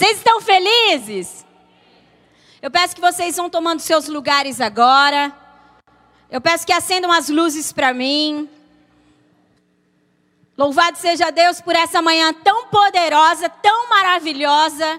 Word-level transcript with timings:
Vocês 0.00 0.16
estão 0.16 0.40
felizes? 0.40 1.44
Eu 2.62 2.70
peço 2.70 2.94
que 2.94 3.02
vocês 3.02 3.36
vão 3.36 3.50
tomando 3.50 3.80
seus 3.80 4.08
lugares 4.08 4.58
agora. 4.58 5.30
Eu 6.30 6.40
peço 6.40 6.66
que 6.66 6.72
acendam 6.72 7.12
as 7.12 7.28
luzes 7.28 7.70
para 7.70 7.92
mim. 7.92 8.48
Louvado 10.56 10.96
seja 10.96 11.30
Deus 11.30 11.60
por 11.60 11.76
essa 11.76 12.00
manhã 12.00 12.32
tão 12.32 12.68
poderosa, 12.68 13.50
tão 13.50 13.90
maravilhosa 13.90 14.98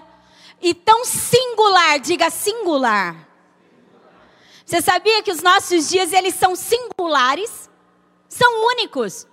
e 0.60 0.72
tão 0.72 1.04
singular. 1.04 1.98
Diga 1.98 2.30
singular. 2.30 3.28
Você 4.64 4.80
sabia 4.80 5.20
que 5.24 5.32
os 5.32 5.42
nossos 5.42 5.88
dias 5.88 6.12
eles 6.12 6.36
são 6.36 6.54
singulares? 6.54 7.68
São 8.28 8.66
únicos. 8.68 9.26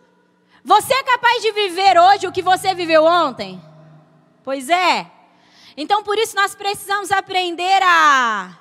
Você 0.66 0.96
é 0.96 1.04
capaz 1.04 1.44
de 1.44 1.52
viver 1.52 1.96
hoje 1.96 2.26
o 2.26 2.32
que 2.32 2.42
você 2.42 2.74
viveu 2.74 3.04
ontem? 3.06 3.62
Pois 4.44 4.68
é. 4.68 5.19
Então 5.82 6.04
por 6.04 6.18
isso 6.18 6.36
nós 6.36 6.54
precisamos 6.54 7.10
aprender 7.10 7.82
a 7.82 8.52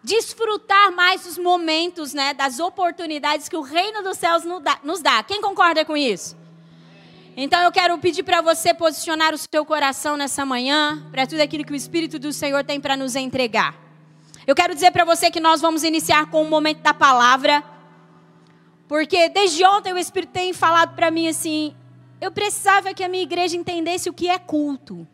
desfrutar 0.00 0.92
mais 0.92 1.26
os 1.26 1.36
momentos, 1.36 2.14
né, 2.14 2.32
das 2.32 2.60
oportunidades 2.60 3.48
que 3.48 3.56
o 3.56 3.62
reino 3.62 4.00
dos 4.00 4.16
céus 4.16 4.44
nos 4.84 5.02
dá. 5.02 5.24
Quem 5.24 5.42
concorda 5.42 5.84
com 5.84 5.96
isso? 5.96 6.36
Então 7.36 7.60
eu 7.62 7.72
quero 7.72 7.98
pedir 7.98 8.22
para 8.22 8.40
você 8.40 8.72
posicionar 8.72 9.34
o 9.34 9.38
seu 9.38 9.66
coração 9.66 10.16
nessa 10.16 10.46
manhã 10.46 11.04
para 11.10 11.26
tudo 11.26 11.40
aquilo 11.40 11.64
que 11.64 11.72
o 11.72 11.76
Espírito 11.76 12.16
do 12.16 12.32
Senhor 12.32 12.62
tem 12.62 12.80
para 12.80 12.96
nos 12.96 13.16
entregar. 13.16 13.74
Eu 14.46 14.54
quero 14.54 14.72
dizer 14.72 14.92
para 14.92 15.04
você 15.04 15.32
que 15.32 15.40
nós 15.40 15.60
vamos 15.60 15.82
iniciar 15.82 16.30
com 16.30 16.42
o 16.42 16.48
momento 16.48 16.78
da 16.78 16.94
palavra, 16.94 17.64
porque 18.86 19.28
desde 19.30 19.64
ontem 19.66 19.92
o 19.92 19.98
Espírito 19.98 20.30
tem 20.30 20.52
falado 20.52 20.94
para 20.94 21.10
mim 21.10 21.26
assim: 21.26 21.74
eu 22.20 22.30
precisava 22.30 22.94
que 22.94 23.02
a 23.02 23.08
minha 23.08 23.24
igreja 23.24 23.56
entendesse 23.56 24.08
o 24.08 24.12
que 24.12 24.28
é 24.28 24.38
culto. 24.38 25.08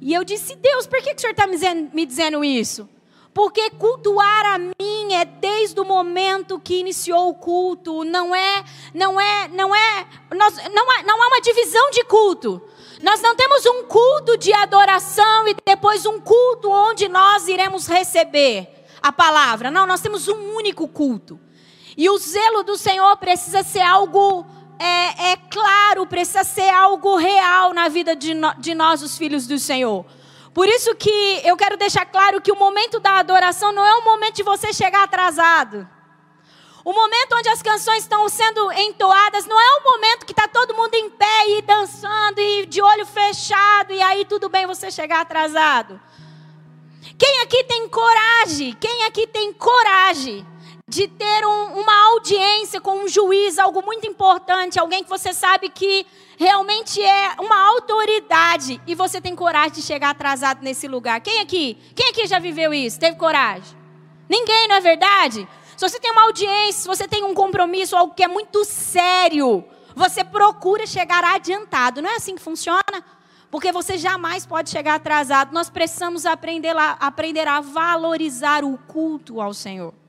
E 0.00 0.14
eu 0.14 0.24
disse: 0.24 0.56
Deus, 0.56 0.86
por 0.86 0.98
que, 1.00 1.10
que 1.10 1.16
o 1.16 1.20
Senhor 1.20 1.32
está 1.32 1.46
me 1.46 2.06
dizendo 2.06 2.42
isso? 2.44 2.88
Porque 3.32 3.70
cultuar 3.70 4.46
a 4.46 4.58
mim 4.58 5.12
é 5.12 5.24
desde 5.24 5.78
o 5.78 5.84
momento 5.84 6.58
que 6.58 6.80
iniciou 6.80 7.28
o 7.28 7.34
culto, 7.34 8.02
não 8.02 8.34
é, 8.34 8.64
não 8.92 9.20
é, 9.20 9.48
não 9.48 9.74
é, 9.74 10.06
nós, 10.34 10.56
não, 10.72 10.90
há, 10.90 11.02
não 11.04 11.22
há 11.22 11.26
uma 11.28 11.40
divisão 11.40 11.90
de 11.90 12.04
culto. 12.04 12.60
Nós 13.02 13.22
não 13.22 13.36
temos 13.36 13.64
um 13.66 13.84
culto 13.84 14.36
de 14.36 14.52
adoração 14.52 15.46
e 15.48 15.54
depois 15.64 16.04
um 16.04 16.20
culto 16.20 16.70
onde 16.70 17.08
nós 17.08 17.46
iremos 17.46 17.86
receber 17.86 18.68
a 19.00 19.12
palavra. 19.12 19.70
Não, 19.70 19.86
nós 19.86 20.00
temos 20.00 20.26
um 20.28 20.56
único 20.56 20.88
culto. 20.88 21.38
E 21.96 22.10
o 22.10 22.18
zelo 22.18 22.62
do 22.62 22.76
Senhor 22.76 23.16
precisa 23.16 23.62
ser 23.62 23.80
algo 23.80 24.44
é, 24.80 25.32
é 25.32 25.36
claro, 25.36 26.06
precisa 26.06 26.42
ser 26.42 26.70
algo 26.70 27.16
real 27.16 27.74
na 27.74 27.88
vida 27.88 28.16
de, 28.16 28.32
no, 28.32 28.54
de 28.54 28.74
nós, 28.74 29.02
os 29.02 29.18
filhos 29.18 29.46
do 29.46 29.58
Senhor. 29.58 30.06
Por 30.54 30.66
isso 30.66 30.94
que 30.94 31.40
eu 31.44 31.54
quero 31.54 31.76
deixar 31.76 32.06
claro 32.06 32.40
que 32.40 32.50
o 32.50 32.56
momento 32.56 32.98
da 32.98 33.18
adoração 33.18 33.72
não 33.72 33.84
é 33.84 33.94
o 33.96 34.04
momento 34.04 34.36
de 34.36 34.42
você 34.42 34.72
chegar 34.72 35.04
atrasado. 35.04 35.86
O 36.82 36.94
momento 36.94 37.36
onde 37.36 37.50
as 37.50 37.60
canções 37.60 38.04
estão 38.04 38.26
sendo 38.30 38.72
entoadas 38.72 39.44
não 39.44 39.60
é 39.60 39.78
o 39.78 39.84
momento 39.84 40.24
que 40.24 40.32
está 40.32 40.48
todo 40.48 40.74
mundo 40.74 40.94
em 40.94 41.10
pé 41.10 41.48
e 41.50 41.62
dançando 41.62 42.40
e 42.40 42.64
de 42.64 42.80
olho 42.80 43.04
fechado 43.04 43.92
e 43.92 44.00
aí 44.00 44.24
tudo 44.24 44.48
bem 44.48 44.66
você 44.66 44.90
chegar 44.90 45.20
atrasado. 45.20 46.00
Quem 47.18 47.42
aqui 47.42 47.64
tem 47.64 47.86
coragem? 47.86 48.72
Quem 48.80 49.04
aqui 49.04 49.26
tem 49.26 49.52
coragem 49.52 50.46
de 50.90 51.06
ter 51.06 51.46
um, 51.46 51.80
uma 51.80 52.08
audiência 52.08 52.80
com 52.80 53.04
um 53.04 53.08
juiz, 53.08 53.60
algo 53.60 53.80
muito 53.80 54.08
importante, 54.08 54.76
alguém 54.76 55.04
que 55.04 55.08
você 55.08 55.32
sabe 55.32 55.68
que 55.68 56.04
realmente 56.36 57.00
é 57.00 57.36
uma 57.38 57.68
autoridade 57.68 58.80
e 58.88 58.94
você 58.96 59.20
tem 59.20 59.36
coragem 59.36 59.70
de 59.70 59.82
chegar 59.82 60.10
atrasado 60.10 60.64
nesse 60.64 60.88
lugar. 60.88 61.20
Quem 61.20 61.40
aqui? 61.40 61.78
Quem 61.94 62.08
aqui 62.08 62.26
já 62.26 62.40
viveu 62.40 62.74
isso? 62.74 62.98
Teve 62.98 63.16
coragem? 63.16 63.78
Ninguém, 64.28 64.66
não 64.66 64.74
é 64.74 64.80
verdade? 64.80 65.48
Se 65.76 65.88
você 65.88 66.00
tem 66.00 66.10
uma 66.10 66.24
audiência, 66.24 66.82
se 66.82 66.88
você 66.88 67.06
tem 67.06 67.22
um 67.22 67.34
compromisso, 67.34 67.96
algo 67.96 68.12
que 68.12 68.24
é 68.24 68.28
muito 68.28 68.64
sério, 68.64 69.64
você 69.94 70.24
procura 70.24 70.88
chegar 70.88 71.22
adiantado. 71.22 72.02
Não 72.02 72.10
é 72.10 72.16
assim 72.16 72.34
que 72.34 72.42
funciona? 72.42 72.82
Porque 73.48 73.70
você 73.70 73.96
jamais 73.96 74.44
pode 74.44 74.70
chegar 74.70 74.96
atrasado. 74.96 75.52
Nós 75.52 75.70
precisamos 75.70 76.26
aprender, 76.26 76.76
a, 76.76 76.96
aprender 76.98 77.46
a 77.46 77.60
valorizar 77.60 78.64
o 78.64 78.76
culto 78.88 79.40
ao 79.40 79.54
Senhor. 79.54 79.99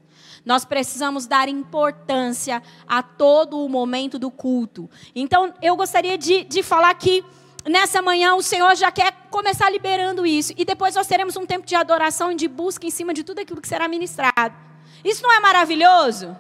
Nós 0.45 0.65
precisamos 0.65 1.27
dar 1.27 1.47
importância 1.47 2.61
a 2.87 3.03
todo 3.03 3.63
o 3.63 3.69
momento 3.69 4.17
do 4.17 4.31
culto. 4.31 4.89
Então, 5.15 5.53
eu 5.61 5.75
gostaria 5.75 6.17
de, 6.17 6.43
de 6.43 6.63
falar 6.63 6.93
que 6.95 7.23
nessa 7.69 8.01
manhã 8.01 8.33
o 8.35 8.41
Senhor 8.41 8.75
já 8.75 8.91
quer 8.91 9.11
começar 9.29 9.69
liberando 9.69 10.25
isso. 10.25 10.53
E 10.57 10.65
depois 10.65 10.95
nós 10.95 11.07
teremos 11.07 11.35
um 11.37 11.45
tempo 11.45 11.65
de 11.65 11.75
adoração 11.75 12.31
e 12.31 12.35
de 12.35 12.47
busca 12.47 12.85
em 12.85 12.91
cima 12.91 13.13
de 13.13 13.23
tudo 13.23 13.39
aquilo 13.39 13.61
que 13.61 13.67
será 13.67 13.87
ministrado. 13.87 14.55
Isso 15.03 15.21
não 15.23 15.31
é 15.31 15.39
maravilhoso? 15.39 16.35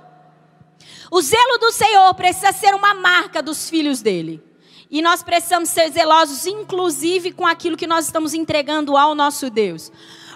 O 1.11 1.21
zelo 1.21 1.57
do 1.59 1.71
Senhor 1.71 2.13
precisa 2.15 2.51
ser 2.51 2.73
uma 2.73 2.93
marca 2.93 3.41
dos 3.41 3.69
filhos 3.69 4.01
dele. 4.01 4.43
E 4.89 5.01
nós 5.01 5.23
precisamos 5.23 5.69
ser 5.69 5.89
zelosos, 5.89 6.45
inclusive 6.45 7.31
com 7.31 7.47
aquilo 7.47 7.77
que 7.77 7.87
nós 7.87 8.05
estamos 8.05 8.33
entregando 8.33 8.97
ao 8.97 9.15
nosso 9.15 9.49
Deus. 9.49 9.91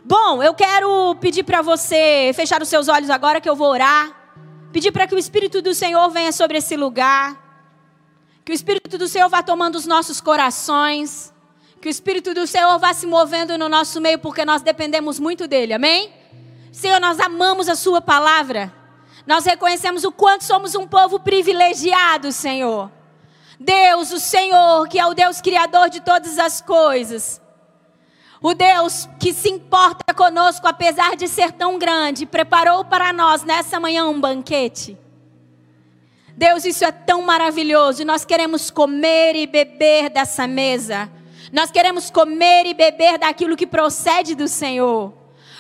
Bom, 0.08 0.44
eu 0.44 0.54
quero 0.54 1.16
pedir 1.16 1.44
para 1.44 1.64
você 1.64 2.32
fechar 2.36 2.62
os 2.62 2.70
seus 2.70 2.88
olhos 2.88 3.10
agora 3.10 3.42
que 3.42 3.50
eu 3.50 3.56
vou 3.56 3.70
orar. 3.70 4.16
Pedir 4.72 4.92
para 4.92 5.08
que 5.08 5.16
o 5.16 5.18
Espírito 5.18 5.64
do 5.64 5.74
Senhor 5.74 6.08
venha 6.12 6.32
sobre 6.32 6.60
esse 6.60 6.76
lugar. 6.76 7.36
Que 8.46 8.52
o 8.52 8.54
Espírito 8.54 9.00
do 9.00 9.08
Senhor 9.08 9.28
vá 9.30 9.42
tomando 9.42 9.78
os 9.78 9.88
nossos 9.88 10.22
corações. 10.22 11.34
Que 11.82 11.88
o 11.88 11.90
Espírito 11.90 12.36
do 12.36 12.46
Senhor 12.46 12.78
vá 12.78 12.94
se 12.94 13.08
movendo 13.08 13.58
no 13.58 13.68
nosso 13.68 14.00
meio, 14.00 14.20
porque 14.20 14.46
nós 14.46 14.62
dependemos 14.62 15.20
muito 15.20 15.48
dele. 15.48 15.74
Amém? 15.74 16.14
Senhor, 16.72 17.00
nós 17.02 17.20
amamos 17.20 17.68
a 17.68 17.74
Sua 17.74 18.00
palavra. 18.00 18.72
Nós 19.26 19.44
reconhecemos 19.44 20.04
o 20.04 20.12
quanto 20.12 20.44
somos 20.44 20.76
um 20.76 20.88
povo 20.88 21.20
privilegiado, 21.20 22.32
Senhor. 22.32 22.92
Deus, 23.60 24.12
o 24.12 24.20
Senhor, 24.20 24.88
que 24.88 25.00
é 25.00 25.08
o 25.08 25.16
Deus 25.16 25.42
criador 25.42 25.90
de 25.90 26.00
todas 26.00 26.38
as 26.38 26.62
coisas. 26.62 27.42
O 28.48 28.54
Deus 28.54 29.10
que 29.20 29.34
se 29.34 29.50
importa 29.50 30.14
conosco, 30.14 30.68
apesar 30.68 31.16
de 31.16 31.28
ser 31.28 31.52
tão 31.52 31.80
grande, 31.80 32.28
preparou 32.28 32.86
para 32.86 33.12
nós 33.12 33.42
nessa 33.42 33.80
manhã 33.80 34.06
um 34.06 34.22
banquete. 34.22 34.96
Deus, 36.38 36.64
isso 36.64 36.86
é 36.86 36.92
tão 36.92 37.24
maravilhoso. 37.24 38.04
E 38.04 38.06
nós 38.06 38.24
queremos 38.24 38.70
comer 38.70 39.36
e 39.36 39.48
beber 39.48 40.12
dessa 40.12 40.46
mesa. 40.46 41.10
Nós 41.52 41.72
queremos 41.72 42.12
comer 42.12 42.68
e 42.68 42.76
beber 42.76 43.18
daquilo 43.18 43.58
que 43.58 43.66
procede 43.66 44.36
do 44.36 44.48
Senhor. 44.48 45.12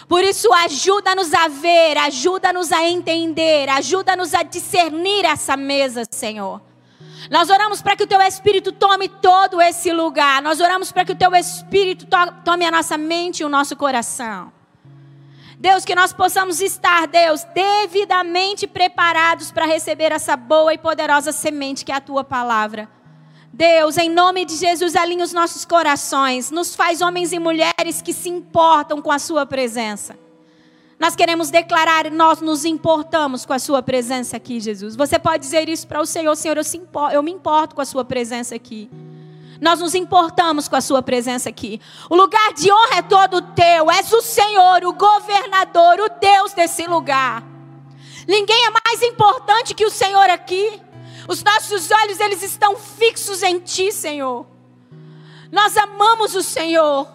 Por 0.07 0.23
isso, 0.23 0.53
ajuda-nos 0.53 1.33
a 1.33 1.47
ver, 1.47 1.97
ajuda-nos 1.97 2.71
a 2.71 2.87
entender, 2.87 3.67
ajuda-nos 3.67 4.35
a 4.35 4.43
discernir 4.43 5.25
essa 5.25 5.57
mesa, 5.57 6.03
Senhor. 6.11 6.61
Nós 7.29 7.49
oramos 7.49 7.81
para 7.81 7.95
que 7.95 8.03
o 8.03 8.07
teu 8.07 8.21
Espírito 8.21 8.71
tome 8.71 9.07
todo 9.09 9.61
esse 9.61 9.91
lugar. 9.91 10.41
Nós 10.41 10.59
oramos 10.59 10.91
para 10.91 11.05
que 11.05 11.11
o 11.11 11.15
teu 11.15 11.33
Espírito 11.35 12.07
tome 12.43 12.65
a 12.65 12.71
nossa 12.71 12.97
mente 12.97 13.39
e 13.41 13.45
o 13.45 13.49
nosso 13.49 13.75
coração. 13.75 14.51
Deus, 15.57 15.85
que 15.85 15.95
nós 15.95 16.13
possamos 16.13 16.61
estar, 16.61 17.07
Deus, 17.07 17.43
devidamente 17.53 18.67
preparados 18.67 19.51
para 19.51 19.65
receber 19.65 20.11
essa 20.11 20.35
boa 20.35 20.73
e 20.73 20.77
poderosa 20.77 21.31
semente 21.31 21.83
que 21.83 21.91
é 21.91 21.95
a 21.95 22.01
tua 22.01 22.23
palavra. 22.23 22.89
Deus, 23.51 23.97
em 23.97 24.09
nome 24.09 24.43
de 24.43 24.55
Jesus, 24.57 24.97
alinha 24.97 25.23
os 25.23 25.31
nossos 25.31 25.63
corações, 25.63 26.51
nos 26.51 26.75
faz 26.75 27.01
homens 27.01 27.31
e 27.31 27.39
mulheres 27.39 28.01
que 28.01 28.11
se 28.11 28.29
importam 28.29 29.01
com 29.01 29.11
a 29.11 29.17
Sua 29.17 29.45
presença. 29.45 30.24
Nós 30.97 31.15
queremos 31.15 31.49
declarar, 31.49 32.09
nós 32.09 32.39
nos 32.39 32.63
importamos 32.63 33.45
com 33.45 33.51
a 33.51 33.59
Sua 33.59 33.81
presença 33.81 34.37
aqui, 34.37 34.59
Jesus. 34.59 34.95
Você 34.95 35.19
pode 35.19 35.39
dizer 35.39 35.67
isso 35.67 35.85
para 35.87 35.99
o 35.99 36.05
Senhor, 36.05 36.35
Senhor, 36.35 36.57
eu, 36.57 36.63
eu 37.11 37.23
me 37.23 37.31
importo 37.31 37.75
com 37.75 37.81
a 37.81 37.85
Sua 37.85 38.05
presença 38.05 38.55
aqui. 38.55 38.89
Nós 39.59 39.79
nos 39.79 39.93
importamos 39.93 40.67
com 40.67 40.75
a 40.75 40.81
Sua 40.81 41.01
presença 41.01 41.49
aqui. 41.49 41.81
O 42.09 42.15
lugar 42.15 42.53
de 42.53 42.71
honra 42.71 42.97
é 42.97 43.01
todo 43.01 43.41
teu. 43.41 43.91
És 43.91 44.11
o 44.11 44.21
Senhor, 44.21 44.83
o 44.85 44.93
governador, 44.93 45.99
o 45.99 46.09
Deus 46.19 46.53
desse 46.53 46.85
lugar. 46.87 47.43
Ninguém 48.27 48.65
é 48.65 48.69
mais 48.69 49.01
importante 49.01 49.73
que 49.73 49.85
o 49.85 49.91
Senhor 49.91 50.29
aqui. 50.29 50.81
Os 51.27 51.43
nossos 51.43 51.89
olhos, 51.91 52.19
eles 52.19 52.41
estão 52.43 52.77
fixos 52.77 53.43
em 53.43 53.59
Ti, 53.59 53.91
Senhor. 53.91 54.45
Nós 55.51 55.75
amamos 55.77 56.35
o 56.35 56.43
Senhor. 56.43 57.07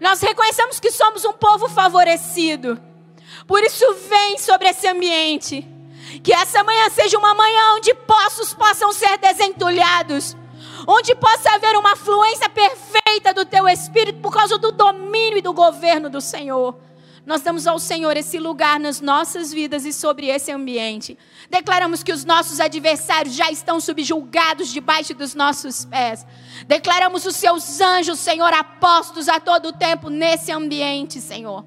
Nós 0.00 0.20
reconhecemos 0.20 0.80
que 0.80 0.90
somos 0.90 1.24
um 1.24 1.32
povo 1.32 1.68
favorecido. 1.68 2.87
Por 3.48 3.64
isso, 3.64 3.82
vem 4.10 4.36
sobre 4.36 4.68
esse 4.68 4.86
ambiente. 4.86 5.66
Que 6.22 6.34
essa 6.34 6.62
manhã 6.62 6.90
seja 6.90 7.18
uma 7.18 7.32
manhã 7.32 7.76
onde 7.76 7.94
poços 7.94 8.52
possam 8.52 8.92
ser 8.92 9.16
desentulhados. 9.16 10.36
Onde 10.86 11.14
possa 11.14 11.52
haver 11.54 11.74
uma 11.74 11.96
fluência 11.96 12.48
perfeita 12.50 13.32
do 13.32 13.46
teu 13.46 13.66
espírito 13.66 14.20
por 14.20 14.34
causa 14.34 14.58
do 14.58 14.70
domínio 14.70 15.38
e 15.38 15.42
do 15.42 15.54
governo 15.54 16.10
do 16.10 16.20
Senhor. 16.20 16.76
nós 17.24 17.42
damos 17.42 17.66
ao 17.66 17.78
Senhor 17.78 18.16
esse 18.16 18.38
lugar 18.38 18.80
nas 18.80 19.02
nossas 19.02 19.52
vidas 19.52 19.84
e 19.84 19.92
sobre 19.92 20.28
esse 20.28 20.50
ambiente. 20.50 21.16
Declaramos 21.50 22.02
que 22.02 22.12
os 22.12 22.24
nossos 22.24 22.58
adversários 22.58 23.34
já 23.34 23.50
estão 23.50 23.80
subjugados 23.80 24.68
debaixo 24.68 25.14
dos 25.14 25.34
nossos 25.34 25.84
pés. 25.84 26.26
Declaramos 26.66 27.26
os 27.26 27.36
seus 27.36 27.80
anjos, 27.82 28.18
Senhor, 28.18 28.52
apostos 28.54 29.28
a 29.28 29.38
todo 29.40 29.74
tempo 29.74 30.08
nesse 30.08 30.50
ambiente, 30.52 31.20
Senhor. 31.20 31.64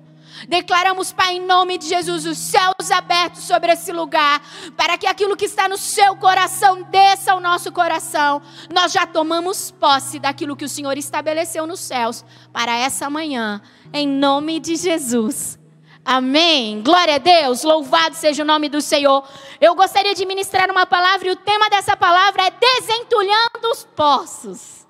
Declaramos, 0.47 1.11
Pai, 1.11 1.35
em 1.35 1.45
nome 1.45 1.77
de 1.77 1.87
Jesus, 1.87 2.25
os 2.25 2.37
céus 2.37 2.91
abertos 2.91 3.43
sobre 3.43 3.71
esse 3.71 3.91
lugar, 3.91 4.41
para 4.75 4.97
que 4.97 5.07
aquilo 5.07 5.37
que 5.37 5.45
está 5.45 5.67
no 5.67 5.77
seu 5.77 6.15
coração 6.15 6.83
desça 6.83 7.33
ao 7.33 7.39
nosso 7.39 7.71
coração. 7.71 8.41
Nós 8.73 8.91
já 8.91 9.05
tomamos 9.05 9.71
posse 9.71 10.19
daquilo 10.19 10.55
que 10.55 10.65
o 10.65 10.69
Senhor 10.69 10.97
estabeleceu 10.97 11.65
nos 11.67 11.79
céus 11.79 12.25
para 12.51 12.75
essa 12.75 13.09
manhã 13.09 13.61
em 13.93 14.07
nome 14.07 14.59
de 14.59 14.75
Jesus. 14.75 15.59
Amém. 16.03 16.81
Glória 16.81 17.15
a 17.15 17.19
Deus. 17.19 17.63
Louvado 17.63 18.15
seja 18.15 18.43
o 18.43 18.45
nome 18.45 18.69
do 18.69 18.81
Senhor. 18.81 19.23
Eu 19.59 19.75
gostaria 19.75 20.15
de 20.15 20.25
ministrar 20.25 20.69
uma 20.71 20.85
palavra 20.85 21.27
e 21.27 21.31
o 21.31 21.35
tema 21.35 21.69
dessa 21.69 21.95
palavra 21.95 22.43
é 22.43 22.51
desentulhando 22.51 23.69
os 23.71 23.83
poços. 23.95 24.80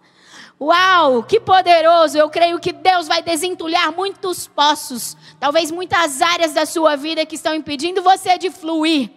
Uau, 0.61 1.23
que 1.23 1.39
poderoso! 1.39 2.15
Eu 2.15 2.29
creio 2.29 2.59
que 2.59 2.71
Deus 2.71 3.07
vai 3.07 3.23
desentulhar 3.23 3.91
muitos 3.91 4.47
poços, 4.47 5.17
talvez 5.39 5.71
muitas 5.71 6.21
áreas 6.21 6.53
da 6.53 6.67
sua 6.67 6.95
vida 6.95 7.25
que 7.25 7.33
estão 7.33 7.55
impedindo 7.55 8.03
você 8.03 8.37
de 8.37 8.51
fluir 8.51 9.09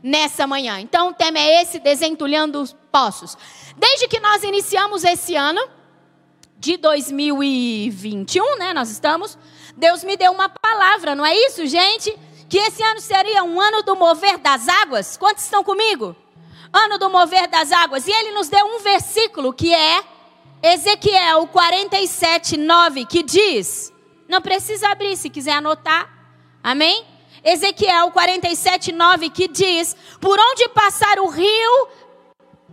nessa 0.00 0.46
manhã. 0.46 0.78
Então, 0.78 1.08
o 1.08 1.12
tema 1.12 1.40
é 1.40 1.62
esse: 1.62 1.80
desentulhando 1.80 2.62
os 2.62 2.72
poços. 2.92 3.36
Desde 3.76 4.06
que 4.06 4.20
nós 4.20 4.44
iniciamos 4.44 5.02
esse 5.02 5.34
ano, 5.34 5.60
de 6.58 6.76
2021, 6.76 8.56
né? 8.56 8.72
Nós 8.72 8.88
estamos. 8.88 9.36
Deus 9.76 10.04
me 10.04 10.16
deu 10.16 10.30
uma 10.30 10.48
palavra, 10.48 11.16
não 11.16 11.26
é 11.26 11.34
isso, 11.34 11.66
gente? 11.66 12.16
Que 12.48 12.58
esse 12.58 12.84
ano 12.84 13.00
seria 13.00 13.42
um 13.42 13.60
ano 13.60 13.82
do 13.82 13.96
mover 13.96 14.38
das 14.38 14.68
águas. 14.68 15.16
Quantos 15.16 15.42
estão 15.42 15.64
comigo? 15.64 16.14
Ano 16.72 16.98
do 16.98 17.10
mover 17.10 17.48
das 17.48 17.72
águas. 17.72 18.06
E 18.06 18.12
ele 18.12 18.30
nos 18.30 18.48
deu 18.48 18.64
um 18.64 18.78
versículo 18.78 19.52
que 19.52 19.74
é 19.74 20.13
Ezequiel 20.66 21.46
47, 21.48 22.56
9, 22.56 23.04
que 23.04 23.22
diz: 23.22 23.92
não 24.26 24.40
precisa 24.40 24.88
abrir 24.88 25.14
se 25.16 25.28
quiser 25.28 25.52
anotar. 25.52 26.08
Amém? 26.62 27.04
Ezequiel 27.44 28.10
47, 28.10 28.90
9, 28.90 29.28
que 29.28 29.46
diz: 29.46 29.94
Por 30.18 30.38
onde 30.40 30.66
passar 30.70 31.18
o 31.18 31.28
rio, 31.28 31.88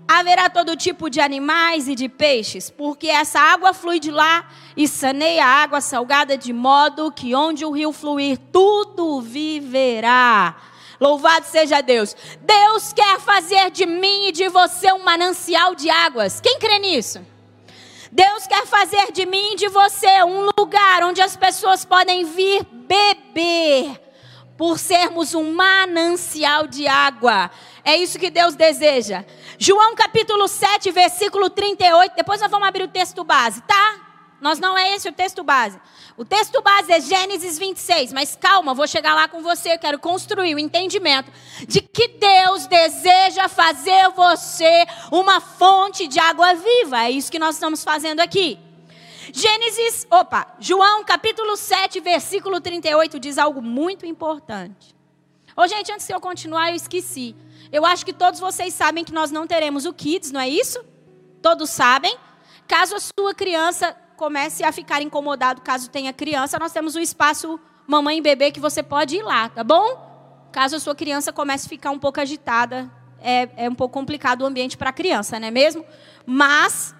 haverá 0.07 0.49
todo 0.49 0.77
tipo 0.77 1.09
de 1.09 1.19
animais 1.19 1.89
e 1.89 1.95
de 1.95 2.07
peixes, 2.07 2.69
porque 2.69 3.09
essa 3.09 3.39
água 3.39 3.73
flui 3.73 3.99
de 3.99 4.09
lá 4.09 4.49
e 4.77 4.87
saneia 4.87 5.45
a 5.45 5.61
água 5.61 5.81
salgada 5.81 6.37
de 6.37 6.53
modo 6.53 7.11
que 7.11 7.35
onde 7.35 7.65
o 7.65 7.71
rio 7.71 7.91
fluir, 7.91 8.37
tudo 8.53 9.19
viverá. 9.19 10.55
Louvado 10.97 11.45
seja 11.45 11.81
Deus. 11.81 12.15
Deus 12.39 12.93
quer 12.93 13.19
fazer 13.19 13.69
de 13.71 13.85
mim 13.85 14.27
e 14.27 14.31
de 14.31 14.47
você 14.47 14.93
um 14.93 15.03
manancial 15.03 15.75
de 15.75 15.89
águas. 15.89 16.39
Quem 16.39 16.57
crê 16.57 16.79
nisso? 16.79 17.30
Deus 18.11 18.45
quer 18.45 18.65
fazer 18.67 19.11
de 19.13 19.25
mim 19.25 19.53
e 19.53 19.55
de 19.55 19.69
você 19.69 20.21
um 20.23 20.49
lugar 20.57 21.03
onde 21.03 21.21
as 21.21 21.37
pessoas 21.37 21.85
podem 21.85 22.25
vir 22.25 22.65
beber, 22.65 23.99
por 24.57 24.77
sermos 24.77 25.33
um 25.33 25.53
manancial 25.53 26.67
de 26.67 26.87
água. 26.87 27.49
É 27.85 27.95
isso 27.95 28.19
que 28.19 28.29
Deus 28.29 28.53
deseja. 28.53 29.23
João 29.57 29.95
capítulo 29.95 30.47
7, 30.47 30.91
versículo 30.91 31.49
38. 31.49 32.13
Depois 32.15 32.41
nós 32.41 32.51
vamos 32.51 32.67
abrir 32.67 32.83
o 32.83 32.87
texto 32.89 33.23
base, 33.23 33.61
tá? 33.61 34.10
Nós 34.41 34.59
não 34.59 34.75
é 34.75 34.95
esse 34.95 35.07
o 35.07 35.13
texto 35.13 35.43
base. 35.43 35.79
O 36.17 36.25
texto 36.25 36.61
base 36.61 36.91
é 36.91 36.99
Gênesis 36.99 37.59
26, 37.59 38.11
mas 38.11 38.35
calma, 38.35 38.73
vou 38.73 38.87
chegar 38.87 39.13
lá 39.13 39.27
com 39.27 39.41
você, 39.41 39.73
eu 39.73 39.79
quero 39.79 39.99
construir 39.99 40.55
o 40.55 40.59
entendimento 40.59 41.31
de 41.67 41.79
que 41.79 42.07
Deus 42.07 42.65
deseja 42.65 43.47
fazer 43.47 44.09
você 44.09 44.85
uma 45.11 45.39
fonte 45.39 46.07
de 46.07 46.19
água 46.19 46.55
viva. 46.55 47.05
É 47.05 47.11
isso 47.11 47.31
que 47.31 47.39
nós 47.39 47.55
estamos 47.55 47.83
fazendo 47.83 48.19
aqui. 48.19 48.59
Gênesis, 49.31 50.07
opa, 50.09 50.55
João 50.59 51.03
capítulo 51.03 51.55
7, 51.55 51.99
versículo 51.99 52.59
38 52.59 53.19
diz 53.19 53.37
algo 53.37 53.61
muito 53.61 54.05
importante. 54.05 54.95
Ô, 55.55 55.67
gente, 55.67 55.91
antes 55.91 56.07
de 56.07 56.13
eu 56.13 56.19
continuar, 56.19 56.69
eu 56.69 56.75
esqueci. 56.75 57.35
Eu 57.71 57.85
acho 57.85 58.03
que 58.03 58.13
todos 58.13 58.39
vocês 58.39 58.73
sabem 58.73 59.03
que 59.03 59.13
nós 59.13 59.31
não 59.31 59.45
teremos 59.45 59.85
o 59.85 59.93
Kids, 59.93 60.31
não 60.31 60.41
é 60.41 60.49
isso? 60.49 60.83
Todos 61.41 61.69
sabem. 61.69 62.17
Caso 62.67 62.95
a 62.95 62.99
sua 62.99 63.33
criança 63.33 63.95
comece 64.21 64.63
a 64.63 64.71
ficar 64.71 65.01
incomodado, 65.01 65.61
caso 65.61 65.89
tenha 65.89 66.13
criança, 66.13 66.59
nós 66.59 66.71
temos 66.71 66.93
o 66.93 66.99
espaço 66.99 67.59
mamãe 67.87 68.19
e 68.19 68.21
bebê 68.21 68.51
que 68.51 68.59
você 68.59 68.83
pode 68.83 69.15
ir 69.15 69.23
lá, 69.23 69.49
tá 69.49 69.63
bom? 69.63 70.47
Caso 70.51 70.75
a 70.75 70.79
sua 70.79 70.93
criança 70.93 71.33
comece 71.33 71.65
a 71.65 71.69
ficar 71.69 71.89
um 71.89 71.97
pouco 71.97 72.21
agitada, 72.21 72.87
é, 73.19 73.49
é 73.57 73.67
um 73.67 73.73
pouco 73.73 73.95
complicado 73.95 74.43
o 74.43 74.45
ambiente 74.45 74.77
para 74.77 74.91
a 74.91 74.93
criança, 74.93 75.39
não 75.39 75.47
é 75.47 75.49
mesmo? 75.49 75.83
Mas, 76.23 76.93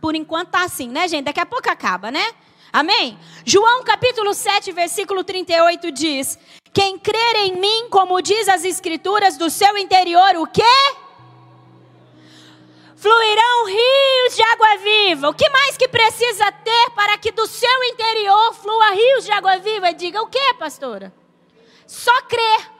por 0.00 0.14
enquanto 0.14 0.48
tá 0.48 0.64
assim, 0.64 0.88
né, 0.88 1.06
gente? 1.08 1.26
Daqui 1.26 1.40
a 1.40 1.44
pouco 1.44 1.68
acaba, 1.68 2.10
né? 2.10 2.24
Amém? 2.72 3.18
João 3.44 3.84
capítulo 3.84 4.32
7, 4.32 4.72
versículo 4.72 5.22
38 5.22 5.92
diz: 5.92 6.38
quem 6.72 6.98
crer 6.98 7.36
em 7.36 7.60
mim, 7.60 7.90
como 7.90 8.22
diz 8.22 8.48
as 8.48 8.64
escrituras, 8.64 9.36
do 9.36 9.50
seu 9.50 9.76
interior, 9.76 10.36
o 10.36 10.46
quê? 10.46 10.62
Fluirão 13.02 13.66
rios 13.66 14.36
de 14.36 14.42
água 14.44 14.76
viva. 14.76 15.28
O 15.28 15.34
que 15.34 15.50
mais 15.50 15.76
que 15.76 15.88
precisa 15.88 16.52
ter 16.52 16.90
para 16.90 17.18
que 17.18 17.32
do 17.32 17.48
seu 17.48 17.84
interior 17.86 18.54
flua 18.54 18.90
rios 18.92 19.24
de 19.24 19.32
água 19.32 19.58
viva? 19.58 19.92
Diga 19.92 20.22
o 20.22 20.28
que, 20.28 20.54
pastora? 20.54 21.12
Só 21.84 22.22
crer. 22.22 22.70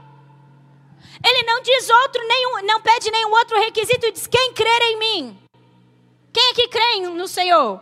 Ele 1.27 1.43
não 1.43 1.61
diz 1.61 1.91
outro, 1.91 2.23
nenhum, 2.29 2.67
não 2.67 2.81
pede 2.81 3.11
nenhum 3.11 3.33
outro 3.33 3.59
requisito, 3.59 4.13
diz 4.13 4.29
quem 4.29 4.53
crer 4.53 4.83
em 4.83 4.99
mim. 5.01 5.39
Quem 6.33 6.51
é 6.51 6.55
que 6.55 6.69
crê 6.69 7.01
no 7.01 7.27
Senhor? 7.27 7.81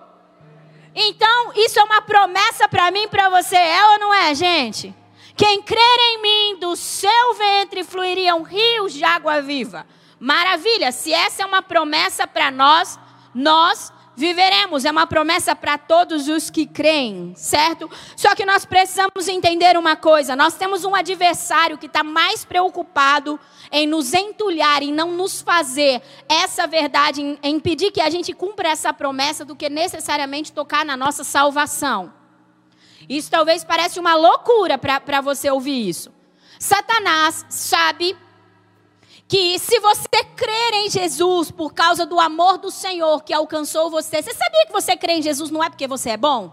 Então, 0.94 1.52
isso 1.54 1.78
é 1.78 1.84
uma 1.84 2.00
promessa 2.00 2.66
para 2.66 2.90
mim, 2.90 3.06
para 3.06 3.28
você, 3.28 3.56
é 3.56 3.86
ou 3.93 3.98
não 3.98 4.14
é, 4.14 4.34
gente? 4.34 4.94
Quem 5.36 5.60
crer 5.60 6.00
em 6.14 6.22
mim, 6.22 6.58
do 6.58 6.75
seu 6.75 7.34
ventre 7.34 7.84
fluiriam 7.84 8.43
rios 8.43 8.94
de 8.94 9.04
água 9.04 9.43
viva. 9.43 9.86
Maravilha, 10.20 10.93
se 10.93 11.12
essa 11.12 11.43
é 11.43 11.46
uma 11.46 11.62
promessa 11.62 12.26
para 12.26 12.50
nós, 12.50 12.99
nós 13.34 13.90
viveremos. 14.20 14.84
É 14.84 14.90
uma 14.90 15.06
promessa 15.06 15.56
para 15.56 15.78
todos 15.78 16.28
os 16.28 16.50
que 16.50 16.67
creem, 16.67 17.32
certo? 17.34 17.90
Só 18.14 18.34
que 18.34 18.44
nós 18.44 18.67
precisamos 18.67 19.26
entender 19.26 19.76
uma 19.78 19.96
coisa: 19.96 20.37
nós 20.37 20.55
temos 20.55 20.84
um 20.84 20.94
adversário 20.94 21.78
que 21.78 21.87
está 21.87 22.05
mais 22.05 22.44
preocupado 22.44 23.40
em 23.72 23.86
nos 23.86 24.12
entulhar, 24.12 24.82
em 24.82 24.93
não 24.93 25.12
nos 25.12 25.41
fazer 25.41 26.03
essa 26.29 26.67
verdade, 26.67 27.22
em, 27.22 27.39
impedir 27.43 27.91
que 27.91 28.00
a 28.00 28.10
gente 28.10 28.34
cumpra 28.34 28.69
essa 28.69 28.93
promessa, 28.93 29.44
do 29.44 29.56
que 29.56 29.70
necessariamente 29.70 30.53
tocar 30.53 30.84
na 30.84 30.96
nossa 30.96 31.24
salvação. 31.24 32.12
Isso 33.08 33.31
talvez 33.31 33.65
pareça 33.65 33.98
uma 33.98 34.15
loucura 34.15 34.77
para 34.77 35.20
você 35.22 35.50
ouvir 35.50 35.89
isso. 35.89 36.12
Satanás 36.58 37.46
sabe 37.48 38.15
que 39.31 39.60
se 39.60 39.79
você 39.79 40.25
crer 40.34 40.75
em 40.75 40.91
Jesus 40.91 41.53
por 41.53 41.72
causa 41.72 42.05
do 42.05 42.19
amor 42.19 42.58
do 42.58 42.69
Senhor 42.69 43.22
que 43.22 43.32
alcançou 43.32 43.89
você, 43.89 44.20
você 44.20 44.34
sabia 44.34 44.67
que 44.67 44.72
você 44.72 44.96
crê 44.96 45.13
em 45.13 45.22
Jesus 45.22 45.53
não 45.53 45.63
é 45.63 45.70
porque 45.70 45.87
você 45.87 46.10
é 46.10 46.17
bom? 46.17 46.53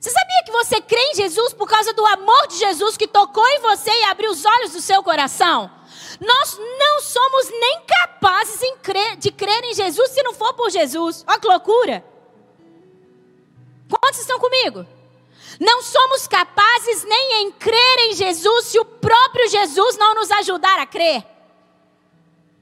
Você 0.00 0.10
sabia 0.10 0.42
que 0.44 0.50
você 0.50 0.80
crê 0.80 1.00
em 1.12 1.14
Jesus 1.14 1.52
por 1.52 1.68
causa 1.68 1.92
do 1.94 2.04
amor 2.04 2.48
de 2.48 2.58
Jesus 2.58 2.96
que 2.96 3.06
tocou 3.06 3.46
em 3.46 3.60
você 3.60 3.88
e 3.88 4.04
abriu 4.06 4.32
os 4.32 4.44
olhos 4.44 4.72
do 4.72 4.80
seu 4.80 5.00
coração? 5.04 5.70
Nós 6.20 6.58
não 6.58 7.00
somos 7.00 7.48
nem 7.50 7.82
capazes 7.86 8.54
crer, 8.84 9.16
de 9.16 9.30
crer 9.30 9.64
em 9.64 9.74
Jesus 9.74 10.10
se 10.10 10.22
não 10.22 10.34
for 10.34 10.52
por 10.54 10.70
Jesus. 10.70 11.24
Olha 11.26 11.38
que 11.38 11.46
loucura! 11.46 12.04
Quantos 13.88 14.20
estão 14.20 14.40
comigo? 14.40 14.84
Não 15.60 15.82
somos 15.82 16.26
capazes 16.26 17.04
nem 17.04 17.42
em 17.42 17.52
crer 17.52 17.98
em 18.00 18.14
Jesus 18.14 18.66
se 18.66 18.78
o 18.78 18.84
próprio 18.84 19.48
Jesus 19.48 19.96
não 19.96 20.16
nos 20.16 20.32
ajudar 20.32 20.80
a 20.80 20.86
crer. 20.86 21.33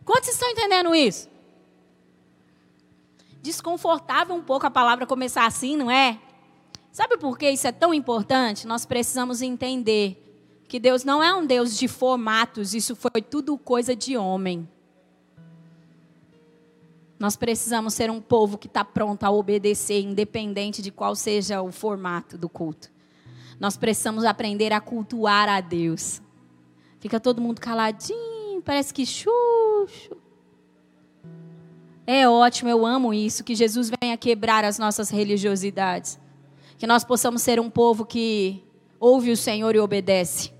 Quantos 0.04 0.30
estão 0.30 0.48
entendendo 0.48 0.94
isso? 0.94 1.28
Desconfortável 3.40 4.34
um 4.34 4.42
pouco 4.42 4.66
a 4.66 4.70
palavra 4.70 5.06
começar 5.06 5.46
assim, 5.46 5.76
não 5.76 5.90
é? 5.90 6.18
Sabe 6.92 7.16
por 7.16 7.38
que 7.38 7.50
isso 7.50 7.66
é 7.66 7.72
tão 7.72 7.94
importante? 7.94 8.66
Nós 8.66 8.84
precisamos 8.84 9.40
entender 9.40 10.18
que 10.68 10.78
Deus 10.78 11.04
não 11.04 11.22
é 11.22 11.34
um 11.34 11.44
Deus 11.44 11.76
de 11.76 11.88
formatos, 11.88 12.74
isso 12.74 12.96
foi 12.96 13.20
tudo 13.22 13.58
coisa 13.58 13.94
de 13.94 14.16
homem. 14.16 14.68
Nós 17.18 17.36
precisamos 17.36 17.94
ser 17.94 18.10
um 18.10 18.20
povo 18.20 18.58
que 18.58 18.66
está 18.66 18.84
pronto 18.84 19.22
a 19.22 19.30
obedecer, 19.30 20.00
independente 20.00 20.82
de 20.82 20.90
qual 20.90 21.14
seja 21.14 21.62
o 21.62 21.70
formato 21.70 22.36
do 22.36 22.48
culto. 22.48 22.90
Nós 23.60 23.76
precisamos 23.76 24.24
aprender 24.24 24.72
a 24.72 24.80
cultuar 24.80 25.48
a 25.48 25.60
Deus. 25.60 26.20
Fica 26.98 27.20
todo 27.20 27.40
mundo 27.40 27.60
caladinho, 27.60 28.31
parece 28.62 28.92
que 28.92 29.04
chucho. 29.04 30.16
É 32.06 32.28
ótimo, 32.28 32.68
eu 32.68 32.84
amo 32.84 33.14
isso, 33.14 33.44
que 33.44 33.54
Jesus 33.54 33.90
venha 34.00 34.16
quebrar 34.16 34.64
as 34.64 34.78
nossas 34.78 35.10
religiosidades. 35.10 36.18
Que 36.76 36.86
nós 36.86 37.04
possamos 37.04 37.42
ser 37.42 37.60
um 37.60 37.70
povo 37.70 38.04
que 38.04 38.62
ouve 38.98 39.30
o 39.30 39.36
Senhor 39.36 39.74
e 39.74 39.78
obedece. 39.78 40.52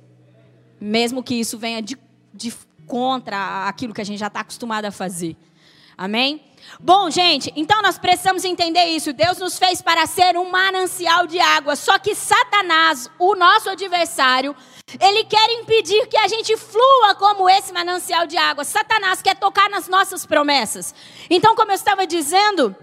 Mesmo 0.80 1.22
que 1.22 1.34
isso 1.34 1.58
venha 1.58 1.82
de, 1.82 1.98
de 2.32 2.52
contra 2.86 3.68
aquilo 3.68 3.94
que 3.94 4.00
a 4.00 4.04
gente 4.04 4.18
já 4.18 4.28
está 4.28 4.40
acostumado 4.40 4.84
a 4.84 4.90
fazer. 4.90 5.36
Amém? 5.96 6.40
Bom, 6.80 7.10
gente, 7.10 7.52
então 7.56 7.82
nós 7.82 7.98
precisamos 7.98 8.44
entender 8.44 8.84
isso. 8.86 9.12
Deus 9.12 9.38
nos 9.38 9.58
fez 9.58 9.80
para 9.82 10.06
ser 10.06 10.36
um 10.36 10.50
manancial 10.50 11.26
de 11.26 11.38
água. 11.38 11.76
Só 11.76 11.98
que 11.98 12.14
Satanás, 12.14 13.10
o 13.18 13.34
nosso 13.34 13.70
adversário, 13.70 14.54
ele 15.00 15.24
quer 15.24 15.50
impedir 15.60 16.06
que 16.06 16.16
a 16.16 16.28
gente 16.28 16.56
flua 16.56 17.14
como 17.14 17.48
esse 17.48 17.72
manancial 17.72 18.26
de 18.26 18.36
água. 18.36 18.64
Satanás 18.64 19.22
quer 19.22 19.36
tocar 19.36 19.68
nas 19.70 19.88
nossas 19.88 20.26
promessas. 20.26 20.94
Então, 21.30 21.54
como 21.54 21.70
eu 21.70 21.76
estava 21.76 22.06
dizendo, 22.06 22.74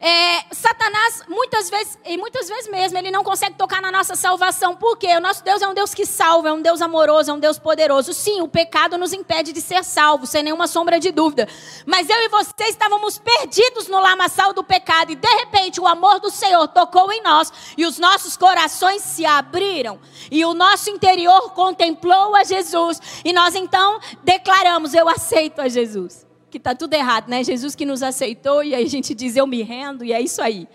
é, 0.00 0.54
Satanás, 0.54 1.24
muitas 1.28 1.68
vezes, 1.68 1.98
e 2.04 2.16
muitas 2.16 2.48
vezes 2.48 2.70
mesmo, 2.70 2.96
ele 2.96 3.10
não 3.10 3.24
consegue 3.24 3.56
tocar 3.56 3.82
na 3.82 3.90
nossa 3.90 4.14
salvação. 4.14 4.76
Por 4.76 4.96
quê? 4.96 5.16
O 5.16 5.20
nosso 5.20 5.42
Deus 5.42 5.60
é 5.60 5.66
um 5.66 5.74
Deus 5.74 5.92
que 5.92 6.06
salva, 6.06 6.50
é 6.50 6.52
um 6.52 6.62
Deus 6.62 6.80
amoroso, 6.80 7.32
é 7.32 7.34
um 7.34 7.38
Deus 7.40 7.58
poderoso. 7.58 8.12
Sim, 8.12 8.40
o 8.40 8.46
pecado 8.46 8.96
nos 8.96 9.12
impede 9.12 9.52
de 9.52 9.60
ser 9.60 9.82
salvos, 9.82 10.30
sem 10.30 10.44
nenhuma 10.44 10.68
sombra 10.68 11.00
de 11.00 11.10
dúvida. 11.10 11.48
Mas 11.84 12.08
eu 12.08 12.16
e 12.16 12.28
você 12.28 12.64
estávamos 12.68 13.18
perdidos 13.18 13.88
no 13.88 13.98
lamaçal 13.98 14.52
do 14.52 14.62
pecado, 14.62 15.10
e 15.10 15.16
de 15.16 15.28
repente 15.28 15.80
o 15.80 15.86
amor 15.86 16.20
do 16.20 16.30
Senhor 16.30 16.68
tocou 16.68 17.10
em 17.12 17.20
nós, 17.20 17.52
e 17.76 17.84
os 17.84 17.98
nossos 17.98 18.36
corações 18.36 19.02
se 19.02 19.26
abriram, 19.26 19.98
e 20.30 20.44
o 20.44 20.54
nosso 20.54 20.90
interior 20.90 21.52
contemplou 21.54 22.36
a 22.36 22.44
Jesus, 22.44 23.00
e 23.24 23.32
nós 23.32 23.56
então 23.56 23.98
declaramos: 24.22 24.94
Eu 24.94 25.08
aceito 25.08 25.60
a 25.60 25.68
Jesus 25.68 26.27
que 26.50 26.58
está 26.58 26.74
tudo 26.74 26.94
errado, 26.94 27.28
né? 27.28 27.44
Jesus 27.44 27.74
que 27.74 27.84
nos 27.84 28.02
aceitou 28.02 28.62
e 28.62 28.74
aí 28.74 28.84
a 28.84 28.88
gente 28.88 29.14
diz 29.14 29.36
eu 29.36 29.46
me 29.46 29.62
rendo 29.62 30.04
e 30.04 30.12
é 30.12 30.20
isso 30.20 30.40
aí. 30.40 30.68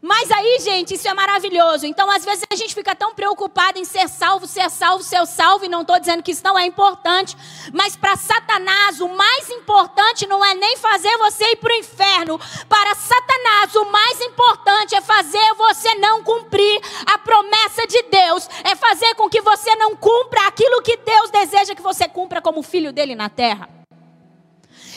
Mas 0.00 0.30
aí, 0.30 0.58
gente, 0.60 0.94
isso 0.94 1.08
é 1.08 1.14
maravilhoso. 1.14 1.86
Então, 1.86 2.10
às 2.10 2.24
vezes 2.24 2.44
a 2.50 2.54
gente 2.54 2.74
fica 2.74 2.94
tão 2.94 3.14
preocupado 3.14 3.78
em 3.78 3.84
ser 3.84 4.08
salvo, 4.08 4.46
ser 4.46 4.70
salvo, 4.70 5.02
ser 5.02 5.26
salvo, 5.26 5.64
e 5.64 5.68
não 5.68 5.80
estou 5.80 5.98
dizendo 5.98 6.22
que 6.22 6.30
isso 6.30 6.44
não 6.44 6.58
é 6.58 6.66
importante. 6.66 7.36
Mas 7.72 7.96
para 7.96 8.14
Satanás, 8.14 9.00
o 9.00 9.08
mais 9.08 9.50
importante 9.50 10.26
não 10.26 10.44
é 10.44 10.54
nem 10.54 10.76
fazer 10.76 11.16
você 11.16 11.44
ir 11.52 11.56
para 11.56 11.72
o 11.72 11.76
inferno. 11.76 12.38
Para 12.68 12.94
Satanás, 12.94 13.74
o 13.74 13.84
mais 13.86 14.20
importante 14.20 14.94
é 14.94 15.00
fazer 15.00 15.54
você 15.56 15.94
não 15.96 16.22
cumprir 16.22 16.80
a 17.06 17.18
promessa 17.18 17.86
de 17.86 18.02
Deus. 18.02 18.48
É 18.64 18.76
fazer 18.76 19.14
com 19.14 19.28
que 19.28 19.40
você 19.40 19.74
não 19.76 19.96
cumpra 19.96 20.46
aquilo 20.46 20.82
que 20.82 20.98
Deus 20.98 21.30
deseja 21.30 21.74
que 21.74 21.82
você 21.82 22.06
cumpra 22.06 22.42
como 22.42 22.62
filho 22.62 22.92
dele 22.92 23.14
na 23.14 23.30
terra. 23.30 23.75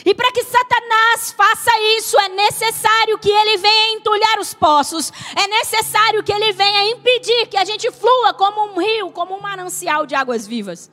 E 0.09 0.13
para 0.15 0.31
que 0.31 0.43
Satanás 0.43 1.31
faça 1.33 1.69
isso, 1.95 2.19
é 2.19 2.29
necessário 2.29 3.19
que 3.19 3.29
ele 3.29 3.57
venha 3.57 3.91
entulhar 3.91 4.39
os 4.39 4.55
poços, 4.55 5.13
é 5.35 5.47
necessário 5.47 6.23
que 6.23 6.33
ele 6.33 6.51
venha 6.51 6.87
impedir 6.87 7.45
que 7.45 7.55
a 7.55 7.63
gente 7.63 7.91
flua 7.91 8.33
como 8.33 8.73
um 8.73 8.79
rio, 8.79 9.11
como 9.11 9.37
um 9.37 9.39
manancial 9.39 10.07
de 10.07 10.15
águas 10.15 10.47
vivas. 10.47 10.89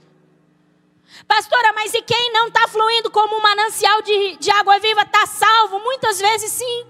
Pastora, 1.27 1.73
mas 1.73 1.95
e 1.95 2.03
quem 2.03 2.31
não 2.31 2.49
está 2.49 2.69
fluindo 2.69 3.11
como 3.11 3.37
um 3.37 3.41
manancial 3.41 4.03
de, 4.03 4.37
de 4.37 4.51
água 4.51 4.79
viva 4.81 5.01
está 5.01 5.25
salvo? 5.25 5.81
Muitas 5.81 6.21
vezes 6.21 6.53
sim. 6.53 6.87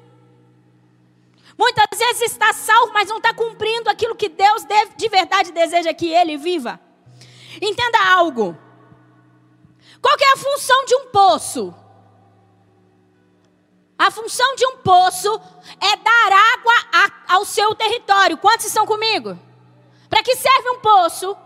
Muitas 1.56 1.96
vezes 1.96 2.32
está 2.32 2.52
salvo, 2.52 2.92
mas 2.92 3.08
não 3.08 3.18
está 3.18 3.32
cumprindo 3.34 3.88
aquilo 3.88 4.16
que 4.16 4.28
Deus 4.28 4.64
deve, 4.64 4.96
de 4.96 5.08
verdade 5.08 5.52
deseja 5.52 5.94
que 5.94 6.12
ele 6.12 6.36
viva. 6.36 6.80
Entenda 7.62 7.98
algo. 8.14 8.58
Qual 10.02 10.16
é 10.20 10.32
a 10.32 10.36
função 10.36 10.84
de 10.86 10.96
um 10.96 11.06
poço? 11.06 11.85
A 13.98 14.10
função 14.10 14.54
de 14.56 14.66
um 14.66 14.76
poço 14.78 15.40
é 15.80 15.96
dar 15.96 16.32
água 16.54 16.74
a, 16.92 17.34
ao 17.34 17.44
seu 17.44 17.74
território. 17.74 18.36
Quantos 18.36 18.66
estão 18.66 18.86
comigo? 18.86 19.38
Para 20.08 20.22
que 20.22 20.36
serve 20.36 20.70
um 20.70 20.80
poço? 20.80 21.36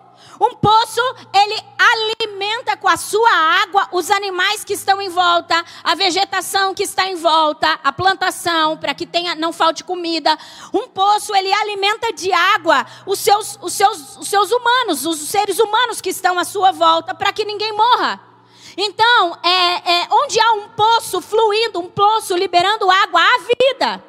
Um 0.40 0.54
poço, 0.54 1.00
ele 1.34 1.62
alimenta 1.78 2.76
com 2.76 2.88
a 2.88 2.96
sua 2.96 3.30
água 3.62 3.88
os 3.92 4.10
animais 4.10 4.64
que 4.64 4.72
estão 4.72 5.00
em 5.00 5.08
volta, 5.08 5.62
a 5.84 5.94
vegetação 5.94 6.74
que 6.74 6.82
está 6.82 7.06
em 7.06 7.14
volta, 7.14 7.78
a 7.84 7.92
plantação, 7.92 8.76
para 8.78 8.94
que 8.94 9.06
tenha, 9.06 9.34
não 9.34 9.52
falte 9.52 9.84
comida. 9.84 10.36
Um 10.72 10.88
poço, 10.88 11.34
ele 11.34 11.52
alimenta 11.52 12.12
de 12.12 12.32
água 12.32 12.86
os 13.06 13.18
seus, 13.18 13.58
os 13.60 13.72
seus, 13.74 14.16
os 14.16 14.28
seus 14.28 14.50
humanos, 14.50 15.04
os 15.04 15.18
seres 15.18 15.58
humanos 15.58 16.00
que 16.00 16.10
estão 16.10 16.38
à 16.38 16.44
sua 16.44 16.72
volta, 16.72 17.14
para 17.14 17.32
que 17.32 17.44
ninguém 17.44 17.72
morra. 17.72 18.29
Então, 18.76 19.38
é, 19.42 19.92
é, 19.92 20.08
onde 20.10 20.40
há 20.40 20.52
um 20.52 20.68
poço 20.70 21.20
fluindo, 21.20 21.80
um 21.80 21.88
poço 21.88 22.36
liberando 22.36 22.90
água, 22.90 23.20
há 23.20 23.38
vida. 23.38 24.04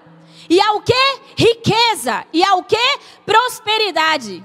E 0.50 0.60
há 0.60 0.74
o 0.74 0.82
que? 0.82 1.22
Riqueza. 1.38 2.26
E 2.34 2.44
há 2.44 2.56
o 2.56 2.64
que? 2.64 3.00
Prosperidade. 3.26 4.44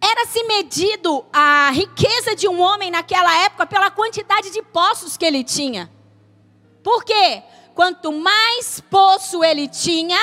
Era-se 0.00 0.42
medido 0.44 1.24
a 1.32 1.70
riqueza 1.72 2.36
de 2.36 2.46
um 2.46 2.60
homem 2.60 2.90
naquela 2.90 3.34
época 3.44 3.66
pela 3.66 3.90
quantidade 3.90 4.50
de 4.50 4.62
poços 4.62 5.16
que 5.16 5.24
ele 5.24 5.42
tinha. 5.42 5.90
Por 6.82 7.02
quê? 7.04 7.42
Quanto 7.74 8.12
mais 8.12 8.80
poço 8.80 9.42
ele 9.42 9.66
tinha, 9.68 10.18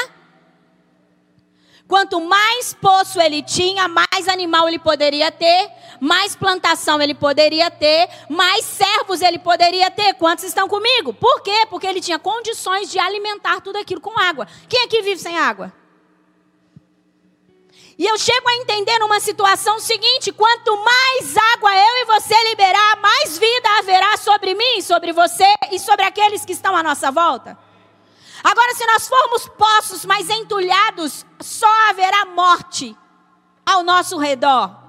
Quanto 1.93 2.19
mais 2.19 2.73
poço 2.73 3.21
ele 3.21 3.43
tinha, 3.43 3.87
mais 3.87 4.27
animal 4.27 4.67
ele 4.67 4.79
poderia 4.79 5.31
ter, 5.31 5.69
mais 5.99 6.35
plantação 6.35 6.99
ele 6.99 7.13
poderia 7.13 7.69
ter, 7.69 8.09
mais 8.27 8.65
servos 8.65 9.21
ele 9.21 9.37
poderia 9.37 9.91
ter. 9.91 10.15
Quantos 10.15 10.43
estão 10.43 10.67
comigo? 10.67 11.13
Por 11.13 11.41
quê? 11.41 11.67
Porque 11.69 11.85
ele 11.85 12.01
tinha 12.01 12.17
condições 12.17 12.89
de 12.89 12.97
alimentar 12.97 13.61
tudo 13.61 13.77
aquilo 13.77 14.01
com 14.01 14.19
água. 14.19 14.47
Quem 14.67 14.81
aqui 14.81 15.03
vive 15.03 15.21
sem 15.21 15.37
água? 15.37 15.71
E 17.95 18.07
eu 18.07 18.17
chego 18.17 18.49
a 18.49 18.55
entender 18.55 18.97
numa 18.97 19.19
situação 19.19 19.77
seguinte: 19.77 20.31
quanto 20.31 20.75
mais 20.75 21.37
água 21.53 21.75
eu 21.75 21.97
e 21.97 22.05
você 22.05 22.33
liberar, 22.49 22.97
mais 23.03 23.37
vida 23.37 23.69
haverá 23.77 24.17
sobre 24.17 24.55
mim, 24.55 24.81
sobre 24.81 25.11
você 25.11 25.45
e 25.71 25.77
sobre 25.77 26.05
aqueles 26.05 26.43
que 26.43 26.53
estão 26.53 26.75
à 26.75 26.81
nossa 26.81 27.11
volta. 27.11 27.55
Agora, 28.43 28.73
se 28.75 28.85
nós 28.85 29.07
formos 29.07 29.47
poços 29.49 30.05
mais 30.05 30.29
entulhados, 30.29 31.25
só 31.39 31.89
haverá 31.89 32.25
morte 32.25 32.95
ao 33.65 33.83
nosso 33.83 34.17
redor. 34.17 34.83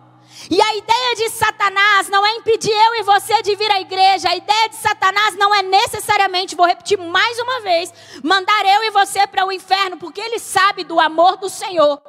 E 0.51 0.61
a 0.61 0.75
ideia 0.75 1.15
de 1.15 1.31
Satanás 1.31 2.09
não 2.09 2.27
é 2.27 2.33
impedir 2.33 2.73
eu 2.73 2.97
e 2.97 3.03
você 3.03 3.41
de 3.43 3.55
vir 3.55 3.71
à 3.71 3.81
igreja. 3.81 4.29
A 4.29 4.37
ideia 4.37 4.69
de 4.69 4.77
Satanás 4.77 5.37
não 5.37 5.55
é 5.55 5.63
necessariamente, 5.63 6.57
vou 6.57 6.67
repetir 6.67 6.99
mais 6.99 7.39
uma 7.39 7.61
vez, 7.61 7.93
mandar 8.23 8.67
eu 8.67 8.85
e 8.85 8.91
você 8.91 9.27
para 9.27 9.47
o 9.47 9.53
inferno, 9.53 9.97
porque 9.97 10.21
ele 10.21 10.39
sabe 10.39 10.83
do 10.85 10.99
amor 10.99 11.37
do 11.37 11.49
Senhor. 11.49 12.03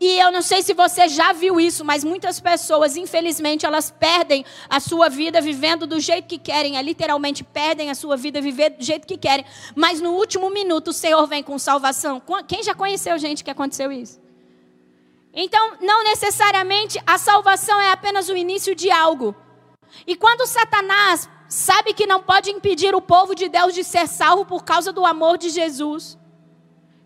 E 0.00 0.18
eu 0.18 0.32
não 0.32 0.40
sei 0.40 0.62
se 0.62 0.72
você 0.72 1.08
já 1.08 1.30
viu 1.34 1.60
isso, 1.60 1.84
mas 1.84 2.02
muitas 2.02 2.40
pessoas, 2.40 2.96
infelizmente, 2.96 3.66
elas 3.66 3.90
perdem 3.90 4.46
a 4.66 4.80
sua 4.80 5.10
vida 5.10 5.42
vivendo 5.42 5.86
do 5.86 6.00
jeito 6.00 6.26
que 6.26 6.38
querem, 6.38 6.78
é, 6.78 6.82
literalmente 6.82 7.44
perdem 7.44 7.90
a 7.90 7.94
sua 7.94 8.16
vida 8.16 8.40
vivendo 8.40 8.78
do 8.78 8.82
jeito 8.82 9.06
que 9.06 9.18
querem. 9.18 9.44
Mas 9.76 10.00
no 10.00 10.12
último 10.12 10.48
minuto 10.48 10.88
o 10.88 10.92
Senhor 10.94 11.26
vem 11.26 11.42
com 11.42 11.58
salvação. 11.58 12.22
Quem 12.48 12.62
já 12.62 12.74
conheceu 12.74 13.18
gente 13.18 13.44
que 13.44 13.50
aconteceu 13.50 13.92
isso? 13.92 14.18
Então, 15.34 15.76
não 15.82 16.02
necessariamente 16.02 16.98
a 17.06 17.18
salvação 17.18 17.78
é 17.78 17.92
apenas 17.92 18.30
o 18.30 18.36
início 18.36 18.74
de 18.74 18.90
algo. 18.90 19.36
E 20.06 20.16
quando 20.16 20.46
Satanás 20.46 21.28
sabe 21.46 21.92
que 21.92 22.06
não 22.06 22.22
pode 22.22 22.50
impedir 22.50 22.94
o 22.94 23.02
povo 23.02 23.34
de 23.34 23.50
Deus 23.50 23.74
de 23.74 23.84
ser 23.84 24.08
salvo 24.08 24.46
por 24.46 24.64
causa 24.64 24.92
do 24.92 25.04
amor 25.04 25.36
de 25.36 25.50
Jesus, 25.50 26.16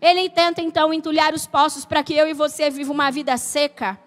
ele 0.01 0.29
tenta 0.29 0.61
então 0.61 0.93
entulhar 0.93 1.33
os 1.33 1.47
poços 1.47 1.85
para 1.85 2.03
que 2.03 2.13
eu 2.13 2.27
e 2.27 2.33
você 2.33 2.69
viva 2.69 2.91
uma 2.91 3.11
vida 3.11 3.37
seca, 3.37 3.99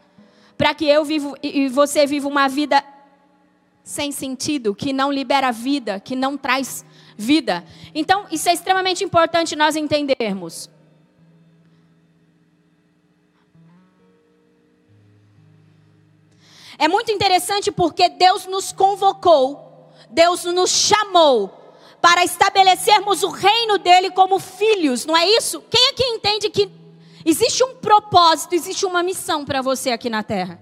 para 0.57 0.75
que 0.75 0.87
eu 0.87 1.05
vivo 1.05 1.37
e 1.43 1.69
você 1.69 2.07
viva 2.07 2.29
uma 2.29 2.49
vida 2.49 2.83
sem 3.83 4.13
sentido, 4.13 4.75
que 4.75 4.93
não 4.93 5.11
libera 5.11 5.51
vida, 5.51 5.99
que 5.99 6.15
não 6.15 6.37
traz 6.37 6.85
vida. 7.17 7.65
Então, 7.95 8.27
isso 8.31 8.49
é 8.49 8.53
extremamente 8.53 9.03
importante 9.03 9.57
nós 9.57 9.77
entendermos. 9.77 10.69
É 16.79 16.87
muito 16.87 17.11
interessante 17.11 17.73
porque 17.73 18.09
Deus 18.09 18.47
nos 18.47 18.71
convocou, 18.71 19.91
Deus 20.11 20.45
nos 20.45 20.71
chamou 20.71 21.58
para 22.01 22.25
estabelecermos 22.25 23.23
o 23.23 23.29
reino 23.29 23.79
dele 23.79 24.11
como 24.11 24.39
filhos, 24.39 25.05
não 25.05 25.17
é 25.17 25.29
isso? 25.29 25.63
Quem 25.71 25.91
aqui 25.91 26.05
entende 26.05 26.51
que 26.51 26.71
existe 27.25 27.63
um 27.65 27.75
propósito, 27.75 28.55
existe 28.55 28.87
uma 28.87 29.03
missão 29.03 29.45
para 29.45 29.61
você 29.63 29.91
aqui 29.91 30.09
na 30.09 30.23
terra? 30.23 30.61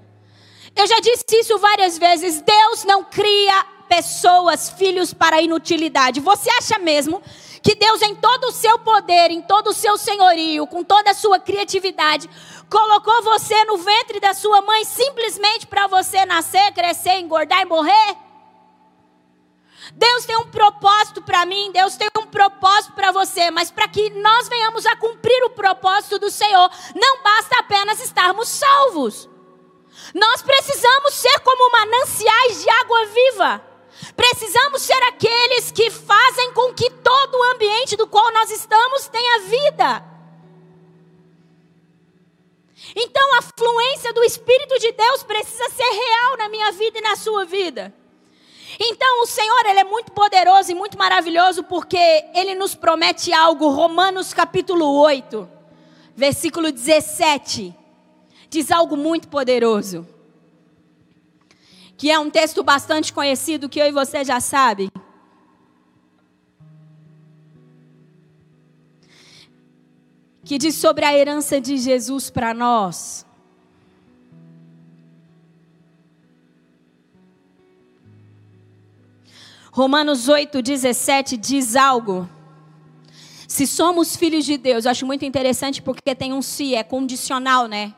Eu 0.74 0.86
já 0.86 1.00
disse 1.00 1.24
isso 1.32 1.58
várias 1.58 1.98
vezes: 1.98 2.40
Deus 2.40 2.84
não 2.84 3.04
cria 3.04 3.64
pessoas, 3.88 4.70
filhos 4.70 5.14
para 5.14 5.40
inutilidade. 5.40 6.20
Você 6.20 6.50
acha 6.50 6.78
mesmo 6.78 7.22
que 7.62 7.74
Deus, 7.74 8.02
em 8.02 8.14
todo 8.14 8.44
o 8.44 8.52
seu 8.52 8.78
poder, 8.78 9.30
em 9.30 9.42
todo 9.42 9.68
o 9.68 9.72
seu 9.72 9.96
senhorio, 9.96 10.66
com 10.66 10.84
toda 10.84 11.10
a 11.10 11.14
sua 11.14 11.38
criatividade, 11.38 12.28
colocou 12.70 13.22
você 13.22 13.64
no 13.64 13.78
ventre 13.78 14.20
da 14.20 14.34
sua 14.34 14.60
mãe 14.62 14.84
simplesmente 14.84 15.66
para 15.66 15.86
você 15.86 16.24
nascer, 16.26 16.72
crescer, 16.72 17.18
engordar 17.18 17.62
e 17.62 17.64
morrer? 17.64 18.25
Deus 19.94 20.24
tem 20.24 20.36
um 20.36 20.48
propósito 20.48 21.22
para 21.22 21.46
mim, 21.46 21.70
Deus 21.72 21.96
tem 21.96 22.08
um 22.18 22.26
propósito 22.26 22.94
para 22.94 23.12
você, 23.12 23.50
mas 23.50 23.70
para 23.70 23.88
que 23.88 24.10
nós 24.10 24.48
venhamos 24.48 24.84
a 24.86 24.96
cumprir 24.96 25.44
o 25.44 25.50
propósito 25.50 26.18
do 26.18 26.30
Senhor, 26.30 26.70
não 26.94 27.22
basta 27.22 27.58
apenas 27.60 28.00
estarmos 28.00 28.48
salvos. 28.48 29.28
Nós 30.14 30.42
precisamos 30.42 31.14
ser 31.14 31.38
como 31.40 31.72
mananciais 31.72 32.62
de 32.62 32.70
água 32.70 33.06
viva. 33.06 33.62
Precisamos 34.14 34.82
ser 34.82 35.02
aqueles 35.04 35.70
que 35.70 35.90
fazem 35.90 36.52
com 36.52 36.74
que 36.74 36.90
todo 36.90 37.34
o 37.34 37.42
ambiente 37.54 37.96
do 37.96 38.06
qual 38.06 38.30
nós 38.32 38.50
estamos 38.50 39.08
tenha 39.08 39.40
vida. 39.40 40.04
Então 42.94 43.38
a 43.38 43.42
fluência 43.42 44.12
do 44.12 44.22
Espírito 44.22 44.78
de 44.78 44.92
Deus 44.92 45.22
precisa 45.22 45.68
ser 45.70 45.90
real 45.90 46.36
na 46.36 46.48
minha 46.48 46.70
vida 46.72 46.98
e 46.98 47.02
na 47.02 47.16
sua 47.16 47.44
vida. 47.44 47.92
Então 48.78 49.22
o 49.22 49.26
Senhor, 49.26 49.64
ele 49.66 49.80
é 49.80 49.84
muito 49.84 50.12
poderoso 50.12 50.70
e 50.70 50.74
muito 50.74 50.98
maravilhoso 50.98 51.62
porque 51.64 51.96
ele 52.34 52.54
nos 52.54 52.74
promete 52.74 53.32
algo. 53.32 53.68
Romanos 53.68 54.34
capítulo 54.34 54.86
8, 55.00 55.48
versículo 56.14 56.70
17, 56.70 57.74
diz 58.50 58.70
algo 58.70 58.96
muito 58.96 59.28
poderoso. 59.28 60.06
Que 61.96 62.10
é 62.10 62.18
um 62.18 62.28
texto 62.28 62.62
bastante 62.62 63.12
conhecido 63.12 63.68
que 63.68 63.80
eu 63.80 63.86
e 63.86 63.92
você 63.92 64.22
já 64.22 64.40
sabem. 64.40 64.90
Que 70.44 70.58
diz 70.58 70.74
sobre 70.74 71.04
a 71.06 71.16
herança 71.16 71.58
de 71.58 71.78
Jesus 71.78 72.28
para 72.28 72.52
nós. 72.52 73.25
Romanos 79.76 80.26
8, 80.26 80.62
17 80.62 81.36
diz 81.36 81.76
algo. 81.76 82.26
Se 83.46 83.66
somos 83.66 84.16
filhos 84.16 84.46
de 84.46 84.56
Deus, 84.56 84.86
eu 84.86 84.90
acho 84.90 85.04
muito 85.04 85.22
interessante 85.26 85.82
porque 85.82 86.14
tem 86.14 86.32
um 86.32 86.40
se, 86.40 86.74
é 86.74 86.82
condicional, 86.82 87.66
né? 87.66 87.92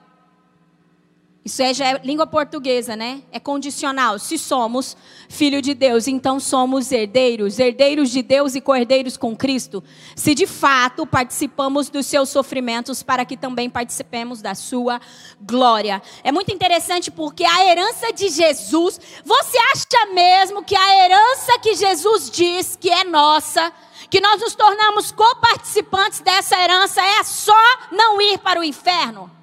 Isso 1.49 1.63
é, 1.63 1.73
já 1.73 1.87
é 1.87 2.01
língua 2.05 2.27
portuguesa, 2.27 2.95
né? 2.95 3.23
É 3.33 3.41
condicional. 3.41 4.19
Se 4.19 4.37
somos 4.37 4.95
filho 5.31 5.63
de 5.63 5.73
Deus, 5.73 6.07
então 6.07 6.39
somos 6.39 6.93
herdeiros, 6.93 7.59
herdeiros 7.59 8.11
de 8.11 8.23
Deus 8.23 8.55
e 8.55 8.61
cordeiros 8.61 9.17
com 9.17 9.35
Cristo. 9.35 9.83
Se 10.15 10.35
de 10.35 10.47
fato 10.47 11.07
participamos 11.07 11.89
dos 11.89 12.05
seus 12.05 12.29
sofrimentos, 12.29 13.03
para 13.03 13.25
que 13.25 13.35
também 13.35 13.71
participemos 13.71 14.43
da 14.43 14.55
sua 14.55 15.01
glória. 15.41 16.03
É 16.23 16.31
muito 16.31 16.53
interessante 16.53 17.11
porque 17.11 17.45
a 17.45 17.65
herança 17.65 18.13
de 18.13 18.29
Jesus, 18.29 19.01
você 19.25 19.57
acha 19.73 20.13
mesmo 20.13 20.63
que 20.63 20.77
a 20.77 21.03
herança 21.03 21.59
que 21.63 21.75
Jesus 21.75 22.31
diz 22.31 22.77
que 22.79 22.91
é 22.91 23.05
nossa, 23.05 23.73
que 24.11 24.21
nós 24.21 24.39
nos 24.39 24.55
tornamos 24.55 25.11
coparticipantes 25.13 26.21
dessa 26.21 26.63
herança, 26.63 27.01
é 27.01 27.25
só 27.25 27.55
não 27.91 28.21
ir 28.21 28.37
para 28.37 28.61
o 28.61 28.65
inferno? 28.65 29.38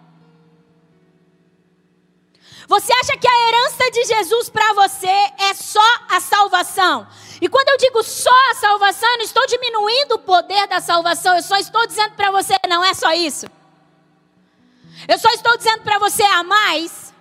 Você 2.67 2.91
acha 2.93 3.17
que 3.17 3.27
a 3.27 3.48
herança 3.48 3.91
de 3.91 4.05
Jesus 4.05 4.50
para 4.50 4.74
você 4.74 5.07
é 5.07 5.53
só 5.53 5.88
a 6.10 6.19
salvação? 6.19 7.07
E 7.39 7.48
quando 7.48 7.69
eu 7.69 7.77
digo 7.77 8.01
só 8.01 8.51
a 8.51 8.55
salvação, 8.55 9.10
eu 9.12 9.17
não 9.17 9.25
estou 9.25 9.45
diminuindo 9.45 10.15
o 10.15 10.19
poder 10.19 10.67
da 10.67 10.79
salvação, 10.79 11.36
eu 11.36 11.43
só 11.43 11.57
estou 11.57 11.86
dizendo 11.86 12.13
para 12.15 12.31
você, 12.31 12.55
não 12.67 12.84
é 12.84 12.93
só 12.93 13.13
isso. 13.13 13.45
Eu 15.07 15.19
só 15.19 15.29
estou 15.29 15.55
dizendo 15.57 15.84
para 15.84 16.00
você 16.00 16.24
a 16.24 16.43
mais. 16.43 17.13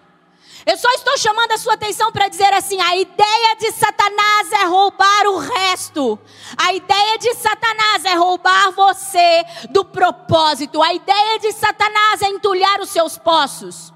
Eu 0.67 0.79
só 0.79 0.91
estou 0.93 1.19
chamando 1.19 1.53
a 1.53 1.59
sua 1.59 1.75
atenção 1.75 2.11
para 2.11 2.29
dizer 2.29 2.53
assim: 2.55 2.81
a 2.81 2.97
ideia 2.97 3.57
de 3.57 3.71
Satanás 3.73 4.53
é 4.53 4.65
roubar 4.65 5.27
o 5.27 5.39
resto. 5.39 6.19
A 6.57 6.73
ideia 6.73 7.19
de 7.19 7.35
Satanás 7.35 8.05
é 8.07 8.15
roubar 8.15 8.71
você 8.73 9.45
do 9.69 9.85
propósito. 9.85 10.83
A 10.83 10.95
ideia 10.95 11.39
de 11.39 11.53
Satanás 11.53 12.23
é 12.23 12.29
entulhar 12.29 12.81
os 12.81 12.89
seus 12.89 13.19
poços. 13.19 13.94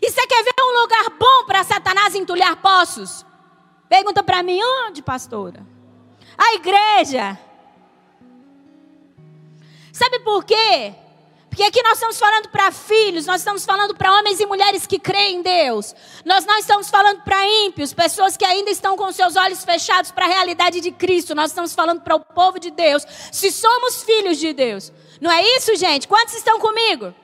E 0.00 0.10
você 0.10 0.26
quer 0.26 0.42
ver 0.44 0.54
um 0.60 0.82
lugar 0.82 1.10
bom 1.18 1.44
para 1.46 1.64
Satanás 1.64 2.14
entulhar 2.14 2.56
poços? 2.56 3.24
Pergunta 3.88 4.22
para 4.22 4.42
mim, 4.42 4.60
onde, 4.86 5.02
pastora? 5.02 5.66
A 6.36 6.54
igreja. 6.54 7.38
Sabe 9.92 10.20
por 10.20 10.44
quê? 10.44 10.94
Porque 11.48 11.62
aqui 11.62 11.82
nós 11.82 11.94
estamos 11.94 12.18
falando 12.18 12.50
para 12.50 12.70
filhos, 12.70 13.24
nós 13.24 13.40
estamos 13.40 13.64
falando 13.64 13.94
para 13.94 14.12
homens 14.12 14.38
e 14.40 14.44
mulheres 14.44 14.86
que 14.86 14.98
creem 14.98 15.36
em 15.36 15.42
Deus. 15.42 15.94
Nós 16.22 16.44
não 16.44 16.58
estamos 16.58 16.90
falando 16.90 17.22
para 17.22 17.48
ímpios, 17.64 17.94
pessoas 17.94 18.36
que 18.36 18.44
ainda 18.44 18.70
estão 18.70 18.94
com 18.94 19.10
seus 19.10 19.36
olhos 19.36 19.64
fechados 19.64 20.10
para 20.10 20.26
a 20.26 20.28
realidade 20.28 20.82
de 20.82 20.90
Cristo. 20.90 21.34
Nós 21.34 21.52
estamos 21.52 21.72
falando 21.72 22.02
para 22.02 22.14
o 22.14 22.20
povo 22.20 22.58
de 22.58 22.70
Deus. 22.70 23.06
Se 23.32 23.50
somos 23.50 24.02
filhos 24.02 24.36
de 24.36 24.52
Deus. 24.52 24.92
Não 25.18 25.32
é 25.32 25.42
isso, 25.56 25.74
gente? 25.76 26.06
Quantos 26.06 26.34
estão 26.34 26.58
comigo? 26.60 27.14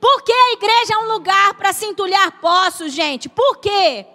Por 0.00 0.22
que 0.22 0.32
a 0.32 0.52
igreja 0.52 0.94
é 0.94 0.98
um 0.98 1.12
lugar 1.12 1.54
para 1.54 1.72
se 1.72 1.84
entulhar 1.84 2.40
poços, 2.40 2.92
gente? 2.92 3.28
Por 3.28 3.58
quê? 3.58 4.06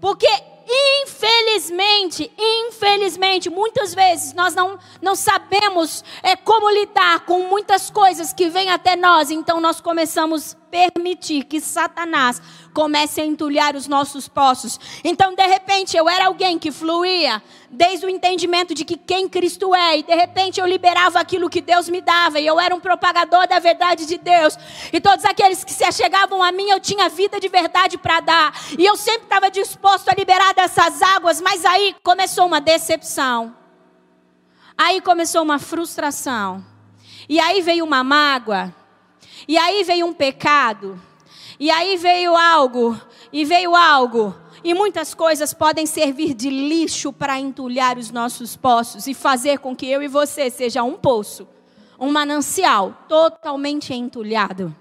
Porque 0.00 0.28
infelizmente, 0.68 2.30
infelizmente, 2.36 3.48
muitas 3.48 3.94
vezes 3.94 4.32
nós 4.32 4.54
não, 4.54 4.78
não 5.00 5.14
sabemos 5.14 6.02
é, 6.22 6.34
como 6.34 6.68
lidar 6.70 7.20
com 7.20 7.44
muitas 7.44 7.88
coisas 7.88 8.32
que 8.32 8.48
vêm 8.48 8.70
até 8.70 8.96
nós, 8.96 9.30
então 9.30 9.60
nós 9.60 9.80
começamos 9.80 10.54
a 10.54 10.56
permitir 10.70 11.44
que 11.44 11.60
Satanás 11.60 12.42
comece 12.76 13.22
a 13.22 13.24
entulhar 13.24 13.74
os 13.74 13.88
nossos 13.88 14.28
poços. 14.28 14.78
Então, 15.02 15.34
de 15.34 15.46
repente, 15.46 15.96
eu 15.96 16.06
era 16.06 16.26
alguém 16.26 16.58
que 16.58 16.70
fluía 16.70 17.42
desde 17.70 18.04
o 18.04 18.08
entendimento 18.10 18.74
de 18.74 18.84
que 18.84 18.98
quem 18.98 19.30
Cristo 19.30 19.74
é, 19.74 19.96
e 19.96 20.02
de 20.02 20.14
repente 20.14 20.60
eu 20.60 20.66
liberava 20.66 21.18
aquilo 21.18 21.48
que 21.48 21.62
Deus 21.62 21.88
me 21.88 22.02
dava, 22.02 22.38
e 22.38 22.46
eu 22.46 22.60
era 22.60 22.74
um 22.74 22.78
propagador 22.78 23.48
da 23.48 23.58
verdade 23.58 24.04
de 24.04 24.18
Deus, 24.18 24.58
e 24.92 25.00
todos 25.00 25.24
aqueles 25.24 25.64
que 25.64 25.72
se 25.72 25.84
achegavam 25.84 26.42
a 26.42 26.52
mim, 26.52 26.68
eu 26.68 26.78
tinha 26.78 27.08
vida 27.08 27.40
de 27.40 27.48
verdade 27.48 27.96
para 27.96 28.20
dar, 28.20 28.52
e 28.78 28.84
eu 28.84 28.94
sempre 28.94 29.22
estava 29.22 29.50
disposto 29.50 30.10
a 30.10 30.14
liberar 30.14 30.52
dessas 30.52 31.00
águas, 31.00 31.40
mas 31.40 31.64
aí 31.64 31.96
começou 32.02 32.44
uma 32.46 32.60
decepção, 32.60 33.56
aí 34.76 35.00
começou 35.00 35.42
uma 35.42 35.58
frustração, 35.58 36.62
e 37.26 37.40
aí 37.40 37.62
veio 37.62 37.86
uma 37.86 38.04
mágoa, 38.04 38.74
e 39.48 39.56
aí 39.56 39.82
veio 39.82 40.04
um 40.04 40.12
pecado, 40.12 41.00
e 41.58 41.70
aí 41.70 41.96
veio 41.96 42.36
algo, 42.36 43.00
e 43.32 43.44
veio 43.44 43.74
algo, 43.74 44.34
e 44.62 44.74
muitas 44.74 45.14
coisas 45.14 45.54
podem 45.54 45.86
servir 45.86 46.34
de 46.34 46.50
lixo 46.50 47.12
para 47.12 47.38
entulhar 47.38 47.98
os 47.98 48.10
nossos 48.10 48.56
poços 48.56 49.06
e 49.06 49.14
fazer 49.14 49.58
com 49.58 49.74
que 49.74 49.86
eu 49.86 50.02
e 50.02 50.08
você 50.08 50.50
seja 50.50 50.82
um 50.82 50.94
poço, 50.94 51.46
um 51.98 52.10
manancial 52.10 52.94
totalmente 53.08 53.94
entulhado. 53.94 54.74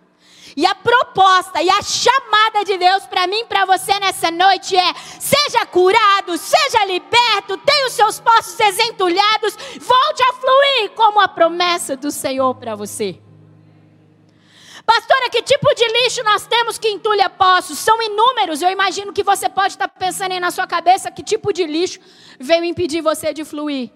E 0.58 0.66
a 0.66 0.74
proposta 0.74 1.62
e 1.62 1.70
a 1.70 1.82
chamada 1.82 2.64
de 2.64 2.78
Deus 2.78 3.06
para 3.08 3.28
mim 3.28 3.42
e 3.42 3.46
para 3.46 3.66
você 3.66 4.00
nessa 4.00 4.32
noite 4.32 4.76
é: 4.76 4.94
seja 5.20 5.66
curado, 5.66 6.38
seja 6.38 6.86
liberto, 6.86 7.58
tenha 7.58 7.88
os 7.88 7.94
seus 7.94 8.20
poços 8.20 8.56
desentulhados, 8.56 9.58
volte 9.80 10.24
a 10.24 10.34
fluir 10.34 10.92
como 10.96 11.20
a 11.20 11.28
promessa 11.28 11.98
do 11.98 12.10
Senhor 12.10 12.56
para 12.56 12.74
você. 12.74 13.20
Pastora, 14.96 15.30
que 15.30 15.42
tipo 15.42 15.68
de 15.76 15.86
lixo 15.92 16.24
nós 16.24 16.48
temos 16.48 16.78
que 16.78 16.88
entulha 16.88 17.30
poços? 17.30 17.78
São 17.78 18.02
inúmeros. 18.02 18.62
Eu 18.62 18.70
imagino 18.70 19.12
que 19.12 19.24
você 19.24 19.50
pode 19.50 19.74
estar 19.74 19.90
pensando 19.90 20.32
aí 20.32 20.40
na 20.40 20.52
sua 20.52 20.66
cabeça 20.66 21.12
que 21.12 21.22
tipo 21.22 21.52
de 21.52 21.66
lixo 21.66 22.00
veio 22.40 22.64
impedir 22.64 23.02
você 23.02 23.34
de 23.34 23.44
fluir. 23.44 23.92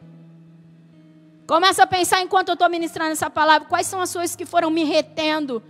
Começa 1.47 1.83
a 1.83 1.88
pensar 1.88 2.21
enquanto 2.21 2.49
eu 2.49 2.53
estou 2.53 2.69
ministrando 2.69 3.13
essa 3.13 3.29
palavra. 3.29 3.65
Quais 3.65 3.88
são 3.88 4.01
as 4.01 4.12
coisas 4.12 4.35
que 4.35 4.45
foram 4.45 4.69
me 4.69 4.83
retendo? 4.83 5.63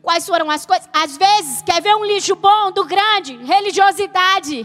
Quais 0.00 0.24
foram 0.24 0.48
as 0.48 0.64
coisas? 0.64 0.88
Às 0.92 1.16
vezes, 1.16 1.60
quer 1.62 1.82
ver 1.82 1.96
um 1.96 2.04
lixo 2.04 2.36
bom, 2.36 2.70
do 2.70 2.84
grande? 2.84 3.36
Religiosidade. 3.36 4.64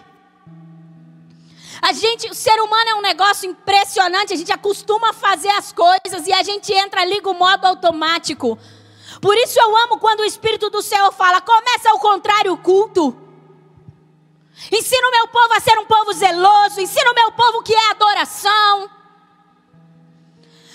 A 1.82 1.92
gente, 1.92 2.30
o 2.30 2.36
ser 2.36 2.62
humano 2.62 2.92
é 2.92 2.96
um 2.96 3.02
negócio 3.02 3.50
impressionante. 3.50 4.32
A 4.32 4.38
gente 4.38 4.52
acostuma 4.52 5.10
a 5.10 5.14
fazer 5.14 5.50
as 5.50 5.74
coisas 5.74 6.28
e 6.28 6.32
a 6.32 6.44
gente 6.44 6.72
entra, 6.72 7.04
liga 7.04 7.28
o 7.28 7.34
modo 7.34 7.66
automático. 7.66 8.60
Por 9.24 9.38
isso 9.38 9.58
eu 9.58 9.78
amo 9.84 10.00
quando 10.00 10.20
o 10.20 10.26
Espírito 10.26 10.70
do 10.70 10.82
Senhor 10.82 11.10
fala: 11.14 11.40
começa 11.40 11.90
ao 11.90 11.98
contrário 11.98 12.52
o 12.52 12.58
culto. 12.58 13.16
Ensina 14.70 15.08
o 15.08 15.12
meu 15.12 15.28
povo 15.30 15.54
a 15.54 15.62
ser 15.62 15.80
um 15.80 15.86
povo 15.86 16.12
zeloso. 16.12 16.82
Ensina 16.82 17.10
o 17.10 17.16
meu 17.16 17.32
povo 17.32 17.64
que 17.64 17.74
é 17.74 17.92
adoração. 17.92 18.90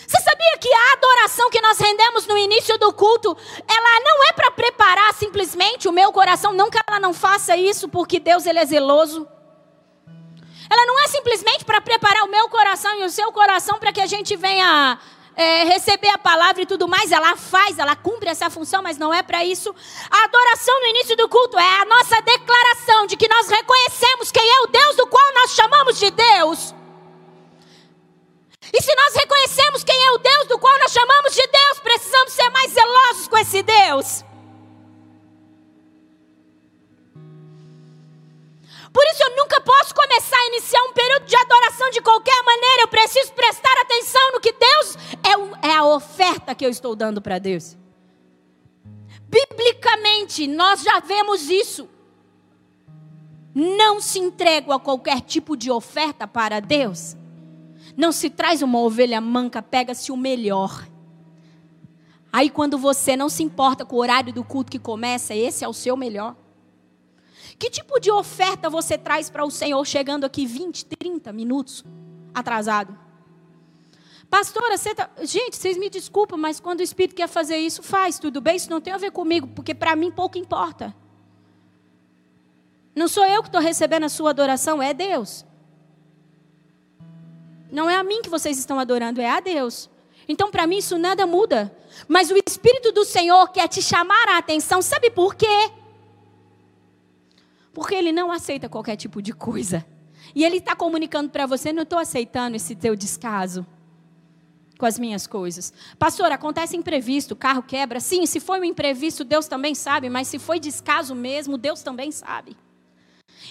Você 0.07 0.23
sabia 0.23 0.57
que 0.59 0.73
a 0.73 0.93
adoração 0.95 1.51
que 1.51 1.61
nós 1.61 1.79
rendemos 1.79 2.27
no 2.27 2.39
início 2.39 2.79
do 2.79 2.91
culto, 2.91 3.37
ela 3.69 4.01
não 4.01 4.25
é 4.25 4.33
para 4.33 4.51
preparar 4.51 5.13
simplesmente 5.13 5.87
o 5.87 5.93
meu 5.93 6.11
coração, 6.11 6.51
não 6.55 6.71
que 6.71 6.79
ela 6.89 6.99
não 6.99 7.13
faça 7.13 7.55
isso, 7.55 7.87
porque 7.87 8.19
Deus 8.19 8.47
ele 8.47 8.61
é 8.61 8.65
zeloso. 8.65 9.29
Ela 10.71 10.87
não 10.87 10.99
é 11.05 11.09
simplesmente 11.09 11.67
para 11.67 11.83
preparar 11.83 12.25
o 12.25 12.31
meu 12.31 12.49
coração 12.49 12.99
e 12.99 13.05
o 13.05 13.11
seu 13.11 13.31
coração 13.31 13.79
para 13.79 13.93
que 13.93 14.01
a 14.01 14.07
gente 14.07 14.35
venha 14.37 14.99
é, 15.39 15.63
receber 15.63 16.09
a 16.09 16.19
palavra 16.19 16.63
e 16.63 16.67
tudo 16.67 16.89
mais, 16.89 17.13
ela 17.13 17.37
faz, 17.37 17.79
ela 17.79 17.95
cumpre 17.95 18.29
essa 18.29 18.51
função, 18.51 18.83
mas 18.83 18.99
não 18.99 19.15
é 19.15 19.23
para 19.23 19.45
isso. 19.45 19.73
A 20.11 20.25
adoração 20.25 20.81
no 20.81 20.87
início 20.89 21.17
do 21.17 21.29
culto 21.29 21.57
é 21.57 21.81
a 21.81 21.85
nossa 21.85 22.21
declaração 22.23 23.07
de 23.07 23.17
que 23.17 23.29
nós 23.29 23.49
reconhecemos 23.49 24.33
quem 24.33 24.43
é 24.43 24.61
o 24.63 24.67
Deus 24.67 24.97
do 24.97 25.07
qual 25.07 25.35
nós 25.35 25.53
chamamos 25.53 25.97
de 25.97 26.11
Deus. 26.11 26.75
E 28.73 28.83
se 28.83 28.93
nós 28.97 29.15
reconhecemos 29.15 29.85
quem 29.85 30.07
é 30.07 30.11
o 30.11 30.19
Deus 30.19 30.49
do 30.49 30.59
qual 30.59 30.77
nós 30.81 30.93
chamamos 30.93 31.33
de 31.33 31.47
Deus, 31.47 31.79
precisamos 31.85 32.33
ser 32.33 32.51
mais 32.51 32.73
zelosos 32.73 33.29
com 33.29 33.39
esse 33.39 33.63
Deus. 33.63 34.28
Por 38.99 39.07
isso 39.13 39.23
eu 39.23 39.37
nunca 39.37 39.61
posso 39.61 39.95
começar 39.95 40.37
a 40.37 40.47
iniciar 40.49 40.83
um 40.83 40.93
período 40.93 41.25
de 41.25 41.37
adoração 41.37 41.89
de 41.91 42.01
qualquer 42.01 42.43
maneira. 42.43 42.83
Eu 42.83 42.89
preciso 42.89 43.33
prestar 43.33 43.71
atenção 43.81 44.33
no 44.33 44.41
que 44.41 44.53
Deus 44.53 44.97
é, 45.63 45.69
é 45.69 45.73
a 45.73 45.85
oferta 45.85 46.53
que 46.53 46.67
eu 46.67 46.69
estou 46.69 46.97
dando 46.97 47.23
para 47.23 47.39
Deus. 47.39 47.79
Biblicamente, 49.29 50.49
nós 50.49 50.83
já 50.83 50.99
vemos 50.99 51.49
isso. 51.49 51.89
Não 53.55 54.01
se 54.01 54.19
entrega 54.19 54.75
a 54.75 54.81
qualquer 54.81 55.21
tipo 55.21 55.57
de 55.57 55.71
oferta 55.71 56.27
para 56.27 56.59
Deus. 56.59 57.17
Não 57.97 58.11
se 58.11 58.29
traz 58.29 58.63
uma 58.63 58.81
ovelha 58.81 59.21
manca, 59.21 59.63
pega-se 59.63 60.11
o 60.11 60.17
melhor. 60.17 60.89
Aí 62.33 62.51
quando 62.51 62.77
você 62.77 63.17
não 63.17 63.29
se 63.29 63.45
importa 63.45 63.85
com 63.85 63.95
o 63.95 64.01
horário 64.01 64.33
do 64.33 64.43
culto 64.43 64.73
que 64.73 64.79
começa, 64.81 65.37
esse 65.37 65.65
é 65.65 65.69
o 65.69 65.73
seu 65.73 65.97
melhor. 65.97 66.35
Que 67.57 67.71
tipo 67.71 68.01
de 68.01 68.11
oferta 68.11 68.69
você 68.69 68.99
traz 68.99 69.31
para 69.31 69.45
o 69.45 69.51
Senhor 69.51 69.85
chegando 69.85 70.25
aqui 70.25 70.47
20, 70.47 70.85
30 70.87 71.33
minutos 71.33 71.85
atrasado? 72.35 72.99
Pastora, 74.29 74.77
você 74.77 74.95
tá... 74.95 75.09
gente, 75.23 75.57
vocês 75.57 75.79
me 75.79 75.89
desculpam, 75.89 76.39
mas 76.39 76.61
quando 76.61 76.81
o 76.81 76.83
Espírito 76.83 77.15
quer 77.15 77.29
fazer 77.29 77.57
isso, 77.57 77.83
faz, 77.83 78.19
tudo 78.19 78.41
bem? 78.41 78.57
Isso 78.57 78.71
não 78.71 78.81
tem 78.81 78.93
a 78.93 78.99
ver 78.99 79.11
comigo, 79.11 79.47
porque 79.49 79.75
para 79.75 79.97
mim 79.97 80.11
pouco 80.11 80.37
importa. 80.37 80.95
Não 82.95 83.09
sou 83.09 83.25
eu 83.25 83.43
que 83.43 83.49
estou 83.49 83.61
recebendo 83.61 84.05
a 84.05 84.09
sua 84.09 84.31
adoração, 84.31 84.83
é 84.83 84.93
Deus. 84.93 85.47
Não 87.71 87.89
é 87.89 87.97
a 87.97 88.03
mim 88.03 88.21
que 88.23 88.29
vocês 88.29 88.59
estão 88.59 88.79
adorando, 88.79 89.21
é 89.21 89.31
a 89.31 89.41
Deus. 89.41 89.89
Então, 90.29 90.51
para 90.51 90.67
mim, 90.67 90.79
isso 90.79 90.99
nada 90.99 91.27
muda. 91.27 91.75
Mas 92.07 92.31
o 92.31 92.37
Espírito 92.47 92.93
do 92.93 93.05
Senhor 93.05 93.49
quer 93.49 93.67
te 93.69 93.81
chamar 93.81 94.29
a 94.29 94.39
atenção, 94.39 94.83
sabe 94.83 95.11
por 95.11 95.35
quê? 95.35 95.71
Porque 97.79 97.95
ele 97.95 98.11
não 98.11 98.33
aceita 98.33 98.69
qualquer 98.69 98.97
tipo 98.97 99.23
de 99.23 99.33
coisa. 99.33 99.87
E 100.35 100.45
ele 100.45 100.57
está 100.57 100.75
comunicando 100.75 101.31
para 101.31 101.47
você: 101.47 101.73
não 101.73 101.85
estou 101.85 102.01
aceitando 102.01 102.57
esse 102.57 102.75
teu 102.75 102.97
descaso 102.97 103.65
com 104.77 104.85
as 104.85 104.99
minhas 104.99 105.29
coisas. 105.29 105.73
Pastor, 105.97 106.33
acontece 106.33 106.77
imprevisto, 106.77 107.37
carro 107.37 107.63
quebra. 107.63 108.01
Sim, 108.01 108.27
se 108.27 108.41
foi 108.41 108.59
um 108.59 108.65
imprevisto, 108.65 109.23
Deus 109.23 109.47
também 109.47 109.77
sabe, 109.77 110.11
mas 110.11 110.27
se 110.27 110.41
foi 110.41 110.59
descaso 110.59 111.15
mesmo, 111.15 111.57
Deus 111.57 111.81
também 111.81 112.11
sabe. 112.11 112.57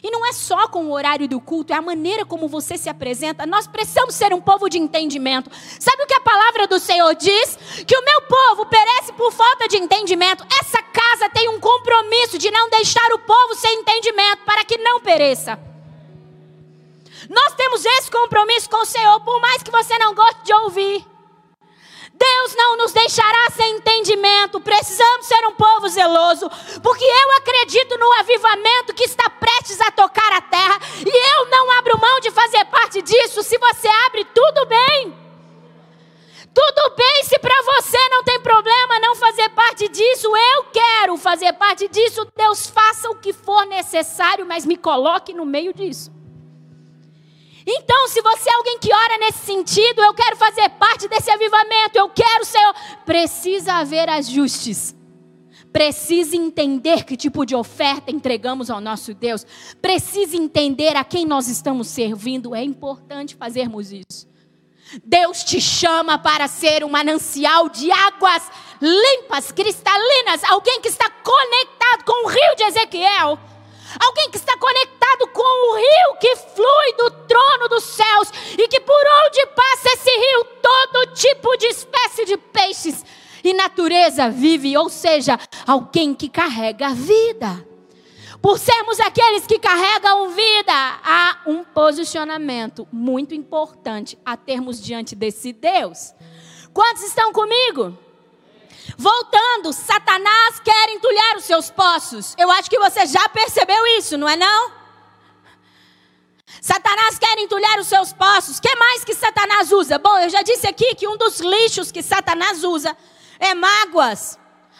E 0.03 0.11
não 0.11 0.25
é 0.25 0.31
só 0.31 0.67
com 0.67 0.85
o 0.85 0.91
horário 0.91 1.27
do 1.27 1.39
culto, 1.39 1.73
é 1.73 1.75
a 1.75 1.81
maneira 1.81 2.25
como 2.25 2.47
você 2.47 2.77
se 2.77 2.89
apresenta. 2.89 3.45
Nós 3.45 3.67
precisamos 3.67 4.15
ser 4.15 4.33
um 4.33 4.41
povo 4.41 4.69
de 4.69 4.77
entendimento. 4.77 5.49
Sabe 5.79 6.03
o 6.03 6.07
que 6.07 6.13
a 6.13 6.21
palavra 6.21 6.67
do 6.67 6.79
Senhor 6.79 7.15
diz? 7.15 7.57
Que 7.85 7.97
o 7.97 8.05
meu 8.05 8.21
povo 8.21 8.65
perece 8.67 9.13
por 9.13 9.31
falta 9.31 9.67
de 9.67 9.77
entendimento. 9.77 10.45
Essa 10.61 10.81
casa 10.81 11.29
tem 11.29 11.49
um 11.49 11.59
compromisso 11.59 12.37
de 12.37 12.51
não 12.51 12.69
deixar 12.69 13.11
o 13.13 13.19
povo 13.19 13.55
sem 13.55 13.79
entendimento 13.79 14.43
para 14.45 14.63
que 14.63 14.77
não 14.77 14.99
pereça. 14.99 15.59
Nós 17.29 17.55
temos 17.55 17.83
esse 17.83 18.11
compromisso 18.11 18.69
com 18.69 18.77
o 18.77 18.85
Senhor, 18.85 19.19
por 19.21 19.41
mais 19.41 19.63
que 19.63 19.71
você 19.71 19.97
não 19.97 20.13
goste 20.13 20.43
de 20.43 20.53
ouvir. 20.53 21.16
Deus 22.17 22.55
não 22.55 22.77
nos 22.77 22.91
deixará 22.91 23.49
sem 23.55 23.75
entendimento. 23.75 24.59
Precisamos 24.59 25.25
ser 25.27 25.45
um 25.47 25.53
povo 25.53 25.87
zeloso, 25.87 26.49
porque 26.81 27.05
eu 27.05 27.31
acredito 27.37 27.97
no 27.97 28.11
avivamento 28.13 28.93
que 28.93 29.03
está 29.03 29.29
prestes 29.29 29.79
a 29.81 29.91
tocar 29.91 30.33
a 30.33 30.41
terra, 30.41 30.79
e 31.05 31.39
eu 31.39 31.49
não 31.49 31.71
abro 31.77 31.99
mão 31.99 32.19
de 32.19 32.31
fazer 32.31 32.65
parte 32.65 33.01
disso. 33.01 33.43
Se 33.43 33.57
você 33.57 33.87
abre, 34.07 34.25
tudo 34.25 34.65
bem. 34.65 35.27
Tudo 36.53 36.95
bem 36.95 37.23
se 37.23 37.37
para 37.37 37.61
você 37.61 38.09
não 38.09 38.23
tem 38.23 38.39
problema 38.39 38.99
não 38.99 39.13
fazer 39.15 39.47
parte 39.49 39.87
disso. 39.87 40.27
Eu 40.55 40.63
quero 40.63 41.15
fazer 41.15 41.53
parte 41.53 41.87
disso. 41.87 42.27
Deus 42.35 42.65
faça 42.67 43.07
o 43.11 43.15
que 43.15 43.31
for 43.31 43.63
necessário, 43.67 44.43
mas 44.43 44.65
me 44.65 44.75
coloque 44.75 45.33
no 45.33 45.45
meio 45.45 45.71
disso. 45.71 46.16
Então, 47.69 48.07
se 48.07 48.21
você 48.21 48.49
é 48.49 48.55
alguém 48.55 48.79
que 48.79 48.93
ora 48.93 49.17
nesse 49.17 49.45
sentido, 49.45 50.01
eu 50.01 50.13
quero 50.13 50.37
fazer 50.37 50.69
parte 50.69 51.05
desse 51.09 51.29
avivamento, 51.29 51.97
eu 51.97 52.09
quero, 52.09 52.45
Senhor, 52.45 52.73
precisa 53.05 53.73
haver 53.73 54.07
ajustes. 54.09 54.95
Precisa 55.73 56.37
entender 56.37 57.03
que 57.03 57.17
tipo 57.17 57.45
de 57.45 57.53
oferta 57.53 58.09
entregamos 58.09 58.69
ao 58.69 58.79
nosso 58.79 59.13
Deus. 59.13 59.45
Precisa 59.81 60.37
entender 60.37 60.95
a 60.95 61.03
quem 61.03 61.25
nós 61.25 61.49
estamos 61.49 61.89
servindo. 61.89 62.55
É 62.55 62.63
importante 62.63 63.35
fazermos 63.35 63.91
isso. 63.91 64.27
Deus 65.03 65.43
te 65.43 65.59
chama 65.59 66.17
para 66.17 66.47
ser 66.47 66.85
um 66.85 66.89
manancial 66.89 67.67
de 67.67 67.91
águas 67.91 68.49
limpas, 68.81 69.51
cristalinas. 69.51 70.41
Alguém 70.45 70.79
que 70.79 70.87
está 70.87 71.09
conectado 71.09 72.05
com 72.05 72.25
o 72.25 72.29
rio 72.29 72.55
de 72.55 72.63
Ezequiel 72.63 73.37
Alguém 73.99 74.29
que 74.29 74.37
está 74.37 74.57
conectado 74.57 75.27
com 75.27 75.71
o 75.71 75.75
rio 75.75 76.19
que 76.19 76.35
flui 76.35 76.93
do 76.97 77.11
trono 77.27 77.69
dos 77.69 77.83
céus 77.83 78.31
e 78.57 78.67
que 78.67 78.79
por 78.79 79.03
onde 79.25 79.45
passa 79.47 79.93
esse 79.93 80.09
rio, 80.09 80.43
todo 80.61 81.13
tipo 81.13 81.57
de 81.57 81.67
espécie 81.67 82.25
de 82.25 82.37
peixes 82.37 83.03
e 83.43 83.53
natureza 83.53 84.29
vive, 84.29 84.77
ou 84.77 84.89
seja, 84.89 85.39
alguém 85.65 86.13
que 86.13 86.29
carrega 86.29 86.93
vida. 86.93 87.65
Por 88.41 88.59
sermos 88.59 88.99
aqueles 88.99 89.47
que 89.47 89.57
carregam 89.57 90.29
vida, 90.29 90.73
há 91.03 91.41
um 91.47 91.63
posicionamento 91.63 92.87
muito 92.91 93.33
importante 93.33 94.17
a 94.23 94.37
termos 94.37 94.81
diante 94.81 95.15
desse 95.15 95.51
Deus. 95.51 96.13
Quantos 96.71 97.03
estão 97.03 97.33
comigo? 97.33 97.97
Voltando, 98.97 99.71
Satanás 99.71 100.59
quer 100.59 100.89
entulhar 100.89 101.37
os 101.37 101.43
seus 101.43 101.69
poços. 101.69 102.33
Eu 102.37 102.49
acho 102.51 102.67
que 102.69 102.79
você 102.79 103.05
já 103.05 103.29
percebeu 103.29 103.85
isso, 103.97 104.17
não 104.17 104.27
é 104.27 104.35
não? 104.35 104.71
Satanás 106.59 107.19
quer 107.19 107.37
entulhar 107.37 107.79
os 107.79 107.87
seus 107.87 108.11
poços. 108.11 108.59
Que 108.59 108.75
mais 108.75 109.03
que 109.03 109.13
Satanás 109.13 109.71
usa? 109.71 109.99
Bom, 109.99 110.17
eu 110.17 110.29
já 110.29 110.41
disse 110.41 110.65
aqui 110.65 110.95
que 110.95 111.07
um 111.07 111.15
dos 111.15 111.39
lixos 111.39 111.91
que 111.91 112.01
Satanás 112.01 112.63
usa 112.63 112.97
é 113.39 113.53
mágoas. 113.53 114.39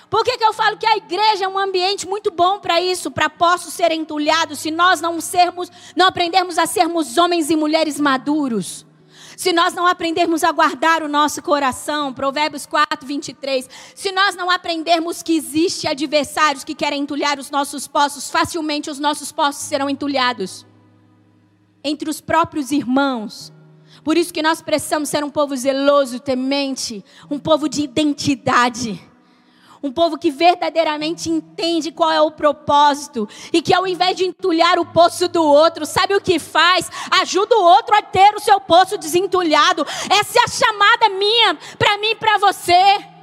Por 0.10 0.23
que, 0.23 0.36
que 0.36 0.43
eu 0.43 0.53
falo 0.53 0.77
que 0.77 0.88
a 0.88 0.97
igreja 0.97 1.45
é 1.45 1.47
um 1.47 1.60
ambiente 1.60 2.08
muito 2.08 2.32
bom 2.32 2.60
para 2.60 2.82
isso, 2.82 3.12
para 3.12 3.30
poços 3.30 3.73
serem 3.73 4.01
entulhados, 4.01 4.60
se 4.60 4.71
nós 4.71 4.99
não 4.99 5.21
sermos, 5.21 5.69
não 5.95 6.08
aprendermos 6.08 6.58
a 6.58 6.65
sermos 6.65 7.17
homens 7.17 7.51
e 7.51 7.56
mulheres 7.56 7.99
maduros? 7.99 8.87
Se 9.38 9.54
nós 9.54 9.71
não 9.76 9.86
aprendermos 9.86 10.43
a 10.43 10.52
guardar 10.52 11.04
o 11.04 11.08
nosso 11.08 11.43
coração, 11.43 12.12
Provérbios 12.12 12.65
4, 12.65 13.06
23, 13.06 13.69
se 13.93 14.12
nós 14.12 14.36
não 14.36 14.50
aprendermos 14.50 15.21
que 15.21 15.38
existe 15.38 15.88
adversários 15.88 16.63
que 16.63 16.73
querem 16.73 17.04
entulhar 17.04 17.38
os 17.38 17.52
nossos 17.52 17.88
poços, 17.88 18.32
facilmente 18.32 18.89
os 18.89 18.97
nossos 18.97 19.32
poços 19.32 19.62
serão 19.62 19.88
entulhados 19.88 20.65
entre 21.84 22.10
os 22.10 22.19
próprios 22.19 22.71
irmãos. 22.71 23.54
Por 24.04 24.17
isso 24.17 24.34
que 24.34 24.41
nós 24.41 24.60
precisamos 24.60 25.08
ser 25.08 25.23
um 25.23 25.30
povo 25.30 25.56
zeloso, 25.56 26.19
temente, 26.19 27.06
um 27.30 27.38
povo 27.38 27.69
de 27.69 27.84
identidade. 27.84 29.00
Um 29.88 29.91
povo 29.93 30.17
que 30.17 30.30
verdadeiramente 30.30 31.30
entende 31.30 31.93
qual 31.93 32.12
é 32.12 32.19
o 32.19 32.30
propósito 32.30 33.28
e 33.54 33.62
que 33.62 33.73
ao 33.73 33.88
invés 33.88 34.17
de 34.17 34.26
entulhar 34.26 34.78
o 34.78 34.86
poço 34.86 35.30
do 35.30 35.41
outro, 35.41 35.86
sabe 35.86 36.13
o 36.13 36.19
que 36.19 36.38
faz? 36.39 36.91
Ajuda 37.21 37.56
o 37.56 37.63
outro 37.63 37.95
a 37.95 38.02
ter 38.02 38.36
o 38.36 38.39
seu 38.41 38.60
poço 38.60 38.97
desentulhado. 38.97 39.88
Essa 40.10 40.39
é 40.39 40.43
a 40.43 40.47
chamada 40.47 41.10
minha, 41.17 41.58
para 41.80 41.97
mim 42.00 42.12
e 42.12 42.15
para 42.15 42.38
você. 42.38 43.16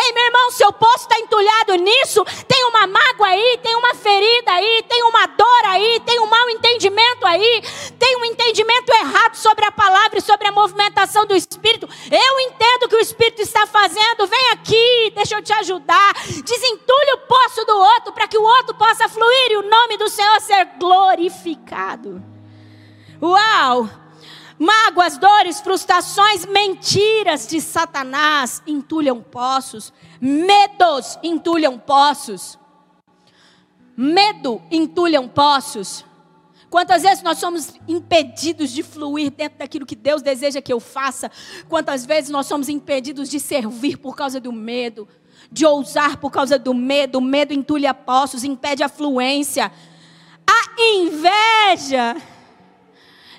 Ei, 0.00 0.12
meu 0.12 0.24
irmão, 0.24 0.50
seu 0.50 0.72
poço 0.72 1.08
está 1.08 1.18
entulhado 1.18 1.74
nisso, 1.76 2.24
tem 2.46 2.64
uma 2.64 2.86
mágoa 2.86 3.28
aí, 3.28 3.58
tem 3.62 3.74
uma 3.76 3.94
ferida 3.94 4.52
aí, 4.52 4.84
tem 4.88 5.02
uma 5.04 5.26
dor 5.26 5.64
aí, 5.66 6.00
tem 6.00 6.20
um 6.20 6.26
mau 6.26 6.50
entendimento 6.50 7.26
aí, 7.26 7.62
tem 7.98 8.16
um 8.16 8.24
entendimento 8.24 8.90
errado 8.92 9.36
sobre 9.36 9.64
a 9.64 9.72
palavra 9.72 10.18
e 10.18 10.22
sobre 10.22 10.48
a 10.48 10.52
movimentação 10.52 11.26
do 11.26 11.34
Espírito. 11.34 11.88
Eu 12.10 12.40
entendo 12.40 12.84
o 12.84 12.88
que 12.88 12.96
o 12.96 13.00
Espírito 13.00 13.42
está 13.42 13.66
fazendo, 13.66 14.26
vem 14.26 14.50
aqui, 14.52 15.12
deixa 15.14 15.36
eu 15.36 15.42
te 15.42 15.52
ajudar. 15.52 16.14
Desentulhe 16.44 17.12
o 17.14 17.26
poço 17.26 17.64
do 17.64 17.76
outro 17.76 18.12
para 18.12 18.28
que 18.28 18.38
o 18.38 18.42
outro 18.42 18.74
possa 18.74 19.08
fluir 19.08 19.52
e 19.52 19.56
o 19.56 19.68
nome 19.68 19.96
do 19.96 20.08
Senhor 20.08 20.40
ser 20.40 20.64
glorificado. 20.78 22.22
Uau! 23.20 24.01
Mágoas, 24.62 25.18
dores, 25.18 25.60
frustrações, 25.60 26.46
mentiras 26.46 27.48
de 27.48 27.60
Satanás 27.60 28.62
entulham 28.64 29.20
poços. 29.20 29.92
Medos 30.20 31.18
entulham 31.20 31.76
poços. 31.76 32.56
Medo 33.96 34.62
entulham 34.70 35.26
poços. 35.26 36.04
Quantas 36.70 37.02
vezes 37.02 37.24
nós 37.24 37.38
somos 37.38 37.74
impedidos 37.88 38.70
de 38.70 38.84
fluir 38.84 39.32
dentro 39.32 39.58
daquilo 39.58 39.84
que 39.84 39.96
Deus 39.96 40.22
deseja 40.22 40.62
que 40.62 40.72
eu 40.72 40.78
faça? 40.78 41.28
Quantas 41.68 42.06
vezes 42.06 42.30
nós 42.30 42.46
somos 42.46 42.68
impedidos 42.68 43.28
de 43.28 43.40
servir 43.40 43.96
por 43.96 44.14
causa 44.14 44.38
do 44.38 44.52
medo? 44.52 45.08
De 45.50 45.66
ousar 45.66 46.18
por 46.18 46.30
causa 46.30 46.56
do 46.56 46.72
medo? 46.72 47.18
O 47.18 47.20
medo 47.20 47.52
entulha 47.52 47.92
poços, 47.92 48.44
impede 48.44 48.84
a 48.84 48.88
fluência. 48.88 49.72
A 50.46 50.80
inveja 50.80 52.16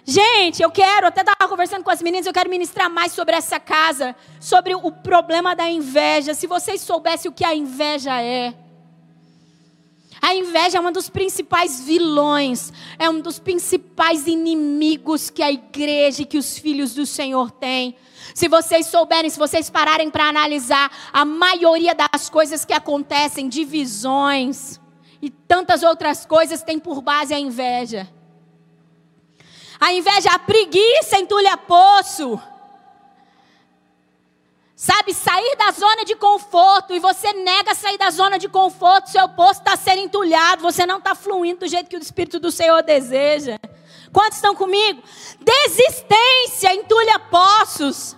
Gente, 0.06 0.62
eu 0.62 0.70
quero, 0.70 1.08
até 1.08 1.22
estava 1.22 1.48
conversando 1.48 1.84
com 1.84 1.90
as 1.90 2.02
meninas, 2.02 2.26
eu 2.26 2.34
quero 2.34 2.50
ministrar 2.50 2.90
mais 2.90 3.14
sobre 3.14 3.36
essa 3.36 3.58
casa, 3.58 4.14
sobre 4.40 4.76
o 4.76 4.92
problema 4.92 5.56
da 5.56 5.70
inveja. 5.70 6.34
Se 6.34 6.46
vocês 6.46 6.82
soubessem 6.82 7.32
o 7.32 7.34
que 7.34 7.46
a 7.46 7.56
inveja 7.56 8.22
é. 8.22 8.54
A 10.22 10.36
inveja 10.36 10.78
é 10.78 10.82
um 10.82 10.92
dos 10.92 11.10
principais 11.10 11.82
vilões, 11.82 12.72
é 12.98 13.10
um 13.10 13.20
dos 13.20 13.40
principais 13.40 14.26
inimigos 14.28 15.30
que 15.30 15.44
a 15.44 15.52
igreja 15.52 16.22
e 16.22 16.26
que 16.26 16.38
os 16.38 16.58
filhos 16.58 16.94
do 16.94 17.06
Senhor 17.06 17.52
têm. 17.52 17.96
Se 18.34 18.48
vocês 18.48 18.88
souberem, 18.88 19.30
se 19.30 19.40
vocês 19.40 19.70
pararem 19.70 20.10
para 20.10 20.30
analisar, 20.30 20.92
a 21.12 21.26
maioria 21.26 21.94
das 21.94 22.30
coisas 22.30 22.64
que 22.66 22.74
acontecem, 22.74 23.50
divisões 23.50 24.80
e 25.22 25.30
tantas 25.30 25.84
outras 25.84 26.26
coisas, 26.26 26.64
tem 26.64 26.80
por 26.80 27.02
base 27.02 27.34
a 27.34 27.40
inveja. 27.40 28.10
A 29.84 29.92
inveja, 29.92 30.32
a 30.32 30.40
preguiça 30.40 31.20
entulha 31.20 31.58
poço. 31.58 32.42
Sabe, 34.78 35.14
sair 35.14 35.58
da 35.58 35.72
zona 35.72 36.06
de 36.06 36.16
conforto 36.16 36.94
e 36.94 37.00
você 37.00 37.34
nega 37.34 37.76
sair 37.76 37.98
da 37.98 38.10
zona 38.10 38.40
de 38.40 38.48
conforto, 38.48 39.10
seu 39.10 39.28
poço 39.28 39.60
está 39.60 39.76
sendo 39.76 40.00
entulhado, 40.00 40.62
você 40.62 40.86
não 40.86 41.00
está 41.00 41.14
fluindo 41.14 41.60
do 41.60 41.68
jeito 41.68 41.90
que 41.90 41.98
o 41.98 42.00
Espírito 42.00 42.40
do 42.40 42.50
Senhor 42.50 42.82
deseja. 42.82 43.60
Quantos 44.14 44.38
estão 44.38 44.56
comigo? 44.56 45.04
Desistência 45.42 46.74
entulha 46.74 47.20
poços. 47.20 48.16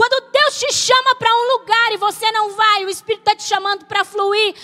Quando 0.00 0.32
Deus 0.32 0.58
te 0.58 0.72
chama 0.72 1.14
para 1.16 1.28
um 1.30 1.58
lugar 1.58 1.92
e 1.92 1.98
você 1.98 2.32
não 2.32 2.52
vai, 2.52 2.86
o 2.86 2.88
Espírito 2.88 3.20
está 3.20 3.36
te 3.36 3.42
chamando 3.42 3.84
para 3.84 4.02
fluir 4.02 4.54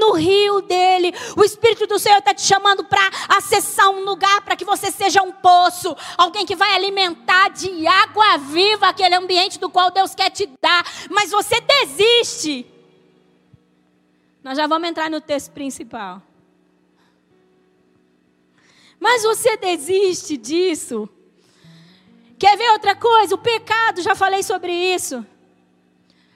no 0.00 0.10
rio 0.10 0.60
dele. 0.60 1.14
O 1.36 1.44
Espírito 1.44 1.86
do 1.86 2.00
Senhor 2.00 2.18
está 2.18 2.34
te 2.34 2.42
chamando 2.42 2.82
para 2.82 3.00
acessar 3.28 3.88
um 3.90 4.02
lugar 4.02 4.40
para 4.40 4.56
que 4.56 4.64
você 4.64 4.90
seja 4.90 5.22
um 5.22 5.30
poço, 5.30 5.96
alguém 6.18 6.44
que 6.44 6.56
vai 6.56 6.74
alimentar 6.74 7.50
de 7.50 7.86
água 7.86 8.38
viva 8.38 8.88
aquele 8.88 9.14
ambiente 9.14 9.56
do 9.56 9.70
qual 9.70 9.88
Deus 9.92 10.16
quer 10.16 10.30
te 10.30 10.46
dar. 10.60 10.84
Mas 11.08 11.30
você 11.30 11.60
desiste. 11.60 12.66
Nós 14.42 14.56
já 14.56 14.66
vamos 14.66 14.88
entrar 14.88 15.08
no 15.08 15.20
texto 15.20 15.52
principal. 15.52 16.20
Mas 18.98 19.22
você 19.22 19.56
desiste 19.56 20.36
disso. 20.36 21.08
Quer 22.40 22.56
ver 22.56 22.70
outra 22.70 22.96
coisa? 22.96 23.34
O 23.34 23.38
pecado, 23.38 24.00
já 24.00 24.14
falei 24.14 24.42
sobre 24.42 24.72
isso. 24.72 25.26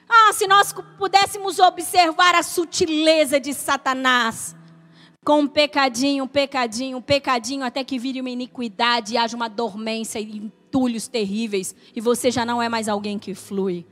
Ah, 0.07 0.31
se 0.33 0.45
nós 0.45 0.71
pudéssemos 0.99 1.57
observar 1.57 2.35
a 2.35 2.43
sutileza 2.43 3.39
de 3.39 3.55
Satanás. 3.55 4.55
Com 5.25 5.39
um 5.39 5.47
pecadinho, 5.47 6.25
um 6.25 6.27
pecadinho, 6.27 6.99
um 6.99 7.01
pecadinho, 7.01 7.65
até 7.65 7.83
que 7.83 7.97
vire 7.97 8.21
uma 8.21 8.29
iniquidade 8.29 9.15
e 9.15 9.17
haja 9.17 9.35
uma 9.35 9.49
dormência 9.49 10.19
e 10.19 10.37
entulhos 10.37 11.07
terríveis. 11.07 11.75
E 11.95 11.99
você 11.99 12.29
já 12.29 12.45
não 12.45 12.61
é 12.61 12.69
mais 12.69 12.87
alguém 12.87 13.17
que 13.17 13.33
flui. 13.33 13.83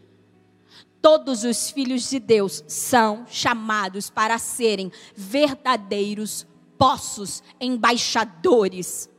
Todos 1.02 1.43
os 1.43 1.71
filhos 1.71 2.08
de 2.08 2.19
Deus 2.19 2.63
são 2.67 3.26
chamados 3.28 4.12
para 4.12 4.38
serem 4.38 4.91
verdadeiros 5.15 6.45
poços, 6.78 7.41
embaixadores 7.60 9.10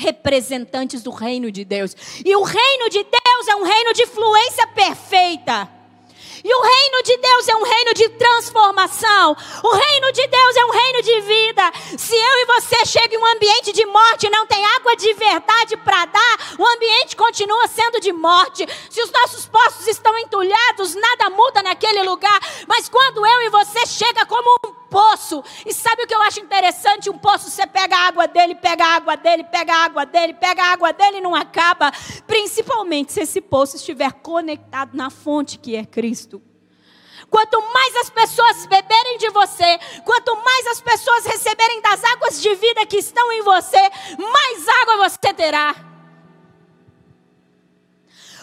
representantes 0.00 1.02
do 1.02 1.10
reino 1.10 1.52
de 1.52 1.64
Deus. 1.64 1.94
E 2.24 2.34
o 2.34 2.42
reino 2.42 2.88
de 2.88 3.04
Deus 3.04 3.48
é 3.48 3.54
um 3.54 3.64
reino 3.64 3.92
de 3.92 4.06
fluência 4.06 4.66
perfeita. 4.68 5.68
E 6.42 6.54
o 6.54 6.62
reino 6.62 7.02
de 7.02 7.16
Deus 7.18 7.48
é 7.48 7.54
um 7.54 7.62
reino 7.62 7.92
de 7.94 8.08
transformação. 8.08 9.36
O 9.62 9.72
reino 9.74 10.10
de 10.10 10.26
Deus 10.26 10.56
é 10.56 10.64
um 10.64 10.70
reino 10.70 11.02
de 11.02 11.20
vida. 11.20 11.72
Se 11.98 12.14
eu 12.14 12.38
e 12.38 12.46
você 12.46 12.86
chegam 12.86 13.20
em 13.20 13.22
um 13.22 13.26
ambiente 13.36 13.72
de 13.72 13.84
morte 13.84 14.26
e 14.26 14.30
não 14.30 14.46
tem 14.46 14.64
água 14.64 14.96
de 14.96 15.12
verdade 15.12 15.76
para 15.76 16.06
dar, 16.06 16.54
o 16.58 16.66
ambiente 16.66 17.14
continua 17.14 17.68
sendo 17.68 18.00
de 18.00 18.10
morte. 18.10 18.66
Se 18.88 19.02
os 19.02 19.12
nossos 19.12 19.46
poços 19.46 19.86
estão 19.86 20.16
entulhados, 20.18 20.94
nada 20.94 21.28
muda 21.28 21.62
naquele 21.62 22.02
lugar. 22.04 22.40
Mas 22.66 22.88
quando 22.88 23.26
eu 23.26 23.42
e 23.42 23.50
você 23.50 23.84
chega 23.84 24.24
como 24.24 24.48
um 24.66 24.79
poço. 24.90 25.42
E 25.64 25.72
sabe 25.72 26.02
o 26.02 26.06
que 26.06 26.14
eu 26.14 26.22
acho 26.22 26.40
interessante? 26.40 27.08
Um 27.08 27.16
poço, 27.16 27.48
você 27.48 27.66
pega 27.66 27.96
a 27.96 28.08
água 28.08 28.26
dele, 28.26 28.54
pega 28.54 28.84
a 28.84 28.96
água 28.96 29.16
dele, 29.16 29.44
pega 29.44 29.72
a 29.72 29.84
água 29.84 30.04
dele, 30.04 30.34
pega 30.34 30.62
a 30.62 30.72
água 30.72 30.92
dele 30.92 31.18
e 31.18 31.20
não 31.20 31.34
acaba. 31.34 31.92
Principalmente 32.26 33.12
se 33.12 33.20
esse 33.20 33.40
poço 33.40 33.76
estiver 33.76 34.12
conectado 34.12 34.96
na 34.96 35.08
fonte 35.08 35.58
que 35.58 35.76
é 35.76 35.84
Cristo. 35.84 36.42
Quanto 37.30 37.60
mais 37.72 37.96
as 37.96 38.10
pessoas 38.10 38.66
beberem 38.66 39.18
de 39.18 39.30
você, 39.30 39.78
quanto 40.04 40.34
mais 40.34 40.66
as 40.66 40.80
pessoas 40.80 41.24
receberem 41.24 41.80
das 41.80 42.02
águas 42.02 42.42
de 42.42 42.52
vida 42.56 42.84
que 42.84 42.96
estão 42.96 43.30
em 43.30 43.42
você, 43.42 43.80
mais 44.18 44.68
água 44.82 45.08
você 45.08 45.32
terá. 45.32 45.76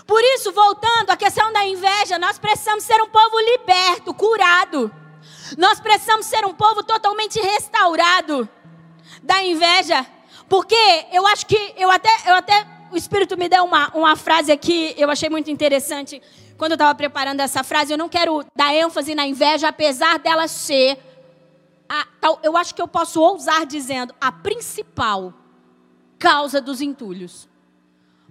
Por 0.05 0.23
isso, 0.35 0.53
voltando 0.53 1.09
à 1.09 1.17
questão 1.17 1.51
da 1.51 1.65
inveja, 1.65 2.17
nós 2.17 2.39
precisamos 2.39 2.85
ser 2.85 3.01
um 3.01 3.09
povo 3.09 3.37
liberto, 3.41 4.13
curado. 4.13 4.89
Nós 5.57 5.79
precisamos 5.79 6.25
ser 6.25 6.45
um 6.45 6.53
povo 6.53 6.83
totalmente 6.83 7.39
restaurado 7.39 8.49
da 9.21 9.43
inveja. 9.43 10.05
Porque 10.49 11.05
eu 11.11 11.27
acho 11.27 11.45
que 11.45 11.73
eu 11.77 11.91
até, 11.91 12.09
eu 12.25 12.35
até 12.35 12.65
o 12.91 12.97
Espírito 12.97 13.37
me 13.37 13.49
deu 13.49 13.63
uma, 13.63 13.89
uma 13.95 14.15
frase 14.15 14.51
aqui, 14.51 14.93
eu 14.97 15.09
achei 15.09 15.29
muito 15.29 15.51
interessante. 15.51 16.21
Quando 16.57 16.71
eu 16.71 16.75
estava 16.75 16.95
preparando 16.95 17.41
essa 17.41 17.63
frase, 17.63 17.91
eu 17.91 17.97
não 17.97 18.09
quero 18.09 18.45
dar 18.55 18.73
ênfase 18.73 19.13
na 19.13 19.27
inveja, 19.27 19.67
apesar 19.67 20.17
dela 20.19 20.47
ser, 20.47 20.97
a, 21.87 22.05
eu 22.41 22.57
acho 22.57 22.73
que 22.73 22.81
eu 22.81 22.87
posso 22.87 23.21
ousar 23.21 23.65
dizendo, 23.65 24.13
a 24.19 24.31
principal 24.31 25.33
causa 26.17 26.59
dos 26.59 26.81
entulhos. 26.81 27.47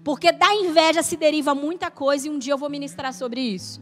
Porque 0.02 0.32
da 0.32 0.54
inveja 0.54 1.02
se 1.02 1.16
deriva 1.16 1.54
muita 1.54 1.90
coisa 1.90 2.26
e 2.26 2.30
um 2.30 2.38
dia 2.38 2.52
eu 2.52 2.58
vou 2.58 2.70
ministrar 2.70 3.12
sobre 3.12 3.40
isso. 3.40 3.80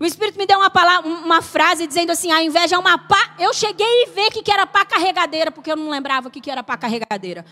O 0.00 0.04
Espírito 0.06 0.38
me 0.38 0.46
deu 0.46 0.58
uma, 0.58 0.70
palavra, 0.70 1.06
uma 1.06 1.42
frase 1.42 1.86
dizendo 1.86 2.10
assim: 2.10 2.32
a 2.32 2.42
inveja 2.42 2.74
é 2.74 2.78
uma 2.78 2.96
pá. 2.96 3.34
Eu 3.38 3.52
cheguei 3.52 4.04
a 4.04 4.10
ver 4.10 4.28
o 4.28 4.30
que 4.30 4.50
era 4.50 4.66
pá 4.66 4.82
carregadeira, 4.82 5.50
porque 5.50 5.70
eu 5.70 5.76
não 5.76 5.90
lembrava 5.90 6.28
o 6.28 6.30
que 6.30 6.50
era 6.50 6.62
pá 6.62 6.74
carregadeira. 6.78 7.44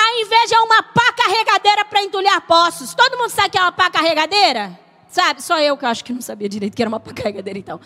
A 0.00 0.20
inveja 0.20 0.54
é 0.54 0.60
uma 0.60 0.80
pá 0.80 1.12
carregadeira 1.12 1.84
para 1.84 2.00
entulhar 2.04 2.40
poços. 2.42 2.94
Todo 2.94 3.18
mundo 3.18 3.30
sabe 3.30 3.50
que 3.50 3.58
é 3.58 3.60
uma 3.60 3.72
pá 3.72 3.90
carregadeira? 3.90 4.78
Sabe? 5.08 5.42
Só 5.42 5.58
eu 5.58 5.76
que 5.76 5.84
acho 5.84 6.04
que 6.04 6.12
não 6.12 6.20
sabia 6.20 6.48
direito 6.48 6.76
que 6.76 6.80
era 6.80 6.88
uma 6.88 7.00
pá 7.00 7.12
carregadeira, 7.12 7.58
então. 7.58 7.80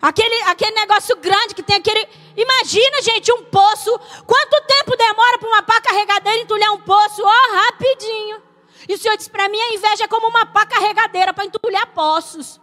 Aquele, 0.00 0.40
aquele 0.42 0.76
negócio 0.76 1.16
grande 1.16 1.52
que 1.52 1.62
tem 1.64 1.74
aquele. 1.74 2.06
Imagina, 2.36 3.02
gente, 3.02 3.32
um 3.32 3.42
poço. 3.42 3.90
Quanto 4.24 4.66
tempo 4.68 4.96
demora 4.96 5.36
para 5.36 5.48
uma 5.48 5.62
pá 5.64 5.80
carregadeira 5.80 6.38
entulhar 6.38 6.70
um 6.70 6.78
poço? 6.78 7.22
Ó, 7.24 7.28
oh, 7.28 7.54
rapidinho. 7.56 8.40
E 8.88 8.94
o 8.94 8.98
Senhor 8.98 9.16
disse 9.16 9.28
para 9.28 9.48
mim: 9.48 9.58
a 9.58 9.74
inveja 9.74 10.04
é 10.04 10.06
como 10.06 10.28
uma 10.28 10.46
pá 10.46 10.64
carregadeira 10.64 11.34
para 11.34 11.44
entulhar 11.44 11.86
poços. 11.88 12.60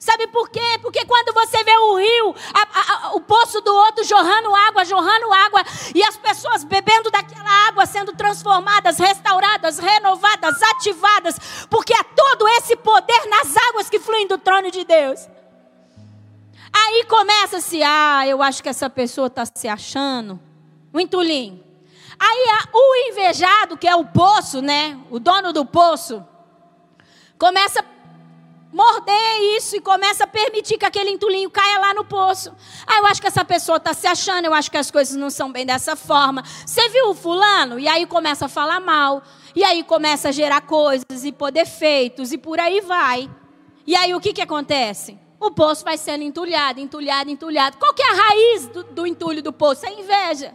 Sabe 0.00 0.26
por 0.28 0.48
quê? 0.48 0.78
Porque 0.80 1.04
quando 1.04 1.34
você 1.34 1.62
vê 1.62 1.76
o 1.76 1.96
rio, 1.98 2.34
a, 2.54 3.08
a, 3.08 3.14
o 3.16 3.20
poço 3.20 3.60
do 3.60 3.70
outro 3.70 4.02
jorrando 4.02 4.54
água, 4.54 4.82
jorrando 4.82 5.30
água, 5.30 5.62
e 5.94 6.02
as 6.02 6.16
pessoas 6.16 6.64
bebendo 6.64 7.10
daquela 7.10 7.68
água, 7.68 7.84
sendo 7.84 8.14
transformadas, 8.14 8.96
restauradas, 8.96 9.78
renovadas, 9.78 10.62
ativadas, 10.62 11.66
porque 11.68 11.92
é 11.92 12.02
todo 12.02 12.48
esse 12.48 12.76
poder 12.76 13.26
nas 13.28 13.54
águas 13.68 13.90
que 13.90 14.00
fluem 14.00 14.26
do 14.26 14.38
trono 14.38 14.70
de 14.70 14.84
Deus. 14.84 15.28
Aí 16.72 17.04
começa-se, 17.04 17.82
ah, 17.82 18.26
eu 18.26 18.40
acho 18.40 18.62
que 18.62 18.70
essa 18.70 18.88
pessoa 18.88 19.26
está 19.26 19.44
se 19.44 19.68
achando. 19.68 20.40
Um 20.94 21.00
entulinho. 21.00 21.62
Aí 22.18 22.46
o 22.72 23.10
invejado, 23.10 23.76
que 23.76 23.86
é 23.86 23.94
o 23.94 24.06
poço, 24.06 24.62
né? 24.62 24.98
O 25.10 25.18
dono 25.18 25.52
do 25.52 25.66
poço, 25.66 26.26
começa 27.38 27.80
a 27.80 27.99
morder 28.72 29.56
isso 29.56 29.76
e 29.76 29.80
começa 29.80 30.24
a 30.24 30.26
permitir 30.26 30.78
que 30.78 30.84
aquele 30.84 31.10
entulinho 31.10 31.50
caia 31.50 31.78
lá 31.78 31.94
no 31.94 32.04
poço. 32.04 32.54
Ah, 32.86 32.98
eu 32.98 33.06
acho 33.06 33.20
que 33.20 33.26
essa 33.26 33.44
pessoa 33.44 33.76
está 33.76 33.92
se 33.92 34.06
achando, 34.06 34.44
eu 34.44 34.54
acho 34.54 34.70
que 34.70 34.76
as 34.76 34.90
coisas 34.90 35.16
não 35.16 35.30
são 35.30 35.50
bem 35.50 35.66
dessa 35.66 35.96
forma. 35.96 36.42
Você 36.64 36.88
viu 36.88 37.10
o 37.10 37.14
fulano? 37.14 37.78
E 37.78 37.88
aí 37.88 38.06
começa 38.06 38.46
a 38.46 38.48
falar 38.48 38.80
mal. 38.80 39.22
E 39.54 39.64
aí 39.64 39.82
começa 39.82 40.28
a 40.28 40.32
gerar 40.32 40.60
coisas 40.62 41.24
e 41.24 41.32
pôr 41.32 41.50
defeitos 41.50 42.32
e 42.32 42.38
por 42.38 42.60
aí 42.60 42.80
vai. 42.80 43.28
E 43.86 43.96
aí 43.96 44.14
o 44.14 44.20
que, 44.20 44.32
que 44.32 44.42
acontece? 44.42 45.18
O 45.40 45.50
poço 45.50 45.84
vai 45.84 45.96
sendo 45.96 46.22
entulhado, 46.22 46.80
entulhado, 46.80 47.30
entulhado. 47.30 47.76
Qual 47.78 47.94
que 47.94 48.02
é 48.02 48.10
a 48.10 48.14
raiz 48.14 48.66
do, 48.68 48.84
do 48.84 49.06
entulho 49.06 49.42
do 49.42 49.52
poço? 49.52 49.86
É 49.86 49.92
inveja. 49.92 50.54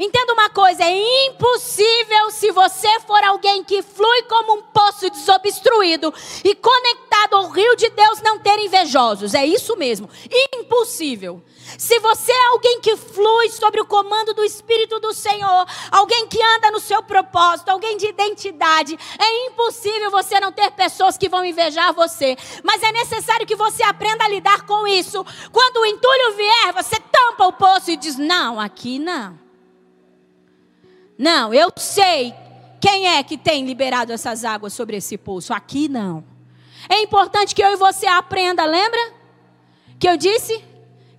Entenda 0.00 0.32
uma 0.32 0.48
coisa: 0.48 0.82
é 0.82 1.26
impossível 1.26 2.30
se 2.30 2.50
você 2.52 2.88
for 3.00 3.22
alguém 3.22 3.62
que 3.62 3.82
flui 3.82 4.22
como 4.22 4.54
um 4.54 4.62
poço 4.62 5.10
desobstruído 5.10 6.12
e 6.42 6.54
conectado 6.54 7.34
ao 7.34 7.50
rio 7.50 7.76
de 7.76 7.90
Deus, 7.90 8.22
não 8.22 8.38
ter 8.38 8.58
invejosos. 8.60 9.34
É 9.34 9.44
isso 9.44 9.76
mesmo. 9.76 10.08
Impossível. 10.54 11.42
Se 11.76 11.98
você 12.00 12.32
é 12.32 12.46
alguém 12.46 12.80
que 12.80 12.96
flui 12.96 13.50
sobre 13.50 13.82
o 13.82 13.86
comando 13.86 14.32
do 14.32 14.42
Espírito 14.42 14.98
do 15.00 15.12
Senhor, 15.12 15.66
alguém 15.90 16.26
que 16.28 16.42
anda 16.42 16.70
no 16.70 16.80
seu 16.80 17.02
propósito, 17.02 17.68
alguém 17.68 17.98
de 17.98 18.06
identidade, 18.06 18.98
é 19.18 19.46
impossível 19.48 20.10
você 20.10 20.40
não 20.40 20.50
ter 20.50 20.70
pessoas 20.70 21.18
que 21.18 21.28
vão 21.28 21.44
invejar 21.44 21.92
você. 21.92 22.38
Mas 22.64 22.82
é 22.82 22.90
necessário 22.90 23.46
que 23.46 23.54
você 23.54 23.82
aprenda 23.82 24.24
a 24.24 24.28
lidar 24.28 24.62
com 24.62 24.86
isso. 24.86 25.22
Quando 25.52 25.76
o 25.76 25.86
entulho 25.86 26.36
vier, 26.36 26.72
você 26.72 26.96
tampa 27.12 27.46
o 27.46 27.52
poço 27.52 27.90
e 27.90 27.98
diz: 27.98 28.16
Não, 28.16 28.58
aqui 28.58 28.98
não. 28.98 29.49
Não, 31.20 31.52
eu 31.52 31.70
sei 31.76 32.34
quem 32.80 33.06
é 33.06 33.22
que 33.22 33.36
tem 33.36 33.66
liberado 33.66 34.10
essas 34.10 34.42
águas 34.42 34.72
sobre 34.72 34.96
esse 34.96 35.18
poço. 35.18 35.52
Aqui 35.52 35.86
não. 35.86 36.24
É 36.88 37.02
importante 37.02 37.54
que 37.54 37.62
eu 37.62 37.70
e 37.72 37.76
você 37.76 38.06
aprenda, 38.06 38.64
lembra? 38.64 39.12
Que 39.98 40.08
eu 40.08 40.16
disse 40.16 40.64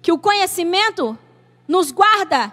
que 0.01 0.11
o 0.11 0.17
conhecimento 0.17 1.15
nos 1.67 1.91
guarda 1.91 2.51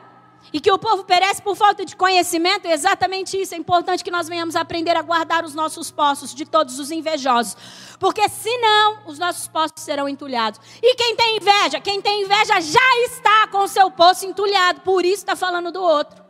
e 0.52 0.60
que 0.60 0.70
o 0.70 0.78
povo 0.78 1.04
perece 1.04 1.40
por 1.40 1.56
falta 1.56 1.86
de 1.86 1.96
conhecimento, 1.96 2.66
é 2.66 2.72
exatamente 2.74 3.40
isso. 3.40 3.54
É 3.54 3.56
importante 3.56 4.04
que 4.04 4.10
nós 4.10 4.28
venhamos 4.28 4.54
aprender 4.54 4.94
a 4.94 5.00
guardar 5.00 5.42
os 5.42 5.54
nossos 5.54 5.90
poços 5.90 6.34
de 6.34 6.44
todos 6.44 6.78
os 6.78 6.90
invejosos, 6.90 7.56
porque 7.98 8.28
senão 8.28 8.98
os 9.06 9.18
nossos 9.18 9.48
poços 9.48 9.80
serão 9.80 10.06
entulhados. 10.06 10.60
E 10.82 10.94
quem 10.96 11.16
tem 11.16 11.38
inveja? 11.38 11.80
Quem 11.80 12.02
tem 12.02 12.24
inveja 12.24 12.60
já 12.60 12.98
está 13.06 13.46
com 13.46 13.60
o 13.60 13.68
seu 13.68 13.90
poço 13.90 14.26
entulhado, 14.26 14.82
por 14.82 15.02
isso 15.02 15.22
está 15.22 15.34
falando 15.34 15.72
do 15.72 15.80
outro. 15.80 16.27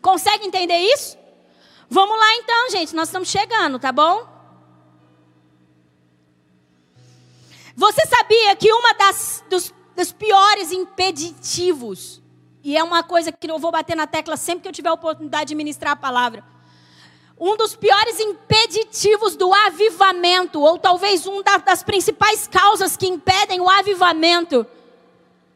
Consegue 0.00 0.46
entender 0.46 0.78
isso? 0.78 1.18
Vamos 1.88 2.18
lá 2.18 2.34
então, 2.36 2.70
gente, 2.70 2.94
nós 2.94 3.08
estamos 3.08 3.28
chegando, 3.28 3.78
tá 3.78 3.92
bom? 3.92 4.26
Você 7.76 8.06
sabia 8.06 8.54
que 8.56 8.72
uma 8.72 8.92
das 8.94 9.44
dos, 9.48 9.74
dos 9.96 10.12
piores 10.12 10.70
impeditivos 10.70 12.20
e 12.62 12.76
é 12.76 12.82
uma 12.82 13.02
coisa 13.02 13.32
que 13.32 13.50
eu 13.50 13.58
vou 13.58 13.70
bater 13.70 13.96
na 13.96 14.06
tecla 14.06 14.36
sempre 14.36 14.62
que 14.62 14.68
eu 14.68 14.72
tiver 14.72 14.90
a 14.90 14.92
oportunidade 14.92 15.48
de 15.48 15.54
ministrar 15.54 15.92
a 15.94 15.96
palavra. 15.96 16.44
Um 17.38 17.56
dos 17.56 17.74
piores 17.74 18.20
impeditivos 18.20 19.34
do 19.34 19.52
avivamento, 19.54 20.60
ou 20.60 20.78
talvez 20.78 21.24
uma 21.26 21.42
das 21.42 21.82
principais 21.82 22.46
causas 22.46 22.98
que 22.98 23.06
impedem 23.06 23.60
o 23.60 23.70
avivamento 23.70 24.66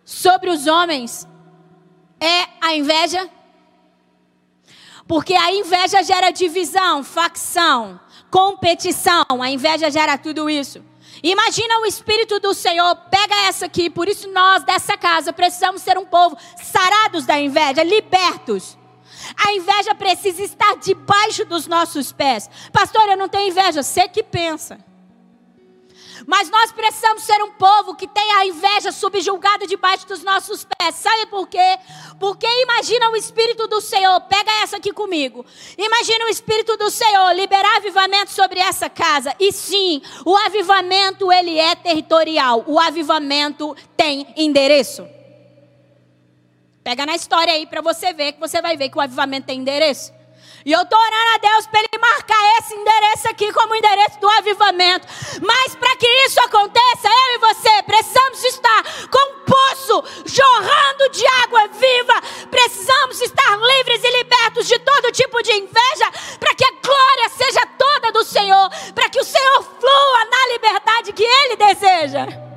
sobre 0.02 0.48
os 0.48 0.66
homens, 0.66 1.28
é 2.18 2.48
a 2.62 2.74
inveja. 2.74 3.28
Porque 5.06 5.34
a 5.34 5.52
inveja 5.52 6.02
gera 6.02 6.30
divisão, 6.30 7.04
facção, 7.04 8.00
competição. 8.30 9.24
A 9.42 9.50
inveja 9.50 9.90
gera 9.90 10.16
tudo 10.16 10.48
isso. 10.48 10.82
Imagina 11.22 11.80
o 11.80 11.86
Espírito 11.86 12.40
do 12.40 12.52
Senhor, 12.52 12.96
pega 13.10 13.34
essa 13.46 13.66
aqui, 13.66 13.88
por 13.88 14.08
isso 14.08 14.28
nós 14.32 14.64
dessa 14.64 14.96
casa 14.96 15.32
precisamos 15.32 15.80
ser 15.80 15.96
um 15.96 16.04
povo 16.04 16.36
sarados 16.62 17.24
da 17.24 17.38
inveja, 17.38 17.82
libertos. 17.82 18.76
A 19.36 19.52
inveja 19.52 19.94
precisa 19.94 20.42
estar 20.42 20.76
debaixo 20.76 21.44
dos 21.44 21.66
nossos 21.66 22.12
pés. 22.12 22.50
Pastor, 22.72 23.08
eu 23.08 23.16
não 23.16 23.28
tenho 23.28 23.48
inveja, 23.48 23.82
você 23.82 24.08
que 24.08 24.22
pensa. 24.22 24.78
Mas 26.26 26.48
nós 26.50 26.72
precisamos 26.72 27.22
ser 27.22 27.42
um 27.42 27.52
povo 27.52 27.94
que 27.94 28.06
tenha 28.06 28.38
a 28.38 28.46
inveja 28.46 28.92
subjulgada 28.92 29.66
debaixo 29.66 30.06
dos 30.06 30.22
nossos 30.22 30.64
pés. 30.64 30.94
Sabe 30.94 31.26
por 31.26 31.46
quê? 31.46 31.78
Porque 32.18 32.46
imagina 32.62 33.10
o 33.10 33.16
Espírito 33.16 33.66
do 33.66 33.80
Senhor, 33.80 34.20
pega 34.22 34.50
essa 34.62 34.78
aqui 34.78 34.92
comigo. 34.92 35.44
Imagina 35.76 36.26
o 36.26 36.28
Espírito 36.28 36.76
do 36.76 36.90
Senhor 36.90 37.32
liberar 37.34 37.76
avivamento 37.76 38.30
sobre 38.30 38.60
essa 38.60 38.88
casa. 38.88 39.34
E 39.38 39.52
sim, 39.52 40.00
o 40.24 40.36
avivamento 40.36 41.30
ele 41.30 41.58
é 41.58 41.74
territorial. 41.74 42.64
O 42.66 42.78
avivamento 42.78 43.76
tem 43.96 44.26
endereço. 44.36 45.06
Pega 46.82 47.06
na 47.06 47.14
história 47.14 47.52
aí 47.52 47.66
para 47.66 47.80
você 47.80 48.12
ver 48.12 48.32
que 48.32 48.40
você 48.40 48.60
vai 48.60 48.76
ver 48.76 48.90
que 48.90 48.98
o 48.98 49.00
avivamento 49.00 49.46
tem 49.46 49.60
endereço. 49.60 50.12
E 50.64 50.72
eu 50.72 50.80
estou 50.80 50.98
orando 50.98 51.34
a 51.34 51.38
Deus 51.38 51.66
para 51.66 51.80
Ele 51.80 51.93
marcar 52.04 52.58
esse 52.58 52.74
endereço 52.74 53.28
aqui 53.28 53.52
como 53.52 53.74
endereço 53.74 54.20
do 54.20 54.28
avivamento. 54.28 55.06
Mas 55.40 55.74
para 55.74 55.96
que 55.96 56.06
isso 56.26 56.38
aconteça, 56.40 57.08
eu 57.08 57.34
e 57.34 57.38
você 57.38 57.82
precisamos 57.82 58.44
estar 58.44 58.82
com 59.10 59.32
um 59.32 59.40
poço 59.44 60.04
jorrando 60.26 61.08
de 61.10 61.26
água 61.42 61.66
viva. 61.68 62.46
Precisamos 62.50 63.20
estar 63.22 63.56
livres 63.56 64.04
e 64.04 64.16
libertos 64.18 64.66
de 64.66 64.78
todo 64.78 65.12
tipo 65.12 65.42
de 65.42 65.52
inveja, 65.52 66.08
para 66.38 66.54
que 66.54 66.64
a 66.64 66.72
glória 66.82 67.28
seja 67.30 67.66
toda 67.78 68.12
do 68.12 68.24
Senhor, 68.24 68.68
para 68.94 69.08
que 69.08 69.20
o 69.20 69.24
Senhor 69.24 69.62
flua 69.62 70.24
na 70.30 70.52
liberdade 70.52 71.12
que 71.12 71.24
Ele 71.24 71.56
deseja. 71.56 72.53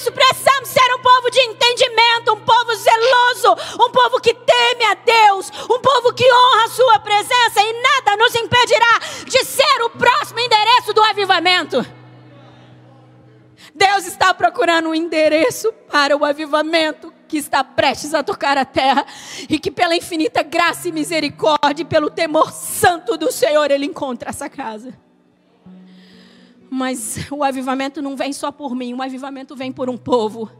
Isso 0.00 0.10
precisamos 0.12 0.70
ser 0.70 0.94
um 0.94 1.02
povo 1.02 1.30
de 1.30 1.40
entendimento, 1.40 2.32
um 2.32 2.40
povo 2.40 2.74
zeloso, 2.74 3.52
um 3.74 3.90
povo 3.90 4.18
que 4.18 4.32
teme 4.32 4.84
a 4.84 4.94
Deus, 4.94 5.52
um 5.64 5.78
povo 5.78 6.14
que 6.14 6.24
honra 6.24 6.64
a 6.64 6.68
sua 6.70 6.98
presença 7.00 7.60
e 7.60 7.82
nada 7.82 8.16
nos 8.16 8.34
impedirá 8.34 8.98
de 9.26 9.44
ser 9.44 9.82
o 9.82 9.90
próximo 9.90 10.40
endereço 10.40 10.94
do 10.94 11.02
avivamento. 11.02 11.84
Deus 13.74 14.06
está 14.06 14.32
procurando 14.32 14.88
um 14.88 14.94
endereço 14.94 15.70
para 15.90 16.16
o 16.16 16.24
avivamento 16.24 17.12
que 17.28 17.36
está 17.36 17.62
prestes 17.62 18.14
a 18.14 18.22
tocar 18.22 18.56
a 18.56 18.64
terra 18.64 19.04
e 19.50 19.58
que 19.58 19.70
pela 19.70 19.94
infinita 19.94 20.42
graça 20.42 20.88
e 20.88 20.92
misericórdia 20.92 21.82
e 21.82 21.84
pelo 21.84 22.08
temor 22.08 22.52
santo 22.52 23.18
do 23.18 23.30
Senhor 23.30 23.70
ele 23.70 23.84
encontra 23.84 24.30
essa 24.30 24.48
casa. 24.48 24.98
Mas 26.70 27.18
o 27.30 27.42
avivamento 27.42 28.00
não 28.00 28.16
vem 28.16 28.32
só 28.32 28.52
por 28.52 28.74
mim, 28.74 28.94
o 28.94 29.02
avivamento 29.02 29.56
vem 29.56 29.72
por 29.72 29.90
um 29.90 29.96
povo. 29.98 30.50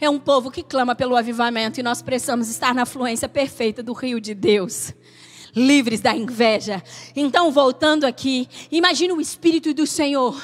É 0.00 0.08
um 0.08 0.18
povo 0.18 0.50
que 0.50 0.62
clama 0.62 0.94
pelo 0.94 1.14
avivamento 1.14 1.78
e 1.78 1.82
nós 1.82 2.00
precisamos 2.00 2.48
estar 2.48 2.74
na 2.74 2.86
fluência 2.86 3.28
perfeita 3.28 3.82
do 3.82 3.92
rio 3.92 4.20
de 4.20 4.34
Deus 4.34 4.94
livres 5.54 6.00
da 6.00 6.14
inveja. 6.14 6.82
Então, 7.14 7.50
voltando 7.50 8.04
aqui, 8.04 8.48
imagine 8.70 9.12
o 9.12 9.20
Espírito 9.20 9.74
do 9.74 9.86
Senhor 9.86 10.40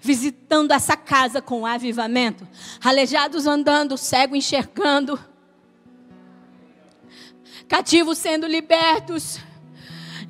visitando 0.00 0.72
essa 0.72 0.96
casa 0.96 1.40
com 1.40 1.64
avivamento, 1.64 2.46
aleijados 2.82 3.46
andando, 3.46 3.96
cego 3.96 4.34
enxergando, 4.34 5.18
cativos 7.68 8.18
sendo 8.18 8.46
libertos, 8.48 9.38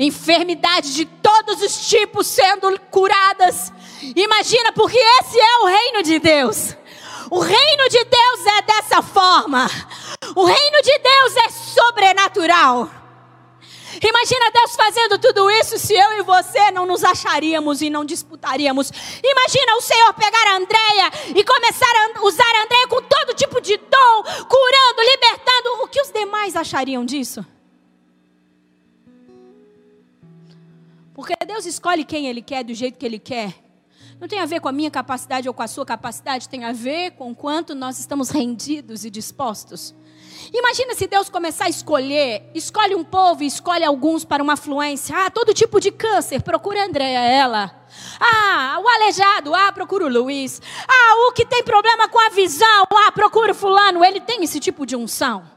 enfermidades 0.02 0.94
de 0.94 1.04
todos 1.04 1.62
os 1.62 1.88
tipos 1.88 2.26
sendo 2.26 2.78
curadas. 2.90 3.72
Imagina, 4.16 4.72
porque 4.72 4.98
esse 4.98 5.38
é 5.38 5.58
o 5.58 5.66
reino 5.66 6.02
de 6.02 6.18
Deus. 6.18 6.76
O 7.30 7.40
reino 7.40 7.88
de 7.88 8.04
Deus 8.04 8.46
é 8.58 8.62
dessa 8.62 9.02
forma. 9.02 9.66
O 10.34 10.44
reino 10.44 10.82
de 10.82 10.98
Deus 10.98 11.36
é 11.36 11.48
sobrenatural. 11.50 12.90
Imagina 14.02 14.50
Deus 14.52 14.74
fazendo 14.74 15.18
tudo 15.18 15.50
isso 15.50 15.78
se 15.78 15.94
eu 15.94 16.18
e 16.18 16.22
você 16.22 16.70
não 16.70 16.86
nos 16.86 17.04
acharíamos 17.04 17.82
e 17.82 17.90
não 17.90 18.04
disputaríamos. 18.04 18.90
Imagina 19.22 19.76
o 19.76 19.80
Senhor 19.80 20.12
pegar 20.14 20.46
a 20.48 20.56
Andréia 20.56 21.10
e 21.36 21.44
começar 21.44 21.86
a 21.86 22.24
usar 22.24 22.56
a 22.56 22.64
Andréia 22.64 22.88
com 22.88 23.02
todo 23.02 23.34
tipo 23.34 23.60
de 23.60 23.76
dom, 23.76 24.22
curando, 24.48 25.02
libertando. 25.02 25.84
O 25.84 25.88
que 25.88 26.00
os 26.00 26.10
demais 26.10 26.56
achariam 26.56 27.04
disso? 27.04 27.44
Porque 31.14 31.34
Deus 31.46 31.66
escolhe 31.66 32.04
quem 32.04 32.26
Ele 32.26 32.40
quer, 32.42 32.64
do 32.64 32.74
jeito 32.74 32.98
que 32.98 33.04
Ele 33.04 33.18
quer. 33.18 33.54
Não 34.20 34.28
tem 34.28 34.38
a 34.38 34.46
ver 34.46 34.60
com 34.60 34.68
a 34.68 34.72
minha 34.72 34.90
capacidade 34.90 35.48
ou 35.48 35.54
com 35.54 35.62
a 35.62 35.66
sua 35.66 35.84
capacidade, 35.84 36.48
tem 36.48 36.64
a 36.64 36.72
ver 36.72 37.12
com 37.12 37.34
quanto 37.34 37.74
nós 37.74 37.98
estamos 37.98 38.30
rendidos 38.30 39.04
e 39.04 39.10
dispostos. 39.10 39.94
Imagina 40.52 40.94
se 40.94 41.06
Deus 41.06 41.28
começar 41.28 41.64
a 41.64 41.68
escolher, 41.68 42.50
escolhe 42.54 42.94
um 42.94 43.04
povo 43.04 43.42
e 43.42 43.46
escolhe 43.46 43.84
alguns 43.84 44.24
para 44.24 44.42
uma 44.42 44.56
fluência. 44.56 45.14
Ah, 45.16 45.30
todo 45.30 45.52
tipo 45.52 45.80
de 45.80 45.90
câncer, 45.90 46.40
procura 46.42 46.82
a 46.82 46.86
Andréia, 46.86 47.18
ela. 47.18 47.84
Ah, 48.20 48.78
o 48.82 48.88
aleijado, 48.88 49.54
ah, 49.54 49.72
procura 49.72 50.06
o 50.06 50.08
Luiz. 50.08 50.62
Ah, 50.88 51.28
o 51.28 51.32
que 51.32 51.44
tem 51.44 51.62
problema 51.62 52.08
com 52.08 52.18
a 52.18 52.30
visão, 52.30 52.86
ah, 53.06 53.12
procura 53.12 53.52
o 53.52 53.54
fulano, 53.54 54.04
ele 54.04 54.20
tem 54.20 54.42
esse 54.42 54.58
tipo 54.60 54.86
de 54.86 54.96
unção 54.96 55.51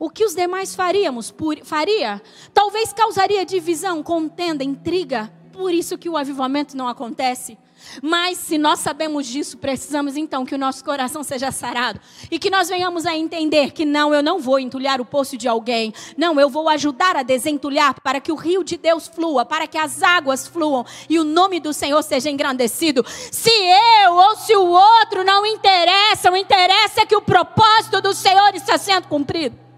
o 0.00 0.08
que 0.08 0.24
os 0.24 0.34
demais 0.34 0.74
faríamos, 0.74 1.30
por, 1.30 1.58
faria, 1.62 2.22
talvez 2.54 2.90
causaria 2.90 3.44
divisão, 3.44 4.02
contenda, 4.02 4.64
intriga. 4.64 5.30
Por 5.52 5.74
isso 5.74 5.98
que 5.98 6.08
o 6.08 6.16
avivamento 6.16 6.74
não 6.74 6.88
acontece. 6.88 7.58
Mas 8.02 8.38
se 8.38 8.56
nós 8.56 8.78
sabemos 8.78 9.26
disso, 9.26 9.58
precisamos 9.58 10.16
então 10.16 10.44
que 10.44 10.54
o 10.54 10.58
nosso 10.58 10.82
coração 10.82 11.22
seja 11.22 11.50
sarado 11.50 12.00
e 12.30 12.38
que 12.38 12.50
nós 12.50 12.68
venhamos 12.68 13.04
a 13.04 13.14
entender 13.14 13.72
que 13.72 13.84
não, 13.84 14.14
eu 14.14 14.22
não 14.22 14.38
vou 14.38 14.58
entulhar 14.58 15.00
o 15.02 15.04
poço 15.04 15.36
de 15.36 15.46
alguém. 15.46 15.92
Não, 16.16 16.40
eu 16.40 16.48
vou 16.48 16.68
ajudar 16.70 17.16
a 17.16 17.22
desentulhar 17.22 17.94
para 18.00 18.20
que 18.20 18.32
o 18.32 18.36
rio 18.36 18.64
de 18.64 18.78
Deus 18.78 19.06
flua, 19.06 19.44
para 19.44 19.66
que 19.66 19.76
as 19.76 20.02
águas 20.02 20.46
fluam 20.46 20.84
e 21.10 21.18
o 21.18 21.24
nome 21.24 21.60
do 21.60 21.74
Senhor 21.74 22.02
seja 22.02 22.30
engrandecido. 22.30 23.04
Se 23.06 23.50
eu 24.04 24.14
ou 24.14 24.36
se 24.36 24.56
o 24.56 24.66
outro 24.66 25.24
não 25.24 25.44
interessa, 25.44 26.30
o 26.30 26.36
interessa 26.36 27.02
é 27.02 27.06
que 27.06 27.16
o 27.16 27.22
propósito 27.22 28.00
do 28.00 28.14
Senhor 28.14 28.54
está 28.54 28.78
sendo 28.78 29.08
cumprido. 29.08 29.69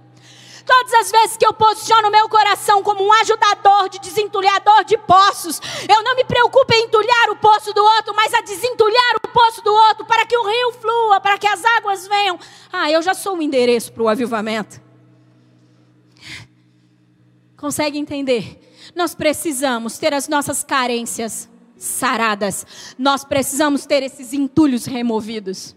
Todas 0.64 0.92
as 0.94 1.10
vezes 1.10 1.36
que 1.36 1.46
eu 1.46 1.52
posiciono 1.52 2.10
meu 2.10 2.28
coração 2.28 2.82
como 2.82 3.04
um 3.04 3.12
ajudador 3.14 3.88
de 3.88 3.98
desentulhador 3.98 4.84
de 4.84 4.96
poços, 4.98 5.60
eu 5.88 6.02
não 6.02 6.14
me 6.14 6.24
preocupo 6.24 6.72
em 6.72 6.84
entulhar 6.84 7.30
o 7.30 7.36
poço 7.36 7.72
do 7.72 7.82
outro, 7.82 8.14
mas 8.14 8.32
a 8.34 8.40
desentulhar 8.40 9.16
o 9.24 9.28
poço 9.28 9.62
do 9.62 9.72
outro 9.72 10.04
para 10.04 10.26
que 10.26 10.36
o 10.36 10.46
rio 10.46 10.72
flua, 10.72 11.20
para 11.20 11.38
que 11.38 11.46
as 11.46 11.64
águas 11.64 12.06
venham. 12.06 12.38
Ah, 12.72 12.90
eu 12.90 13.02
já 13.02 13.14
sou 13.14 13.36
o 13.36 13.42
endereço 13.42 13.92
para 13.92 14.02
o 14.02 14.08
avivamento. 14.08 14.80
Consegue 17.56 17.98
entender? 17.98 18.58
Nós 18.94 19.14
precisamos 19.14 19.96
ter 19.98 20.12
as 20.12 20.28
nossas 20.28 20.64
carências 20.64 21.48
saradas. 21.76 22.66
Nós 22.98 23.24
precisamos 23.24 23.86
ter 23.86 24.02
esses 24.02 24.32
entulhos 24.32 24.84
removidos. 24.84 25.76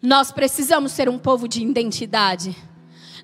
Nós 0.00 0.32
precisamos 0.32 0.92
ser 0.92 1.08
um 1.08 1.18
povo 1.18 1.46
de 1.46 1.62
identidade. 1.62 2.56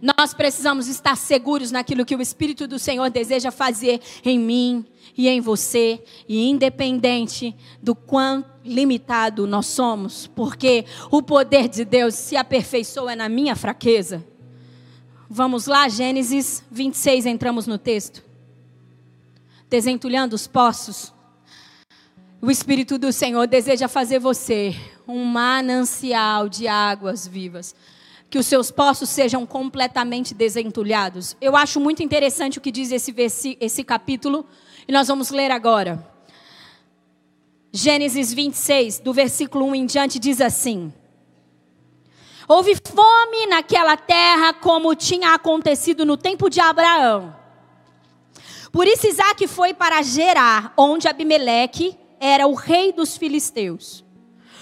Nós 0.01 0.33
precisamos 0.33 0.87
estar 0.87 1.17
seguros 1.17 1.71
naquilo 1.71 2.05
que 2.05 2.15
o 2.15 2.23
Espírito 2.23 2.69
do 2.69 2.79
Senhor 2.79 3.11
deseja 3.11 3.51
fazer 3.51 4.01
em 4.25 4.39
mim 4.39 4.87
e 5.17 5.29
em 5.29 5.41
você, 5.41 6.03
e 6.29 6.49
independente 6.49 7.55
do 7.83 7.95
quão 7.95 8.45
limitado 8.65 9.47
nós 9.47 9.67
somos, 9.67 10.29
porque 10.29 10.85
o 11.11 11.21
poder 11.21 11.69
de 11.69 11.85
Deus 11.85 12.15
se 12.15 12.37
aperfeiçoa 12.37 13.17
na 13.17 13.29
minha 13.29 13.57
fraqueza. 13.57 14.25
Vamos 15.29 15.67
lá, 15.67 15.89
Gênesis 15.89 16.63
26, 16.71 17.27
entramos 17.27 17.67
no 17.67 17.77
texto. 17.77 18.23
Desentulhando 19.69 20.37
os 20.37 20.47
poços. 20.47 21.13
O 22.41 22.51
Espírito 22.51 22.97
do 22.97 23.13
Senhor 23.13 23.47
deseja 23.49 23.89
fazer 23.89 24.21
você 24.21 24.75
um 25.07 25.25
manancial 25.25 26.49
de 26.49 26.69
águas 26.69 27.27
vivas 27.27 27.75
que 28.31 28.39
os 28.39 28.47
seus 28.47 28.71
poços 28.71 29.09
sejam 29.09 29.47
completamente 29.47 30.35
desentulhados. 30.35 31.37
Eu 31.41 31.57
acho 31.57 31.81
muito 31.81 32.03
interessante 32.03 32.59
o 32.59 32.61
que 32.61 32.71
diz 32.71 32.93
esse, 32.93 33.57
esse 33.61 33.85
capítulo, 33.85 34.47
e 34.87 34.93
nós 34.93 35.09
vamos 35.09 35.31
ler 35.31 35.51
agora. 35.51 36.07
Gênesis 37.73 38.33
26, 38.33 39.01
do 39.01 39.13
versículo 39.13 39.67
1 39.67 39.75
em 39.75 39.87
diante, 39.87 40.19
diz 40.19 40.41
assim: 40.41 40.93
Houve 42.47 42.75
fome 42.77 43.47
naquela 43.47 43.97
terra, 43.97 44.55
como 44.55 44.95
tinha 44.95 45.35
acontecido 45.35 46.05
no 46.05 46.17
tempo 46.17 46.49
de 46.49 46.61
Abraão. 46.61 47.37
Por 48.73 48.87
isso 48.87 49.07
Isaac 49.07 49.47
foi 49.47 49.73
para 49.73 50.03
Gerar, 50.03 50.73
onde 50.77 51.09
Abimeleque 51.09 51.97
era 52.21 52.47
o 52.47 52.55
rei 52.55 52.93
dos 52.93 53.17
filisteus. 53.17 54.05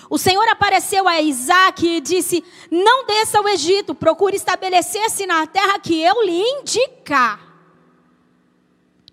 O 0.08 0.18
Senhor 0.18 0.46
apareceu 0.48 1.08
a 1.08 1.20
Isaac 1.20 1.86
e 1.86 2.00
disse: 2.00 2.44
Não 2.70 3.06
desça 3.06 3.38
ao 3.38 3.48
Egito, 3.48 3.94
procure 3.94 4.36
estabelecer-se 4.36 5.26
na 5.26 5.46
terra 5.46 5.78
que 5.78 6.00
eu 6.00 6.22
lhe 6.22 6.40
indicar. 6.40 7.40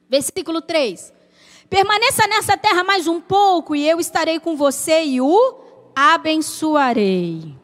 Versículo 0.10 0.62
3: 0.62 1.12
Permaneça 1.70 2.28
nessa 2.28 2.56
terra 2.56 2.84
mais 2.84 3.08
um 3.08 3.20
pouco, 3.20 3.76
e 3.76 3.90
eu 3.90 4.00
estarei 4.00 4.40
com 4.40 4.56
você 4.56 5.04
e 5.04 5.20
o 5.20 5.56
abençoarei. 5.96 7.56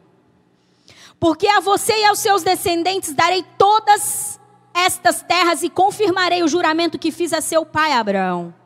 Porque 1.18 1.46
a 1.46 1.60
você 1.60 1.92
e 1.92 2.04
aos 2.06 2.18
seus 2.18 2.42
descendentes 2.42 3.12
darei 3.12 3.44
todas 3.58 4.40
estas 4.74 5.22
terras 5.22 5.62
e 5.62 5.68
confirmarei 5.68 6.42
o 6.42 6.48
juramento 6.48 6.98
que 6.98 7.12
fiz 7.12 7.32
a 7.32 7.40
seu 7.40 7.64
pai 7.66 7.92
Abraão. 7.92 8.59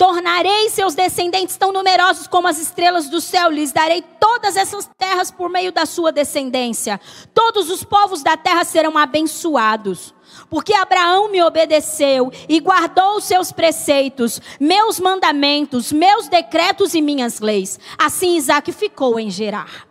Tornarei 0.00 0.70
seus 0.70 0.94
descendentes 0.94 1.58
tão 1.58 1.72
numerosos 1.72 2.26
como 2.26 2.48
as 2.48 2.58
estrelas 2.58 3.10
do 3.10 3.20
céu, 3.20 3.50
lhes 3.50 3.70
darei 3.70 4.00
todas 4.18 4.56
essas 4.56 4.88
terras 4.96 5.30
por 5.30 5.50
meio 5.50 5.70
da 5.70 5.84
sua 5.84 6.10
descendência. 6.10 6.98
Todos 7.34 7.68
os 7.68 7.84
povos 7.84 8.22
da 8.22 8.34
terra 8.34 8.64
serão 8.64 8.96
abençoados. 8.96 10.14
Porque 10.48 10.72
Abraão 10.72 11.30
me 11.30 11.42
obedeceu 11.42 12.32
e 12.48 12.60
guardou 12.60 13.18
os 13.18 13.24
seus 13.24 13.52
preceitos, 13.52 14.40
meus 14.58 14.98
mandamentos, 14.98 15.92
meus 15.92 16.28
decretos 16.28 16.94
e 16.94 17.02
minhas 17.02 17.40
leis. 17.40 17.78
Assim 17.98 18.38
Isaac 18.38 18.72
ficou 18.72 19.20
em 19.20 19.28
Gerar. 19.28 19.86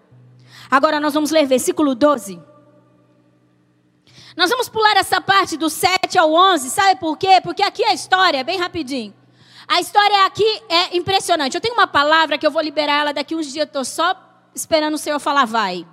Agora 0.72 0.99
nós 0.99 1.14
vamos 1.14 1.30
ler 1.30 1.45
versículo 1.45 1.93
12. 1.93 2.41
Nós 4.36 4.49
vamos 4.49 4.70
pular 4.70 4.97
essa 4.97 5.22
parte 5.22 5.55
do 5.55 5.70
7 5.70 6.18
ao 6.18 6.34
11, 6.34 6.68
sabe 6.72 6.99
por 6.99 7.16
quê? 7.16 7.39
Porque 7.43 7.62
aqui 7.62 7.84
a 7.84 7.93
história, 7.93 8.43
bem 8.43 8.57
rapidinho. 8.57 9.18
A 9.70 9.80
história 9.80 10.26
aqui 10.26 10.63
é 10.67 10.97
impressionante. 10.97 11.53
Eu 11.53 11.61
tenho 11.61 11.76
uma 11.76 11.86
palavra 11.86 12.39
que 12.39 12.47
eu 12.47 12.49
vou 12.49 12.59
liberar 12.59 13.01
ela 13.01 13.13
daqui 13.13 13.36
uns 13.36 13.53
dias. 13.53 13.67
Estou 13.67 13.86
só 13.86 14.15
esperando 14.55 14.95
o 14.95 14.97
Senhor 14.97 15.20
falar 15.20 15.45
vai. 15.45 15.86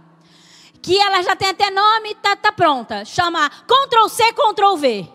Que 0.80 0.98
ela 0.98 1.22
já 1.22 1.36
tem 1.36 1.50
até 1.50 1.70
nome, 1.70 2.14
tá, 2.14 2.34
tá 2.34 2.50
pronta. 2.50 3.04
Chama 3.04 3.50
Ctrl 3.50 4.08
C, 4.08 4.32
Ctrl 4.32 4.76
V. 4.76 5.12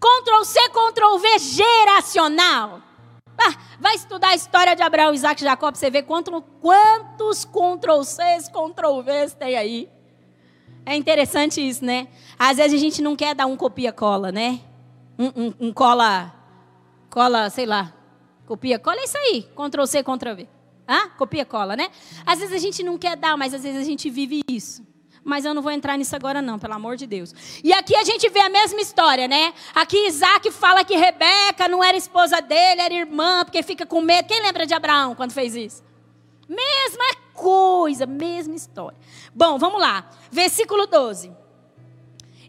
Ctrl 0.00 0.44
C, 0.44 0.58
Ctrl 0.70 1.18
V 1.18 1.38
geracional. 1.38 2.80
Ah, 3.36 3.54
vai 3.78 3.96
estudar 3.96 4.28
a 4.28 4.34
história 4.34 4.74
de 4.74 4.82
Abraão, 4.82 5.12
Isaac 5.12 5.42
e 5.42 5.44
Jacó 5.44 5.70
para 5.70 5.78
você 5.78 5.90
ver 5.90 6.04
quanto, 6.04 6.40
quantos 6.62 7.44
Ctrl 7.44 8.02
Cs, 8.02 8.48
Ctrl 8.48 9.02
Vs 9.02 9.34
tem 9.34 9.56
aí. 9.56 9.90
É 10.86 10.96
interessante 10.96 11.60
isso, 11.60 11.84
né? 11.84 12.08
Às 12.38 12.56
vezes 12.56 12.80
a 12.80 12.82
gente 12.82 13.02
não 13.02 13.14
quer 13.14 13.34
dar 13.34 13.44
um 13.44 13.56
copia-cola, 13.58 14.32
né? 14.32 14.60
Um, 15.18 15.26
um, 15.26 15.54
um 15.68 15.72
cola, 15.72 16.34
cola, 17.10 17.50
sei 17.50 17.66
lá, 17.66 17.92
copia, 18.46 18.78
cola 18.78 18.98
é 19.00 19.04
isso 19.04 19.16
aí, 19.16 19.48
Ctrl 19.54 19.86
C, 19.86 20.02
Ctrl 20.02 20.34
V. 20.34 20.48
Hã? 20.88 21.08
Copia, 21.16 21.44
cola, 21.46 21.76
né? 21.76 21.88
Às 22.26 22.40
vezes 22.40 22.54
a 22.54 22.58
gente 22.58 22.82
não 22.82 22.98
quer 22.98 23.16
dar, 23.16 23.36
mas 23.36 23.54
às 23.54 23.62
vezes 23.62 23.80
a 23.80 23.84
gente 23.84 24.10
vive 24.10 24.42
isso. 24.48 24.86
Mas 25.24 25.46
eu 25.46 25.54
não 25.54 25.62
vou 25.62 25.72
entrar 25.72 25.96
nisso 25.96 26.14
agora 26.14 26.42
não, 26.42 26.58
pelo 26.58 26.74
amor 26.74 26.96
de 26.96 27.06
Deus. 27.06 27.34
E 27.64 27.72
aqui 27.72 27.96
a 27.96 28.04
gente 28.04 28.28
vê 28.28 28.40
a 28.40 28.50
mesma 28.50 28.78
história, 28.80 29.26
né? 29.26 29.54
Aqui 29.74 29.96
Isaac 30.06 30.50
fala 30.50 30.84
que 30.84 30.94
Rebeca 30.94 31.66
não 31.66 31.82
era 31.82 31.96
esposa 31.96 32.42
dele, 32.42 32.82
era 32.82 32.92
irmã, 32.92 33.42
porque 33.42 33.62
fica 33.62 33.86
com 33.86 34.02
medo. 34.02 34.28
Quem 34.28 34.42
lembra 34.42 34.66
de 34.66 34.74
Abraão 34.74 35.14
quando 35.14 35.32
fez 35.32 35.56
isso? 35.56 35.82
Mesma 36.46 37.04
coisa, 37.32 38.04
mesma 38.04 38.54
história. 38.54 38.98
Bom, 39.34 39.56
vamos 39.58 39.80
lá. 39.80 40.10
Versículo 40.30 40.86
12. 40.86 41.32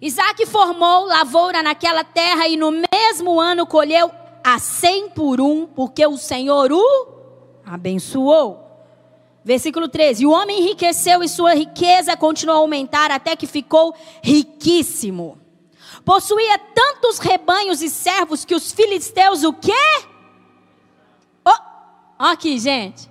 Isaac 0.06 0.46
formou 0.46 1.08
lavoura 1.08 1.64
naquela 1.64 2.04
terra 2.04 2.48
e 2.48 2.56
no 2.56 2.70
mesmo 2.72 3.42
ano 3.42 3.66
colheu 3.66 4.12
a 4.44 4.60
cem 4.60 5.10
por 5.10 5.42
um, 5.42 5.66
porque 5.66 6.06
o 6.06 6.16
Senhor 6.16 6.72
o 6.72 7.08
abençoou. 7.66 8.62
Versículo 9.44 9.88
13: 9.88 10.28
O 10.28 10.30
homem 10.30 10.60
enriqueceu 10.60 11.24
e 11.24 11.28
sua 11.28 11.56
riqueza 11.56 12.16
continuou 12.16 12.60
a 12.60 12.62
aumentar 12.62 13.10
até 13.10 13.36
que 13.36 13.48
ficou 13.48 13.96
riquíssimo. 14.22 15.40
Possuía 16.06 16.60
tantos 16.60 17.18
rebanhos 17.18 17.82
e 17.82 17.90
servos 17.90 18.46
que 18.46 18.54
os 18.54 18.72
filisteus 18.72 19.44
o 19.44 19.54
quê? 19.54 19.74
Oh, 21.44 21.62
aqui, 22.20 22.60
gente. 22.60 23.10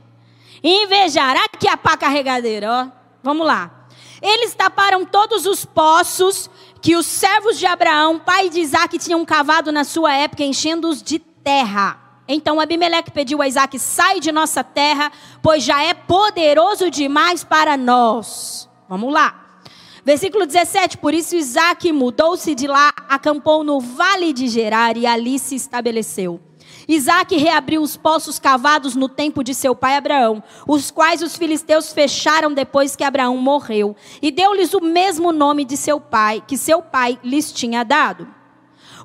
Invejará 0.62 1.48
que 1.58 1.66
a 1.66 1.76
pá 1.76 1.96
carregadeira, 1.96 2.70
ó. 2.70 2.86
Vamos 3.20 3.44
lá. 3.44 3.88
Eles 4.22 4.54
taparam 4.54 5.04
todos 5.04 5.44
os 5.44 5.64
poços 5.64 6.48
que 6.84 6.96
os 6.96 7.06
servos 7.06 7.58
de 7.58 7.64
Abraão, 7.64 8.18
pai 8.18 8.50
de 8.50 8.60
Isaac, 8.60 8.98
tinham 8.98 9.24
cavado 9.24 9.72
na 9.72 9.84
sua 9.84 10.12
época, 10.12 10.44
enchendo-os 10.44 11.02
de 11.02 11.18
terra. 11.18 11.98
Então 12.28 12.60
Abimeleque 12.60 13.10
pediu 13.10 13.40
a 13.40 13.48
Isaac: 13.48 13.78
sai 13.78 14.20
de 14.20 14.30
nossa 14.30 14.62
terra, 14.62 15.10
pois 15.40 15.64
já 15.64 15.82
é 15.82 15.94
poderoso 15.94 16.90
demais 16.90 17.42
para 17.42 17.74
nós. 17.78 18.68
Vamos 18.86 19.10
lá. 19.10 19.62
Versículo 20.04 20.44
17: 20.44 20.98
Por 20.98 21.14
isso 21.14 21.34
Isaac 21.34 21.90
mudou-se 21.90 22.54
de 22.54 22.66
lá, 22.66 22.92
acampou 23.08 23.64
no 23.64 23.80
vale 23.80 24.34
de 24.34 24.46
Gerar 24.46 24.94
e 24.98 25.06
ali 25.06 25.38
se 25.38 25.54
estabeleceu. 25.54 26.38
Isaac 26.86 27.36
reabriu 27.36 27.82
os 27.82 27.96
poços 27.96 28.38
cavados 28.38 28.94
no 28.94 29.08
tempo 29.08 29.42
de 29.42 29.54
seu 29.54 29.74
pai 29.74 29.96
Abraão, 29.96 30.42
os 30.66 30.90
quais 30.90 31.22
os 31.22 31.36
filisteus 31.36 31.92
fecharam 31.92 32.52
depois 32.52 32.94
que 32.94 33.04
Abraão 33.04 33.36
morreu, 33.36 33.96
e 34.20 34.30
deu-lhes 34.30 34.74
o 34.74 34.80
mesmo 34.80 35.32
nome 35.32 35.64
de 35.64 35.76
seu 35.76 35.98
pai, 36.00 36.42
que 36.46 36.56
seu 36.56 36.82
pai 36.82 37.18
lhes 37.22 37.52
tinha 37.52 37.84
dado. 37.84 38.28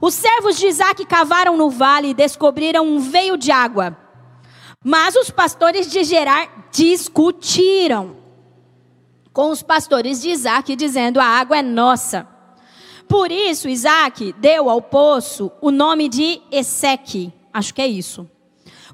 Os 0.01 0.13
servos 0.13 0.57
de 0.57 0.67
Isaac 0.67 1.05
cavaram 1.05 1.57
no 1.57 1.69
vale 1.69 2.09
e 2.09 2.13
descobriram 2.13 2.85
um 2.85 2.99
veio 2.99 3.37
de 3.37 3.51
água. 3.51 3.97
Mas 4.83 5.15
os 5.15 5.29
pastores 5.29 5.91
de 5.91 6.03
Gerar 6.03 6.69
discutiram 6.71 8.15
com 9.33 9.49
os 9.49 9.61
pastores 9.61 10.21
de 10.21 10.29
Isaac, 10.29 10.73
dizendo: 10.75 11.19
A 11.19 11.25
água 11.25 11.57
é 11.57 11.61
nossa. 11.61 12.25
Por 13.09 13.29
isso, 13.31 13.67
Isaac 13.67 14.33
deu 14.37 14.69
ao 14.69 14.81
poço 14.81 15.51
o 15.59 15.71
nome 15.71 16.07
de 16.07 16.41
Eseque 16.51 17.33
Acho 17.53 17.73
que 17.73 17.81
é 17.81 17.87
isso. 17.87 18.29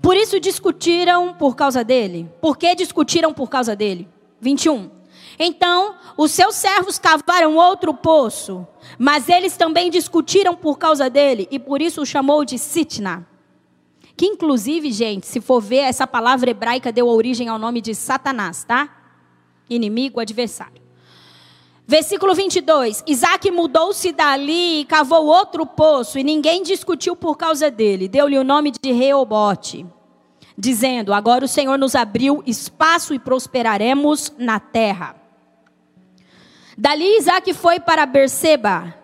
Por 0.02 0.16
isso 0.16 0.40
discutiram 0.40 1.34
por 1.34 1.56
causa 1.56 1.84
dele. 1.84 2.30
Por 2.42 2.58
que 2.58 2.76
discutiram 2.76 3.34
por 3.34 3.50
causa 3.50 3.76
dele? 3.76 4.08
21. 4.40 4.90
Então, 5.38 5.96
os 6.18 6.32
seus 6.32 6.56
servos 6.56 6.98
cavaram 6.98 7.56
outro 7.56 7.94
poço, 7.94 8.66
mas 8.98 9.28
eles 9.28 9.58
também 9.58 9.90
discutiram 9.90 10.56
por 10.56 10.78
causa 10.78 11.10
dele, 11.10 11.48
e 11.52 11.60
por 11.60 11.82
isso 11.82 12.02
o 12.02 12.06
chamou 12.06 12.46
de 12.46 12.58
Sitna. 12.58 13.28
Que 14.16 14.26
inclusive, 14.26 14.92
gente, 14.92 15.28
se 15.28 15.42
for 15.42 15.60
ver, 15.60 15.80
essa 15.80 16.08
palavra 16.08 16.50
hebraica 16.50 16.92
deu 16.92 17.08
origem 17.08 17.50
ao 17.50 17.60
nome 17.60 17.82
de 17.82 17.94
Satanás, 17.94 18.64
tá? 18.64 18.90
Inimigo, 19.70 20.22
adversário. 20.22 20.75
Versículo 21.88 22.34
22. 22.34 23.04
Isaac 23.06 23.52
mudou-se 23.52 24.12
dali 24.12 24.82
e 24.82 24.86
cavou 24.86 25.28
outro 25.28 25.66
poço, 25.66 26.18
e 26.18 26.24
ninguém 26.24 26.64
discutiu 26.64 27.16
por 27.16 27.38
causa 27.38 27.70
dele. 27.70 28.08
Deu-lhe 28.08 28.38
o 28.40 28.44
nome 28.44 28.72
de 28.72 28.92
Reobote, 28.92 29.86
dizendo: 30.58 31.14
Agora 31.14 31.46
o 31.46 31.48
Senhor 31.48 31.78
nos 31.78 31.94
abriu 31.94 32.42
espaço 32.46 33.14
e 33.14 33.20
prosperaremos 33.20 34.34
na 34.38 34.60
terra. 34.60 35.16
Dali 36.76 37.18
Isaac 37.18 37.54
foi 37.54 37.80
para 37.80 38.06
Berseba. 38.06 38.96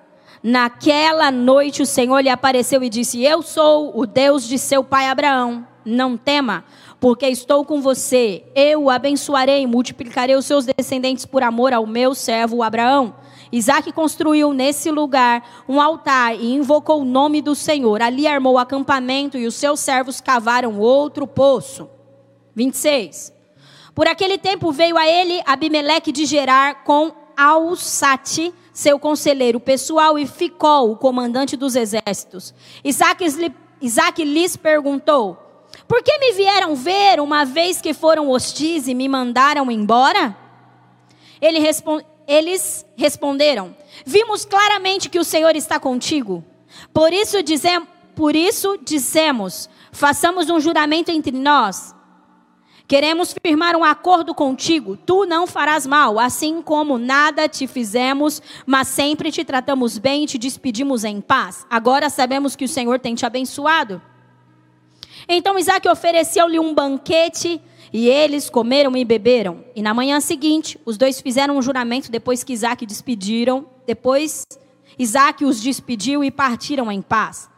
Naquela 0.44 1.30
noite 1.30 1.84
o 1.84 1.86
Senhor 1.86 2.20
lhe 2.20 2.30
apareceu 2.30 2.84
e 2.84 2.90
disse: 2.90 3.24
Eu 3.24 3.44
sou 3.44 3.96
o 3.96 4.08
Deus 4.08 4.48
de 4.48 4.58
seu 4.58 4.84
pai 4.84 5.08
Abraão. 5.08 5.68
Não 5.86 6.18
tema, 6.18 6.64
porque 7.02 7.28
estou 7.28 7.66
com 7.66 7.82
você. 7.82 8.44
Eu 8.54 8.84
o 8.84 8.90
abençoarei 8.92 9.64
e 9.64 9.68
multiplicarei 9.68 10.36
os 10.36 10.46
seus 10.46 10.66
descendentes 10.66 11.26
por 11.26 11.42
amor 11.42 11.74
ao 11.74 11.88
meu 11.88 12.14
servo 12.14 12.62
Abraão. 12.62 13.16
Isaac 13.52 13.92
construiu 13.92 14.54
nesse 14.54 14.92
lugar 14.92 15.64
um 15.68 15.82
altar 15.82 16.36
e 16.36 16.54
invocou 16.54 17.02
o 17.02 17.06
nome 17.06 17.42
do 17.42 17.56
Senhor. 17.56 18.04
Ali 18.04 18.28
armou 18.28 18.54
o 18.54 18.60
acampamento 18.60 19.36
e 19.36 19.48
os 19.48 19.56
seus 19.56 19.80
servos 19.80 20.22
cavaram 20.22 20.80
outro 20.80 21.26
poço. 21.26 21.90
26. 22.56 23.34
Por 23.96 24.08
aquele 24.08 24.38
tempo 24.38 24.72
veio 24.72 24.96
a 24.96 25.08
ele 25.08 25.42
Abimeleque 25.48 26.12
de 26.12 26.26
Gerar 26.26 26.84
com 26.84 27.12
Alsate, 27.36 28.54
seu 28.72 29.00
conselheiro 29.00 29.60
pessoal, 29.60 30.20
e 30.20 30.28
Ficol, 30.28 30.92
o 30.92 30.96
comandante 30.96 31.58
dos 31.58 31.76
exércitos. 31.76 32.54
Isaac 32.86 34.24
lhes 34.24 34.56
perguntou: 34.56 35.41
Por 35.88 36.04
que 36.04 36.18
me 36.20 36.34
vieram 36.34 36.76
ver 36.76 37.20
uma 37.20 37.46
vez 37.46 37.82
que 37.82 37.94
foram 37.94 38.30
hostis 38.30 38.88
e 38.88 38.94
me 38.94 39.08
mandaram 39.08 39.70
embora? 39.72 40.36
Ele 41.42 41.60
eles 42.28 42.86
responderam: 42.96 43.76
Vimos 44.06 44.46
claramente 44.46 45.10
que 45.10 45.20
o 45.20 45.24
Senhor 45.24 45.56
está 45.56 45.80
contigo. 45.80 46.44
Por 46.94 47.12
isso, 47.12 47.44
dizem, 47.44 47.82
por 48.16 48.36
isso 48.36 48.78
dissemos: 48.82 49.70
façamos 49.92 50.50
um 50.50 50.60
juramento 50.60 51.12
entre 51.12 51.38
nós. 51.38 51.96
Queremos 52.88 53.34
firmar 53.42 53.76
um 53.76 53.86
acordo 53.86 54.36
contigo. 54.36 54.98
Tu 54.98 55.26
não 55.26 55.48
farás 55.48 55.88
mal, 55.88 56.20
assim 56.20 56.62
como 56.62 56.98
nada 56.98 57.48
te 57.48 57.66
fizemos, 57.66 58.42
mas 58.66 58.90
sempre 58.90 59.32
te 59.32 59.46
tratamos 59.46 59.98
bem 59.98 60.24
e 60.24 60.28
te 60.28 60.38
despedimos 60.38 61.06
em 61.06 61.22
paz. 61.22 61.66
Agora 61.70 62.10
sabemos 62.10 62.54
que 62.54 62.66
o 62.66 62.68
Senhor 62.68 63.00
tem 63.00 63.16
te 63.16 63.26
abençoado. 63.26 64.02
Então 65.34 65.58
Isaac 65.58 65.88
ofereceu-lhe 65.88 66.60
um 66.60 66.74
banquete 66.74 67.62
e 67.94 68.10
eles 68.10 68.50
comeram 68.50 68.98
e 68.98 69.06
beberam. 69.06 69.64
E 69.74 69.82
na 69.82 69.94
manhã 69.94 70.20
seguinte, 70.20 70.78
os 70.86 70.98
dois 70.98 71.22
fizeram 71.22 71.58
um 71.58 71.62
juramento 71.62 72.12
depois 72.12 72.44
que 72.44 72.52
Isaac 72.52 72.86
despediram. 72.86 73.66
Depois, 73.88 74.44
Isaac 75.00 75.46
os 75.46 75.62
despediu 75.62 76.22
e 76.22 76.30
partiram 76.30 76.92
em 76.92 77.02
paz. 77.02 77.50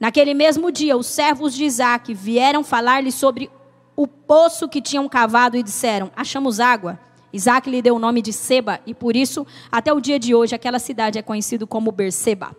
Naquele 0.00 0.32
mesmo 0.32 0.72
dia, 0.72 0.96
os 0.96 1.06
servos 1.06 1.54
de 1.54 1.64
Isaac 1.64 2.14
vieram 2.14 2.64
falar-lhe 2.64 3.12
sobre 3.12 3.50
o 3.94 4.06
poço 4.06 4.66
que 4.66 4.80
tinham 4.80 5.06
cavado 5.06 5.58
e 5.58 5.62
disseram: 5.62 6.10
Achamos 6.16 6.60
água. 6.60 6.98
Isaac 7.30 7.68
lhe 7.68 7.82
deu 7.82 7.96
o 7.96 7.98
nome 7.98 8.22
de 8.22 8.32
Seba, 8.32 8.80
e 8.86 8.94
por 8.94 9.14
isso, 9.14 9.46
até 9.70 9.92
o 9.92 10.00
dia 10.00 10.18
de 10.18 10.34
hoje, 10.34 10.54
aquela 10.54 10.78
cidade 10.78 11.18
é 11.18 11.22
conhecida 11.22 11.66
como 11.66 11.92
Berseba. 11.92 12.56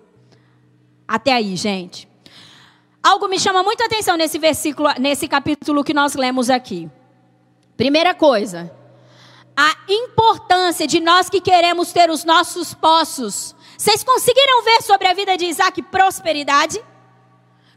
Até 1.07 1.33
aí, 1.33 1.55
gente. 1.55 2.06
Algo 3.07 3.29
me 3.29 3.39
chama 3.39 3.63
muita 3.63 3.85
atenção 3.85 4.17
nesse 4.17 4.37
versículo, 4.37 4.89
nesse 4.99 5.29
capítulo 5.29 5.81
que 5.81 5.93
nós 5.93 6.13
lemos 6.13 6.49
aqui. 6.49 6.91
Primeira 7.77 8.13
coisa, 8.13 8.69
a 9.55 9.77
importância 9.87 10.85
de 10.85 10.99
nós 10.99 11.29
que 11.29 11.39
queremos 11.39 11.93
ter 11.93 12.09
os 12.09 12.25
nossos 12.25 12.73
poços. 12.73 13.55
Vocês 13.77 14.03
conseguiram 14.03 14.61
ver 14.61 14.81
sobre 14.81 15.07
a 15.07 15.13
vida 15.13 15.37
de 15.37 15.45
Isaac 15.45 15.81
prosperidade? 15.83 16.83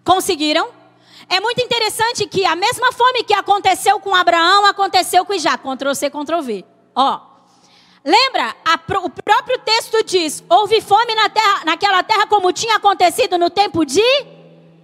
Conseguiram? 0.03 0.69
É 1.29 1.39
muito 1.39 1.63
interessante 1.63 2.27
que 2.27 2.45
a 2.45 2.57
mesma 2.57 2.91
fome 2.91 3.23
que 3.23 3.33
aconteceu 3.33 4.01
com 4.01 4.13
Abraão 4.13 4.67
aconteceu 4.67 5.25
com 5.25 5.33
Isaac. 5.33 5.63
Ctrl 5.63 5.95
C, 5.95 6.11
Ctrl 6.11 6.41
V. 6.41 6.65
Ó, 6.93 7.21
lembra? 8.05 8.57
A, 8.65 8.75
o 8.99 9.11
próprio 9.11 9.61
texto 9.61 10.03
diz: 10.03 10.43
houve 10.49 10.81
fome 10.81 11.15
na 11.15 11.29
terra, 11.29 11.65
naquela 11.67 12.03
terra 12.03 12.27
como 12.27 12.53
tinha 12.53 12.75
acontecido 12.75 13.39
no 13.39 13.49
tempo 13.49 13.85
de 13.87 14.40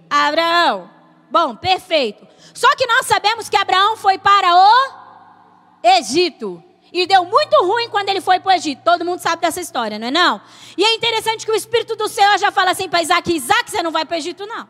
Abraão. 0.09 0.89
Bom, 1.29 1.55
perfeito. 1.55 2.25
Só 2.53 2.73
que 2.75 2.87
nós 2.87 3.05
sabemos 3.05 3.49
que 3.49 3.57
Abraão 3.57 3.97
foi 3.97 4.17
para 4.17 4.55
o 4.55 5.87
Egito. 5.97 6.63
E 6.91 7.05
deu 7.05 7.25
muito 7.25 7.55
ruim 7.65 7.89
quando 7.89 8.09
ele 8.09 8.21
foi 8.21 8.39
para 8.39 8.51
o 8.51 8.55
Egito. 8.55 8.81
Todo 8.83 9.03
mundo 9.03 9.19
sabe 9.19 9.41
dessa 9.41 9.59
história, 9.59 9.99
não 9.99 10.07
é 10.07 10.11
não? 10.11 10.41
E 10.77 10.83
é 10.83 10.95
interessante 10.95 11.45
que 11.45 11.51
o 11.51 11.55
Espírito 11.55 11.95
do 11.95 12.07
Senhor 12.07 12.37
já 12.37 12.51
fala 12.51 12.71
assim 12.71 12.87
para 12.87 13.01
Isaac, 13.01 13.33
Isaac, 13.33 13.69
você 13.69 13.83
não 13.83 13.91
vai 13.91 14.05
para 14.05 14.15
o 14.15 14.17
Egito 14.17 14.45
não. 14.45 14.67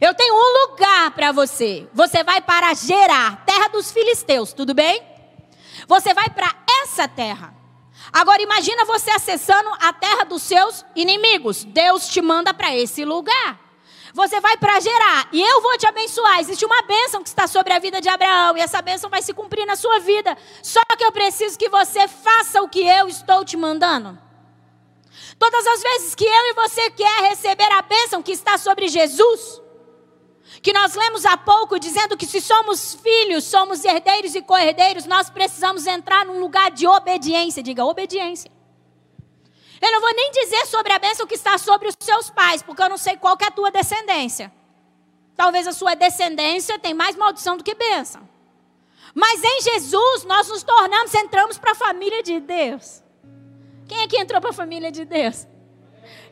Eu 0.00 0.12
tenho 0.12 0.34
um 0.34 0.68
lugar 0.70 1.12
para 1.12 1.30
você. 1.30 1.88
Você 1.94 2.24
vai 2.24 2.40
para 2.40 2.74
Gerar, 2.74 3.44
terra 3.46 3.68
dos 3.68 3.92
filisteus, 3.92 4.52
tudo 4.52 4.74
bem? 4.74 5.02
Você 5.86 6.12
vai 6.12 6.28
para 6.30 6.52
essa 6.82 7.06
terra. 7.06 7.54
Agora 8.12 8.42
imagina 8.42 8.84
você 8.84 9.10
acessando 9.10 9.70
a 9.80 9.92
terra 9.92 10.24
dos 10.24 10.42
seus 10.42 10.84
inimigos. 10.94 11.64
Deus 11.64 12.08
te 12.08 12.20
manda 12.20 12.52
para 12.52 12.74
esse 12.74 13.04
lugar. 13.04 13.63
Você 14.14 14.40
vai 14.40 14.56
para 14.56 14.78
gerar 14.78 15.28
e 15.32 15.42
eu 15.42 15.60
vou 15.60 15.76
te 15.76 15.88
abençoar. 15.88 16.38
Existe 16.38 16.64
uma 16.64 16.82
bênção 16.82 17.20
que 17.20 17.28
está 17.28 17.48
sobre 17.48 17.72
a 17.72 17.80
vida 17.80 18.00
de 18.00 18.08
Abraão 18.08 18.56
e 18.56 18.60
essa 18.60 18.80
bênção 18.80 19.10
vai 19.10 19.20
se 19.20 19.34
cumprir 19.34 19.66
na 19.66 19.74
sua 19.74 19.98
vida. 19.98 20.38
Só 20.62 20.80
que 20.96 21.04
eu 21.04 21.10
preciso 21.10 21.58
que 21.58 21.68
você 21.68 22.06
faça 22.06 22.62
o 22.62 22.68
que 22.68 22.86
eu 22.86 23.08
estou 23.08 23.44
te 23.44 23.56
mandando. 23.56 24.16
Todas 25.36 25.66
as 25.66 25.82
vezes 25.82 26.14
que 26.14 26.24
eu 26.24 26.30
e 26.30 26.54
você 26.54 26.90
quer 26.90 27.28
receber 27.28 27.72
a 27.72 27.82
bênção 27.82 28.22
que 28.22 28.30
está 28.30 28.56
sobre 28.56 28.86
Jesus, 28.86 29.60
que 30.62 30.72
nós 30.72 30.94
lemos 30.94 31.26
há 31.26 31.36
pouco, 31.36 31.80
dizendo 31.80 32.16
que 32.16 32.24
se 32.24 32.40
somos 32.40 32.94
filhos, 32.94 33.42
somos 33.42 33.84
herdeiros 33.84 34.36
e 34.36 34.42
co-herdeiros, 34.42 35.06
nós 35.06 35.28
precisamos 35.28 35.88
entrar 35.88 36.24
num 36.24 36.38
lugar 36.38 36.70
de 36.70 36.86
obediência. 36.86 37.64
Diga 37.64 37.84
obediência. 37.84 38.48
Eu 39.84 39.92
não 39.92 40.00
vou 40.00 40.14
nem 40.14 40.30
dizer 40.30 40.64
sobre 40.64 40.94
a 40.94 40.98
bênção 40.98 41.26
que 41.26 41.34
está 41.34 41.58
sobre 41.58 41.88
os 41.88 41.94
seus 42.00 42.30
pais, 42.30 42.62
porque 42.62 42.82
eu 42.82 42.88
não 42.88 42.96
sei 42.96 43.18
qual 43.18 43.36
é 43.38 43.44
a 43.44 43.50
tua 43.50 43.70
descendência. 43.70 44.50
Talvez 45.36 45.66
a 45.66 45.72
sua 45.72 45.94
descendência 45.94 46.78
tenha 46.78 46.94
mais 46.94 47.14
maldição 47.16 47.54
do 47.54 47.62
que 47.62 47.74
bênção. 47.74 48.26
Mas 49.14 49.44
em 49.44 49.60
Jesus 49.60 50.24
nós 50.24 50.48
nos 50.48 50.62
tornamos, 50.62 51.14
entramos 51.14 51.58
para 51.58 51.72
a 51.72 51.74
família 51.74 52.22
de 52.22 52.40
Deus. 52.40 53.02
Quem 53.86 54.00
é 54.00 54.08
que 54.08 54.18
entrou 54.18 54.40
para 54.40 54.50
a 54.50 54.54
família 54.54 54.90
de 54.90 55.04
Deus? 55.04 55.46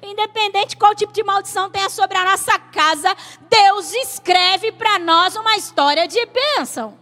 Independente 0.03 0.75
qual 0.75 0.95
tipo 0.95 1.13
de 1.13 1.23
maldição 1.23 1.69
tenha 1.69 1.91
sobre 1.91 2.17
a 2.17 2.25
nossa 2.25 2.59
casa, 2.59 3.15
Deus 3.51 3.93
escreve 3.93 4.73
para 4.73 4.99
nós 4.99 5.37
uma 5.37 5.59
história 5.59 6.09
de 6.09 6.25
bênção 6.25 7.02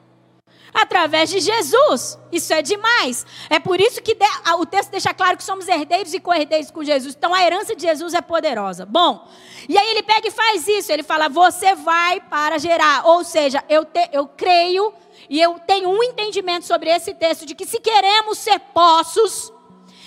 através 0.73 1.31
de 1.31 1.41
Jesus. 1.41 2.19
Isso 2.33 2.53
é 2.53 2.63
demais. 2.63 3.27
É 3.49 3.59
por 3.59 3.81
isso 3.81 4.03
que 4.03 4.17
o 4.59 4.67
texto 4.67 4.91
deixa 4.91 5.13
claro 5.13 5.37
que 5.37 5.45
somos 5.45 5.69
herdeiros 5.69 6.15
e 6.15 6.21
co-herdeiros 6.21 6.71
com 6.71 6.83
Jesus. 6.85 7.15
Então 7.17 7.35
a 7.35 7.43
herança 7.43 7.75
de 7.75 7.83
Jesus 7.83 8.15
é 8.15 8.21
poderosa. 8.21 8.87
Bom, 8.87 9.29
e 9.69 9.77
aí 9.77 9.91
ele 9.91 10.03
pega 10.03 10.29
e 10.29 10.31
faz 10.31 10.67
isso. 10.67 10.91
Ele 10.93 11.03
fala: 11.03 11.29
Você 11.29 11.75
vai 11.75 12.21
para 12.21 12.59
gerar. 12.59 13.07
Ou 13.07 13.25
seja, 13.25 13.63
eu, 13.69 13.85
te, 13.85 14.09
eu 14.13 14.27
creio 14.27 14.93
e 15.29 15.41
eu 15.41 15.59
tenho 15.61 15.89
um 15.89 16.03
entendimento 16.03 16.67
sobre 16.67 16.91
esse 16.91 17.15
texto 17.15 17.47
de 17.47 17.55
que 17.55 17.67
se 17.67 17.81
queremos 17.81 18.39
ser 18.39 18.59
poços 18.59 19.53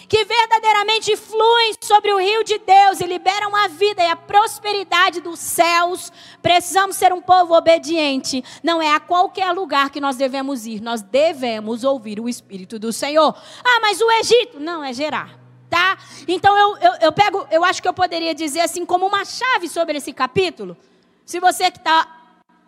que 0.08 0.26
verdadeiramente 0.26 1.16
fluem 1.16 1.74
sobre 1.82 2.14
o 2.14 2.20
rio 2.20 2.44
de 2.44 2.58
Deus 2.60 3.00
e 3.00 3.06
liberam 3.06 3.56
a 3.56 3.68
vida 3.68 4.04
e 4.04 4.08
a 4.08 4.16
prosperidade 4.16 5.22
dos 5.22 5.40
céus, 5.40 6.12
precisamos 6.42 6.96
ser 6.96 7.14
um 7.14 7.22
povo 7.22 7.56
obediente. 7.56 8.44
Não 8.64 8.82
é 8.82 8.94
a 8.94 9.00
qualquer 9.00 9.52
lugar 9.52 9.90
que 9.90 10.02
nós 10.02 10.16
devemos 10.16 10.66
ir, 10.66 10.82
nós 10.82 11.02
devemos 11.02 11.84
ouvir 11.84 12.20
o 12.20 12.30
Espírito 12.30 12.80
do 12.80 12.92
Senhor. 12.92 13.36
Ah, 13.64 13.80
mas 13.82 14.02
o 14.02 14.12
Egito? 14.12 14.60
Não, 14.60 14.84
é 14.84 14.94
Gerar. 14.94 15.40
Tá? 15.70 15.98
Então 16.28 16.56
eu, 16.56 16.78
eu, 16.78 16.94
eu 17.02 17.12
pego, 17.12 17.48
eu 17.50 17.64
acho 17.64 17.82
que 17.82 17.88
eu 17.88 17.94
poderia 17.94 18.36
dizer 18.36 18.60
assim, 18.60 18.86
como 18.86 19.08
uma 19.08 19.26
chave 19.26 19.68
sobre 19.68 19.98
esse 19.98 20.14
capítulo. 20.14 20.78
Se 21.26 21.40
você 21.40 21.72
que 21.72 21.80
está 21.80 22.24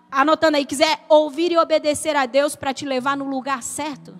anotando 0.10 0.58
aí 0.58 0.66
quiser 0.66 1.06
ouvir 1.08 1.52
e 1.52 1.58
obedecer 1.58 2.16
a 2.16 2.26
Deus 2.26 2.56
para 2.56 2.74
te 2.74 2.86
levar 2.86 3.16
no 3.16 3.26
lugar 3.26 3.62
certo. 3.62 4.18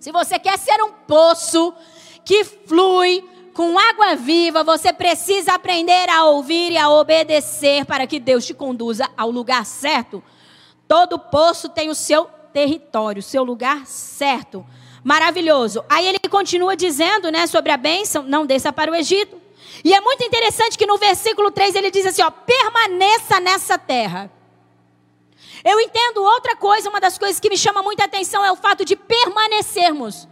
Se 0.00 0.10
você 0.10 0.38
quer 0.38 0.58
ser 0.58 0.82
um 0.82 0.92
poço 0.92 1.74
que 2.24 2.44
flui 2.44 3.24
com 3.52 3.78
água 3.78 4.14
viva, 4.16 4.64
você 4.64 4.92
precisa 4.92 5.54
aprender 5.54 6.08
a 6.08 6.24
ouvir 6.24 6.72
e 6.72 6.78
a 6.78 6.88
obedecer 6.88 7.84
para 7.84 8.06
que 8.06 8.18
Deus 8.18 8.46
te 8.46 8.54
conduza 8.54 9.08
ao 9.16 9.30
lugar 9.30 9.66
certo. 9.66 10.22
Todo 10.88 11.18
poço 11.18 11.68
tem 11.68 11.90
o 11.90 11.94
seu 11.94 12.24
território, 12.52 13.20
o 13.20 13.22
seu 13.22 13.44
lugar 13.44 13.86
certo. 13.86 14.64
Maravilhoso. 15.04 15.84
Aí 15.88 16.06
ele 16.06 16.18
continua 16.30 16.76
dizendo, 16.76 17.30
né, 17.30 17.46
sobre 17.46 17.72
a 17.72 17.76
bênção, 17.76 18.22
não 18.22 18.46
desça 18.46 18.72
para 18.72 18.90
o 18.90 18.94
Egito. 18.94 19.40
E 19.84 19.92
é 19.92 20.00
muito 20.00 20.22
interessante 20.22 20.78
que 20.78 20.86
no 20.86 20.96
versículo 20.96 21.50
3 21.50 21.74
ele 21.74 21.90
diz 21.90 22.06
assim, 22.06 22.22
ó, 22.22 22.30
permaneça 22.30 23.40
nessa 23.40 23.76
terra. 23.76 24.30
Eu 25.64 25.80
entendo 25.80 26.22
outra 26.22 26.56
coisa, 26.56 26.88
uma 26.88 27.00
das 27.00 27.18
coisas 27.18 27.38
que 27.38 27.48
me 27.48 27.56
chama 27.56 27.82
muita 27.82 28.04
atenção 28.04 28.44
é 28.44 28.50
o 28.50 28.56
fato 28.56 28.84
de 28.84 28.96
permanecermos. 28.96 30.28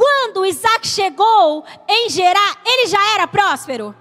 Quando 0.00 0.46
Isaac 0.46 0.88
chegou 0.88 1.62
em 1.86 2.08
Gerar, 2.08 2.62
ele 2.64 2.86
já 2.86 3.12
era 3.12 3.26
próspero. 3.26 3.94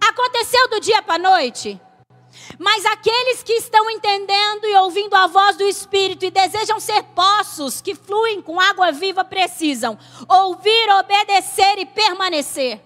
Aconteceu 0.00 0.68
do 0.70 0.80
dia 0.80 1.00
para 1.02 1.14
a 1.14 1.18
noite. 1.36 1.80
Mas 2.58 2.84
aqueles 2.84 3.40
que 3.44 3.52
estão 3.52 3.88
entendendo 3.90 4.66
e 4.66 4.74
ouvindo 4.74 5.14
a 5.14 5.28
voz 5.28 5.56
do 5.56 5.62
Espírito 5.62 6.24
e 6.24 6.32
desejam 6.32 6.80
ser 6.80 7.04
poços 7.14 7.80
que 7.80 7.94
fluem 7.94 8.42
com 8.42 8.58
água 8.58 8.90
viva 8.90 9.24
precisam 9.24 9.96
ouvir, 10.28 10.90
obedecer 10.98 11.78
e 11.78 11.86
permanecer. 11.86 12.80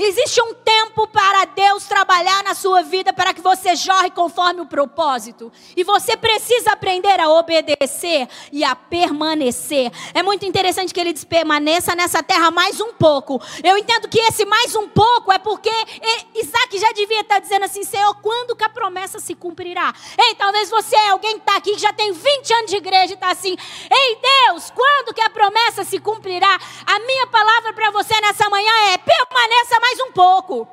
Existe 0.00 0.40
um 0.40 0.54
tempo 0.54 1.08
para 1.08 1.44
Deus 1.46 1.82
trabalhar 1.84 2.44
na 2.44 2.54
sua 2.54 2.82
vida 2.82 3.12
para 3.12 3.34
que 3.34 3.40
você 3.40 3.74
jorre 3.74 4.12
conforme 4.12 4.60
o 4.60 4.66
propósito. 4.66 5.50
E 5.76 5.82
você 5.82 6.16
precisa 6.16 6.70
aprender 6.70 7.18
a 7.18 7.28
obedecer 7.28 8.28
e 8.52 8.62
a 8.62 8.76
permanecer. 8.76 9.90
É 10.14 10.22
muito 10.22 10.46
interessante 10.46 10.94
que 10.94 11.00
ele 11.00 11.12
diz: 11.12 11.24
permaneça 11.24 11.96
nessa 11.96 12.22
terra 12.22 12.48
mais 12.52 12.80
um 12.80 12.92
pouco. 12.92 13.42
Eu 13.64 13.76
entendo 13.76 14.08
que 14.08 14.20
esse 14.20 14.44
mais 14.44 14.76
um 14.76 14.88
pouco 14.88 15.32
é 15.32 15.38
porque 15.38 15.72
Isaac 16.32 16.78
já 16.78 16.92
devia 16.92 17.22
estar 17.22 17.40
dizendo 17.40 17.64
assim: 17.64 17.82
Senhor, 17.82 18.14
quando 18.22 18.54
que 18.54 18.62
a 18.62 18.68
promessa 18.68 19.18
se 19.18 19.34
cumprirá? 19.34 19.92
Ei, 20.16 20.36
talvez 20.36 20.70
você 20.70 20.94
é 20.94 21.08
alguém 21.08 21.32
que 21.32 21.40
está 21.40 21.56
aqui 21.56 21.72
que 21.72 21.80
já 21.80 21.92
tem 21.92 22.12
20 22.12 22.54
anos 22.54 22.70
de 22.70 22.76
igreja 22.76 23.14
e 23.14 23.14
está 23.14 23.32
assim: 23.32 23.56
Ei, 23.90 24.18
Deus, 24.46 24.70
quando 24.70 25.12
que 25.12 25.22
a 25.22 25.30
promessa 25.30 25.82
se 25.82 25.98
cumprirá? 25.98 26.56
A 26.86 27.00
minha 27.00 27.26
palavra 27.26 27.72
para 27.72 27.90
você 27.90 28.14
nessa 28.20 28.48
manhã 28.48 28.72
é: 28.92 28.98
permaneça 28.98 29.80
mais 29.80 29.87
um 30.00 30.12
pouco. 30.12 30.68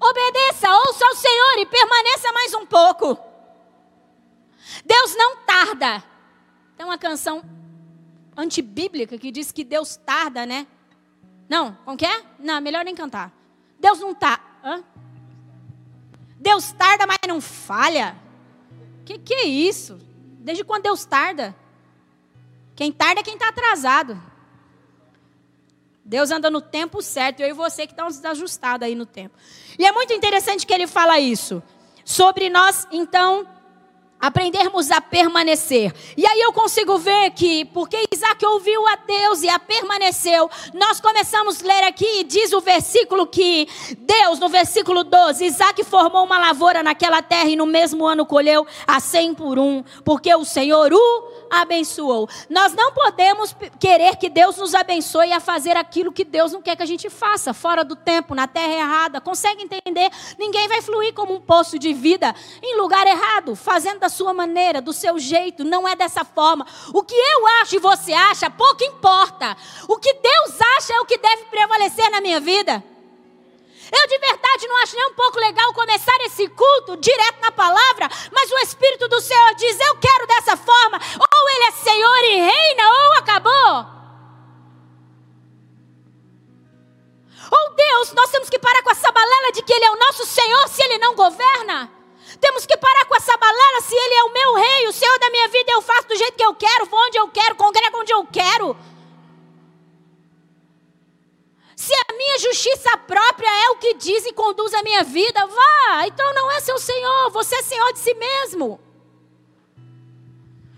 Obedeça, 0.00 0.70
ouça 0.70 1.04
ao 1.04 1.14
Senhor 1.16 1.58
e 1.58 1.66
permaneça 1.66 2.32
mais 2.32 2.54
um 2.54 2.64
pouco. 2.64 3.18
Deus 4.84 5.16
não 5.16 5.36
tarda. 5.38 6.02
Tem 6.76 6.86
uma 6.86 6.98
canção 6.98 7.42
antibíblica 8.36 9.18
que 9.18 9.30
diz 9.30 9.52
que 9.52 9.64
Deus 9.64 9.96
tarda, 9.96 10.46
né? 10.46 10.66
Não, 11.48 11.74
como 11.84 11.96
que 11.96 12.06
é? 12.06 12.22
Não, 12.38 12.60
melhor 12.60 12.84
nem 12.84 12.94
cantar. 12.94 13.32
Deus 13.78 13.98
não 13.98 14.14
tá. 14.14 14.40
Hã? 14.62 14.84
Deus 16.36 16.72
tarda, 16.72 17.06
mas 17.06 17.18
não 17.26 17.40
falha. 17.40 18.16
Que 19.04 19.18
que 19.18 19.34
é 19.34 19.44
isso? 19.44 19.98
Desde 20.38 20.64
quando 20.64 20.84
Deus 20.84 21.04
tarda? 21.04 21.54
Quem 22.76 22.92
tarda 22.92 23.20
é 23.20 23.24
quem 23.24 23.34
está 23.34 23.48
atrasado. 23.48 24.29
Deus 26.10 26.32
anda 26.32 26.50
no 26.50 26.60
tempo 26.60 27.00
certo, 27.00 27.38
eu 27.38 27.50
e 27.50 27.52
você 27.52 27.86
que 27.86 27.92
estamos 27.92 28.16
desajustados 28.16 28.84
aí 28.84 28.96
no 28.96 29.06
tempo. 29.06 29.38
E 29.78 29.86
é 29.86 29.92
muito 29.92 30.12
interessante 30.12 30.66
que 30.66 30.74
ele 30.74 30.88
fala 30.88 31.20
isso. 31.20 31.62
Sobre 32.04 32.50
nós, 32.50 32.84
então, 32.90 33.46
aprendermos 34.20 34.90
a 34.90 35.00
permanecer. 35.00 35.94
E 36.16 36.26
aí 36.26 36.40
eu 36.40 36.52
consigo 36.52 36.98
ver 36.98 37.30
que, 37.30 37.64
porque 37.66 37.96
Isaac 38.12 38.44
ouviu 38.44 38.84
a 38.88 38.96
Deus 38.96 39.44
e 39.44 39.48
a 39.48 39.60
permaneceu, 39.60 40.50
nós 40.74 41.00
começamos 41.00 41.62
a 41.62 41.66
ler 41.68 41.84
aqui, 41.84 42.24
diz 42.24 42.52
o 42.52 42.60
versículo 42.60 43.24
que 43.24 43.68
Deus, 43.96 44.40
no 44.40 44.48
versículo 44.48 45.04
12, 45.04 45.44
Isaac 45.44 45.84
formou 45.84 46.24
uma 46.24 46.38
lavoura 46.38 46.82
naquela 46.82 47.22
terra 47.22 47.48
e 47.48 47.54
no 47.54 47.66
mesmo 47.66 48.04
ano 48.04 48.26
colheu 48.26 48.66
a 48.84 48.98
cem 48.98 49.32
por 49.32 49.60
um, 49.60 49.84
porque 50.04 50.34
o 50.34 50.44
Senhor 50.44 50.92
o 50.92 51.39
abençoou. 51.50 52.28
Nós 52.48 52.72
não 52.72 52.92
podemos 52.92 53.54
querer 53.78 54.16
que 54.16 54.28
Deus 54.28 54.56
nos 54.56 54.74
abençoe 54.74 55.32
a 55.32 55.40
fazer 55.40 55.76
aquilo 55.76 56.12
que 56.12 56.24
Deus 56.24 56.52
não 56.52 56.62
quer 56.62 56.76
que 56.76 56.82
a 56.82 56.86
gente 56.86 57.10
faça, 57.10 57.52
fora 57.52 57.84
do 57.84 57.96
tempo, 57.96 58.34
na 58.34 58.46
terra 58.46 58.72
errada. 58.72 59.20
Consegue 59.20 59.62
entender? 59.62 60.10
Ninguém 60.38 60.68
vai 60.68 60.80
fluir 60.80 61.12
como 61.12 61.34
um 61.34 61.40
poço 61.40 61.78
de 61.78 61.92
vida 61.92 62.34
em 62.62 62.76
lugar 62.76 63.06
errado, 63.06 63.56
fazendo 63.56 63.98
da 63.98 64.08
sua 64.08 64.32
maneira, 64.32 64.80
do 64.80 64.92
seu 64.92 65.18
jeito, 65.18 65.64
não 65.64 65.86
é 65.88 65.96
dessa 65.96 66.24
forma. 66.24 66.66
O 66.94 67.02
que 67.02 67.14
eu 67.14 67.46
acho 67.62 67.76
e 67.76 67.78
você 67.78 68.12
acha, 68.12 68.48
pouco 68.48 68.84
importa. 68.84 69.56
O 69.88 69.96
que 69.98 70.12
Deus 70.14 70.60
acha 70.76 70.94
é 70.94 71.00
o 71.00 71.06
que 71.06 71.18
deve 71.18 71.44
prevalecer 71.44 72.10
na 72.10 72.20
minha 72.20 72.40
vida. 72.40 72.82
Eu 73.92 74.06
de 74.06 74.18
verdade 74.18 74.68
não 74.68 74.76
acho 74.82 74.94
nem 74.94 75.06
um 75.06 75.14
pouco 75.14 75.38
legal 75.38 75.72
começar 75.72 76.16
esse 76.20 76.48
culto 76.48 76.96
direto 76.96 77.40
na 77.40 77.50
palavra, 77.50 78.08
mas 78.30 78.50
o 78.50 78.58
Espírito 78.58 79.08
do 79.08 79.20
Senhor 79.20 79.54
diz: 79.54 79.78
Eu 79.80 79.96
quero 79.96 80.26
dessa 80.26 80.56
forma. 80.56 80.98
Ou 81.18 81.50
Ele 81.50 81.64
é 81.64 81.70
Senhor 81.72 82.24
e 82.24 82.34
reina, 82.40 82.84
ou 82.88 83.12
acabou. 83.14 84.00
Ou 87.50 87.74
Deus, 87.74 88.12
nós 88.12 88.30
temos 88.30 88.48
que 88.48 88.58
parar 88.58 88.82
com 88.82 88.90
essa 88.90 89.10
balela 89.10 89.52
de 89.52 89.62
que 89.62 89.72
Ele 89.72 89.84
é 89.84 89.90
o 89.90 89.98
nosso 89.98 90.24
Senhor 90.24 90.68
se 90.68 90.82
Ele 90.84 90.98
não 90.98 91.14
governa. 91.16 91.90
Temos 92.40 92.64
que 92.64 92.76
parar 92.76 93.04
com 93.06 93.16
essa 93.16 93.36
balela 93.36 93.80
se 93.80 93.94
Ele 93.94 94.14
é 94.14 94.24
o 94.24 94.32
meu 94.32 94.54
rei, 94.54 94.86
o 94.86 94.92
Senhor 94.92 95.18
da 95.18 95.30
minha 95.30 95.48
vida, 95.48 95.72
eu 95.72 95.82
faço 95.82 96.06
do 96.06 96.16
jeito 96.16 96.36
que 96.36 96.44
eu 96.44 96.54
quero, 96.54 96.86
vou 96.86 97.00
onde 97.00 97.18
eu 97.18 97.28
quero, 97.28 97.56
congrego 97.56 97.98
onde 97.98 98.12
eu 98.12 98.24
quero. 98.24 98.76
Se 101.80 101.94
a 101.94 102.12
minha 102.12 102.38
justiça 102.38 102.94
própria 103.06 103.48
é 103.48 103.70
o 103.70 103.76
que 103.76 103.94
diz 103.94 104.26
e 104.26 104.34
conduz 104.34 104.74
a 104.74 104.82
minha 104.82 105.02
vida, 105.02 105.46
vá. 105.46 106.06
Então 106.06 106.34
não 106.34 106.50
é 106.50 106.60
seu 106.60 106.78
Senhor, 106.78 107.30
você 107.30 107.54
é 107.54 107.62
Senhor 107.62 107.90
de 107.94 108.00
si 108.00 108.12
mesmo. 108.12 108.78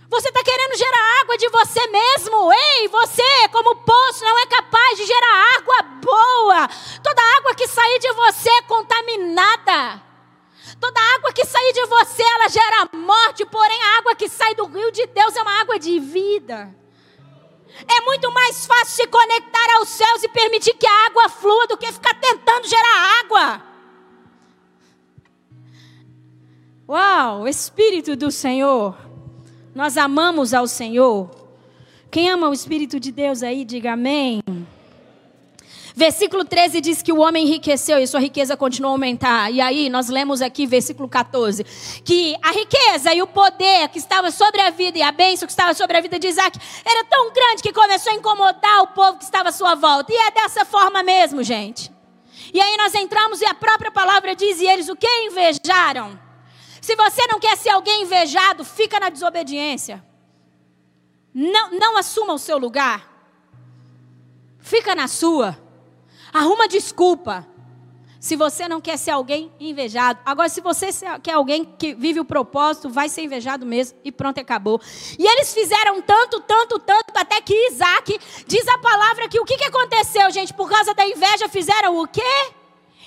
Você 0.08 0.28
está 0.28 0.44
querendo 0.44 0.78
gerar 0.78 1.20
água 1.22 1.36
de 1.36 1.48
você 1.48 1.84
mesmo. 1.88 2.52
Ei, 2.52 2.86
você, 2.86 3.48
como 3.50 3.74
poço, 3.74 4.24
não 4.24 4.38
é 4.38 4.46
capaz 4.46 4.96
de 4.96 5.04
gerar 5.04 5.56
água 5.56 5.82
boa. 5.82 6.68
Toda 7.02 7.36
água 7.38 7.54
que 7.56 7.66
sair 7.66 7.98
de 7.98 8.12
você 8.12 8.48
é 8.48 8.62
contaminada. 8.62 10.00
Toda 10.80 11.14
água 11.16 11.32
que 11.32 11.44
sair 11.44 11.72
de 11.72 11.84
você, 11.86 12.22
ela 12.22 12.48
gera 12.48 12.88
morte. 12.92 13.44
Porém, 13.44 13.82
a 13.82 13.98
água 13.98 14.14
que 14.14 14.28
sai 14.28 14.54
do 14.54 14.66
rio 14.66 14.92
de 14.92 15.04
Deus 15.08 15.34
é 15.34 15.42
uma 15.42 15.60
água 15.62 15.80
de 15.80 15.98
vida. 15.98 16.72
É 17.80 18.04
muito 18.04 18.30
mais 18.32 18.66
fácil 18.66 19.04
se 19.04 19.06
conectar 19.06 19.76
aos 19.76 19.88
céus 19.88 20.22
e 20.22 20.28
permitir 20.28 20.74
que 20.74 20.86
a 20.86 21.06
água 21.06 21.28
flua 21.28 21.66
do 21.66 21.76
que 21.76 21.90
ficar 21.92 22.14
tentando 22.14 22.68
gerar 22.68 23.20
água. 23.24 23.62
Uau, 26.88 27.48
Espírito 27.48 28.14
do 28.14 28.30
Senhor. 28.30 28.96
Nós 29.74 29.96
amamos 29.96 30.52
ao 30.52 30.66
Senhor. 30.66 31.30
Quem 32.10 32.28
ama 32.28 32.50
o 32.50 32.52
Espírito 32.52 33.00
de 33.00 33.10
Deus 33.10 33.42
aí, 33.42 33.64
diga 33.64 33.94
amém. 33.94 34.42
Versículo 35.94 36.44
13 36.44 36.80
diz 36.80 37.02
que 37.02 37.12
o 37.12 37.20
homem 37.20 37.44
enriqueceu 37.44 37.98
e 37.98 38.06
sua 38.06 38.20
riqueza 38.20 38.56
continuou 38.56 38.92
a 38.92 38.94
aumentar. 38.94 39.52
E 39.52 39.60
aí 39.60 39.90
nós 39.90 40.08
lemos 40.08 40.40
aqui, 40.40 40.66
versículo 40.66 41.08
14, 41.08 41.64
que 42.04 42.34
a 42.42 42.50
riqueza 42.50 43.12
e 43.12 43.20
o 43.20 43.26
poder 43.26 43.88
que 43.88 43.98
estava 43.98 44.30
sobre 44.30 44.60
a 44.60 44.70
vida 44.70 44.98
e 44.98 45.02
a 45.02 45.12
bênção 45.12 45.46
que 45.46 45.52
estava 45.52 45.74
sobre 45.74 45.96
a 45.96 46.00
vida 46.00 46.18
de 46.18 46.28
Isaac 46.28 46.58
era 46.84 47.04
tão 47.04 47.32
grande 47.32 47.62
que 47.62 47.72
começou 47.72 48.12
a 48.12 48.16
incomodar 48.16 48.82
o 48.82 48.88
povo 48.88 49.18
que 49.18 49.24
estava 49.24 49.50
à 49.50 49.52
sua 49.52 49.74
volta. 49.74 50.12
E 50.12 50.16
é 50.16 50.30
dessa 50.30 50.64
forma 50.64 51.02
mesmo, 51.02 51.42
gente. 51.42 51.92
E 52.52 52.60
aí 52.60 52.76
nós 52.76 52.94
entramos 52.94 53.40
e 53.40 53.44
a 53.44 53.54
própria 53.54 53.90
palavra 53.90 54.34
diz: 54.34 54.60
e 54.60 54.66
eles 54.66 54.88
o 54.88 54.96
que? 54.96 55.08
Invejaram. 55.26 56.18
Se 56.80 56.96
você 56.96 57.26
não 57.28 57.38
quer 57.38 57.56
ser 57.56 57.70
alguém 57.70 58.02
invejado, 58.02 58.64
fica 58.64 58.98
na 58.98 59.08
desobediência. 59.08 60.04
Não, 61.32 61.70
não 61.70 61.96
assuma 61.96 62.32
o 62.32 62.38
seu 62.38 62.58
lugar. 62.58 63.08
Fica 64.58 64.94
na 64.94 65.06
sua. 65.06 65.61
Arruma 66.32 66.66
desculpa. 66.66 67.46
Se 68.18 68.36
você 68.36 68.68
não 68.68 68.80
quer 68.80 68.96
ser 68.96 69.10
alguém 69.10 69.50
invejado. 69.58 70.20
Agora, 70.24 70.48
se 70.48 70.60
você 70.60 70.90
quer 71.22 71.32
alguém 71.32 71.64
que 71.64 71.92
vive 71.92 72.20
o 72.20 72.24
propósito, 72.24 72.88
vai 72.88 73.08
ser 73.08 73.22
invejado 73.22 73.66
mesmo. 73.66 73.98
E 74.04 74.12
pronto, 74.12 74.38
acabou. 74.38 74.80
E 75.18 75.26
eles 75.26 75.52
fizeram 75.52 76.00
tanto, 76.00 76.40
tanto, 76.40 76.78
tanto, 76.78 77.12
até 77.16 77.40
que 77.40 77.52
Isaac 77.70 78.16
diz 78.46 78.66
a 78.68 78.78
palavra 78.78 79.28
que 79.28 79.40
o 79.40 79.44
que, 79.44 79.56
que 79.56 79.64
aconteceu, 79.64 80.30
gente? 80.30 80.54
Por 80.54 80.70
causa 80.70 80.94
da 80.94 81.04
inveja, 81.04 81.48
fizeram 81.48 81.98
o 81.98 82.06
quê? 82.06 82.52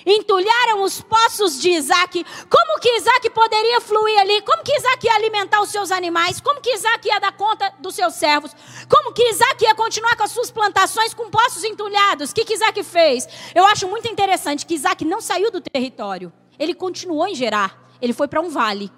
Entulharam 0.06 0.84
os 0.84 1.02
poços 1.02 1.60
de 1.60 1.70
Isaac. 1.70 2.24
Como 2.48 2.80
que 2.80 2.96
Isaac 2.96 3.28
poderia 3.30 3.80
fluir 3.80 4.20
ali? 4.20 4.40
Como 4.42 4.62
que 4.62 4.74
Isaac 4.76 5.04
ia 5.04 5.14
alimentar 5.14 5.60
os 5.60 5.70
seus 5.70 5.90
animais? 5.90 6.40
Como 6.40 6.60
que 6.60 6.72
Isaac 6.72 7.06
ia 7.08 7.18
dar 7.18 7.32
conta 7.32 7.74
dos 7.80 7.96
seus 7.96 8.14
servos? 8.14 8.52
Como 8.88 9.12
que 9.12 9.28
Isaac 9.30 9.64
ia 9.64 9.74
continuar 9.74 10.16
com 10.16 10.22
as 10.22 10.30
suas 10.30 10.50
plantações 10.50 11.12
com 11.12 11.28
poços 11.28 11.64
entulhados? 11.64 12.30
O 12.30 12.34
que, 12.34 12.44
que 12.44 12.54
Isaac 12.54 12.80
fez? 12.84 13.28
Eu 13.54 13.66
acho 13.66 13.88
muito 13.88 14.06
interessante 14.08 14.64
que 14.64 14.74
Isaac 14.74 15.04
não 15.04 15.20
saiu 15.20 15.50
do 15.50 15.60
território. 15.60 16.32
Ele 16.56 16.74
continuou 16.74 17.26
em 17.26 17.34
Gerar. 17.34 17.76
Ele 18.00 18.12
foi 18.12 18.28
para 18.28 18.40
um 18.40 18.48
vale. 18.48 18.92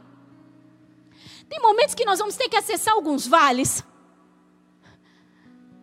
Tem 1.48 1.60
momentos 1.60 1.94
que 1.94 2.04
nós 2.04 2.18
vamos 2.18 2.36
ter 2.36 2.48
que 2.48 2.56
acessar 2.56 2.92
alguns 2.92 3.26
vales. 3.26 3.82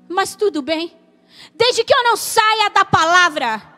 Mas 0.08 0.36
tudo 0.36 0.62
bem. 0.62 0.96
Desde 1.56 1.84
que 1.84 1.94
eu 1.94 2.04
não 2.04 2.16
saia 2.16 2.70
da 2.70 2.86
palavra 2.86 3.75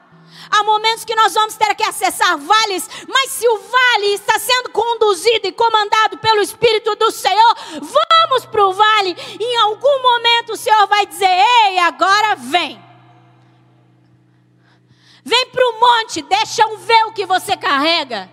Há 0.49 0.63
momentos 0.63 1.03
que 1.03 1.15
nós 1.15 1.33
vamos 1.33 1.55
ter 1.55 1.73
que 1.75 1.83
acessar 1.83 2.38
vales, 2.38 2.89
mas 3.07 3.31
se 3.31 3.47
o 3.47 3.57
vale 3.57 4.13
está 4.13 4.39
sendo 4.39 4.69
conduzido 4.69 5.47
e 5.47 5.51
comandado 5.51 6.17
pelo 6.17 6.41
Espírito 6.41 6.95
do 6.95 7.11
Senhor, 7.11 7.55
vamos 7.81 8.45
para 8.45 8.65
o 8.65 8.73
vale. 8.73 9.15
Em 9.39 9.57
algum 9.57 10.01
momento 10.01 10.53
o 10.53 10.57
Senhor 10.57 10.88
vai 10.88 11.05
dizer: 11.05 11.29
Ei, 11.29 11.79
agora 11.79 12.35
vem. 12.35 12.83
Vem 15.23 15.45
para 15.47 15.69
o 15.69 15.79
monte, 15.79 16.21
deixa 16.21 16.61
eu 16.61 16.77
ver 16.77 17.03
o 17.05 17.11
que 17.11 17.25
você 17.25 17.57
carrega. 17.57 18.29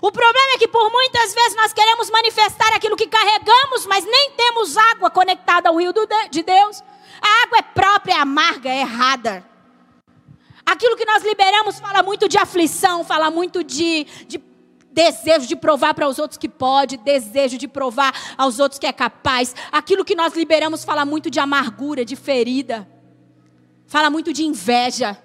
O 0.00 0.12
problema 0.12 0.54
é 0.54 0.58
que 0.58 0.68
por 0.68 0.90
muitas 0.90 1.34
vezes 1.34 1.56
nós 1.56 1.72
queremos 1.72 2.08
manifestar 2.08 2.72
aquilo 2.74 2.96
que 2.96 3.06
carregamos, 3.06 3.84
mas 3.86 4.04
nem 4.04 4.30
temos 4.30 4.76
água 4.76 5.10
conectada 5.10 5.68
ao 5.68 5.76
rio 5.76 5.92
de 6.30 6.42
Deus. 6.42 6.82
A 7.20 7.42
água 7.42 7.58
é 7.58 7.62
própria, 7.62 8.14
é 8.14 8.16
amarga, 8.16 8.70
é 8.70 8.80
errada. 8.80 9.49
Aquilo 10.70 10.96
que 10.96 11.04
nós 11.04 11.24
liberamos 11.24 11.80
fala 11.80 12.00
muito 12.00 12.28
de 12.28 12.38
aflição, 12.38 13.02
fala 13.02 13.28
muito 13.28 13.64
de, 13.64 14.06
de 14.28 14.40
desejo 14.92 15.44
de 15.44 15.56
provar 15.56 15.94
para 15.94 16.06
os 16.08 16.16
outros 16.20 16.38
que 16.38 16.48
pode, 16.48 16.96
desejo 16.96 17.58
de 17.58 17.66
provar 17.66 18.14
aos 18.38 18.60
outros 18.60 18.78
que 18.78 18.86
é 18.86 18.92
capaz. 18.92 19.52
Aquilo 19.72 20.04
que 20.04 20.14
nós 20.14 20.32
liberamos 20.36 20.84
fala 20.84 21.04
muito 21.04 21.28
de 21.28 21.40
amargura, 21.40 22.04
de 22.04 22.14
ferida, 22.14 22.88
fala 23.84 24.08
muito 24.10 24.32
de 24.32 24.44
inveja. 24.44 25.18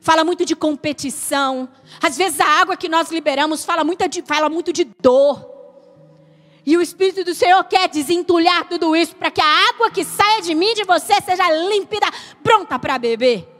fala 0.00 0.24
muito 0.24 0.44
de 0.44 0.56
competição. 0.56 1.68
Às 2.02 2.16
vezes 2.16 2.40
a 2.40 2.46
água 2.60 2.76
que 2.76 2.88
nós 2.88 3.12
liberamos 3.12 3.64
fala 3.64 3.84
muito 3.84 4.08
de, 4.08 4.22
fala 4.22 4.48
muito 4.48 4.72
de 4.72 4.84
dor. 5.00 5.54
E 6.64 6.76
o 6.76 6.82
Espírito 6.82 7.22
do 7.22 7.32
Senhor 7.32 7.62
quer 7.62 7.88
desentulhar 7.88 8.68
tudo 8.68 8.96
isso 8.96 9.14
para 9.14 9.30
que 9.30 9.40
a 9.40 9.68
água 9.70 9.88
que 9.88 10.04
saia 10.04 10.42
de 10.42 10.52
mim, 10.52 10.74
de 10.74 10.82
você, 10.82 11.14
seja 11.20 11.48
límpida, 11.68 12.08
pronta 12.42 12.76
para 12.76 12.98
beber. 12.98 13.55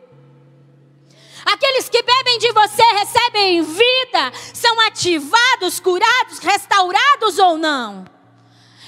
Aqueles 1.46 1.88
que 1.88 2.02
bebem 2.02 2.38
de 2.40 2.52
você 2.52 2.82
recebem 2.82 3.62
vida, 3.62 4.32
são 4.52 4.80
ativados, 4.80 5.78
curados, 5.78 6.40
restaurados 6.40 7.38
ou 7.38 7.56
não? 7.56 8.04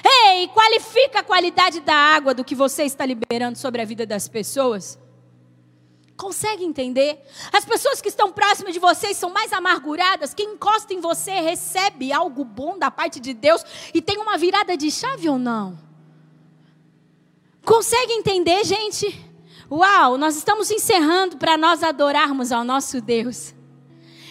Ei, 0.04 0.48
qualifica 0.48 1.20
a 1.20 1.22
qualidade 1.22 1.78
da 1.78 1.94
água 1.94 2.34
do 2.34 2.44
que 2.44 2.56
você 2.56 2.82
está 2.82 3.06
liberando 3.06 3.56
sobre 3.56 3.80
a 3.80 3.84
vida 3.84 4.04
das 4.04 4.26
pessoas. 4.26 4.98
Consegue 6.16 6.64
entender? 6.64 7.24
As 7.52 7.64
pessoas 7.64 8.00
que 8.00 8.08
estão 8.08 8.32
próximas 8.32 8.74
de 8.74 8.80
vocês 8.80 9.16
são 9.16 9.30
mais 9.30 9.52
amarguradas. 9.52 10.34
Quem 10.34 10.54
encosta 10.54 10.92
em 10.92 11.00
você 11.00 11.30
recebe 11.30 12.12
algo 12.12 12.42
bom 12.42 12.76
da 12.76 12.90
parte 12.90 13.20
de 13.20 13.32
Deus 13.32 13.64
e 13.94 14.02
tem 14.02 14.18
uma 14.18 14.36
virada 14.36 14.76
de 14.76 14.90
chave 14.90 15.28
ou 15.28 15.38
não? 15.38 15.78
Consegue 17.64 18.14
entender, 18.14 18.64
gente? 18.64 19.27
Uau, 19.70 20.16
nós 20.16 20.36
estamos 20.36 20.70
encerrando 20.70 21.36
para 21.36 21.58
nós 21.58 21.82
adorarmos 21.82 22.52
ao 22.52 22.64
nosso 22.64 23.00
Deus. 23.00 23.54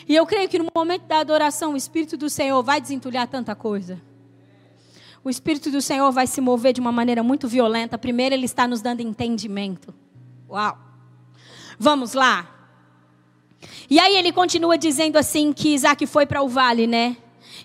E 0.07 0.15
eu 0.15 0.25
creio 0.25 0.49
que 0.49 0.57
no 0.57 0.67
momento 0.75 1.03
da 1.03 1.19
adoração, 1.19 1.73
o 1.73 1.77
Espírito 1.77 2.17
do 2.17 2.29
Senhor 2.29 2.63
vai 2.63 2.81
desentulhar 2.81 3.27
tanta 3.27 3.53
coisa. 3.53 4.01
O 5.23 5.29
Espírito 5.29 5.69
do 5.69 5.81
Senhor 5.81 6.11
vai 6.11 6.25
se 6.25 6.39
mover 6.39 6.73
de 6.73 6.81
uma 6.81 6.91
maneira 6.91 7.21
muito 7.21 7.47
violenta. 7.47 7.97
Primeiro, 7.97 8.33
Ele 8.33 8.45
está 8.45 8.67
nos 8.67 8.81
dando 8.81 9.01
entendimento. 9.01 9.93
Uau. 10.49 10.77
Vamos 11.77 12.13
lá. 12.13 12.57
E 13.89 13.99
aí 13.99 14.15
ele 14.15 14.31
continua 14.31 14.77
dizendo 14.77 15.17
assim 15.17 15.53
que 15.53 15.73
Isaac 15.73 16.05
foi 16.05 16.25
para 16.25 16.41
o 16.41 16.47
vale, 16.47 16.88
né? 16.88 17.17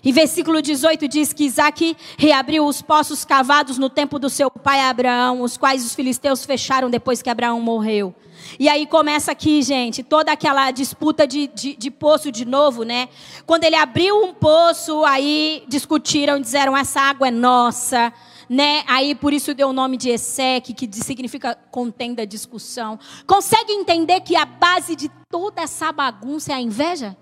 E 0.03 0.11
versículo 0.11 0.61
18 0.61 1.07
diz 1.07 1.33
que 1.33 1.45
Isaac 1.45 1.97
reabriu 2.17 2.65
os 2.65 2.81
poços 2.81 3.25
cavados 3.25 3.77
no 3.77 3.89
tempo 3.89 4.17
do 4.17 4.29
seu 4.29 4.49
pai 4.49 4.79
Abraão, 4.79 5.41
os 5.41 5.57
quais 5.57 5.85
os 5.85 5.93
filisteus 5.93 6.45
fecharam 6.45 6.89
depois 6.89 7.21
que 7.21 7.29
Abraão 7.29 7.59
morreu. 7.59 8.15
E 8.59 8.69
aí 8.69 8.85
começa 8.85 9.31
aqui, 9.31 9.61
gente, 9.61 10.03
toda 10.03 10.31
aquela 10.31 10.71
disputa 10.71 11.25
de, 11.27 11.47
de, 11.47 11.75
de, 11.75 11.91
poço 11.91 12.31
de 12.31 12.45
novo, 12.45 12.83
né? 12.83 13.09
Quando 13.45 13.63
ele 13.63 13.75
abriu 13.75 14.23
um 14.23 14.33
poço, 14.33 15.03
aí 15.05 15.63
discutiram, 15.67 16.39
disseram: 16.39 16.75
essa 16.75 16.99
água 16.99 17.27
é 17.27 17.31
nossa 17.31 18.11
né? 18.49 18.83
Aí 18.87 19.15
por 19.15 19.33
isso 19.33 19.53
deu 19.53 19.69
o 19.69 19.73
nome 19.73 19.97
de 19.97 20.09
Esseque, 20.09 20.73
que 20.73 20.89
significa 21.01 21.55
contenda, 21.71 22.25
discussão. 22.25 22.99
Consegue 23.25 23.71
entender 23.71 24.21
que 24.21 24.35
a 24.35 24.45
base 24.45 24.95
de 24.95 25.09
toda 25.29 25.61
essa 25.61 25.91
bagunça 25.91 26.51
é 26.51 26.55
a 26.55 26.61
inveja? 26.61 27.17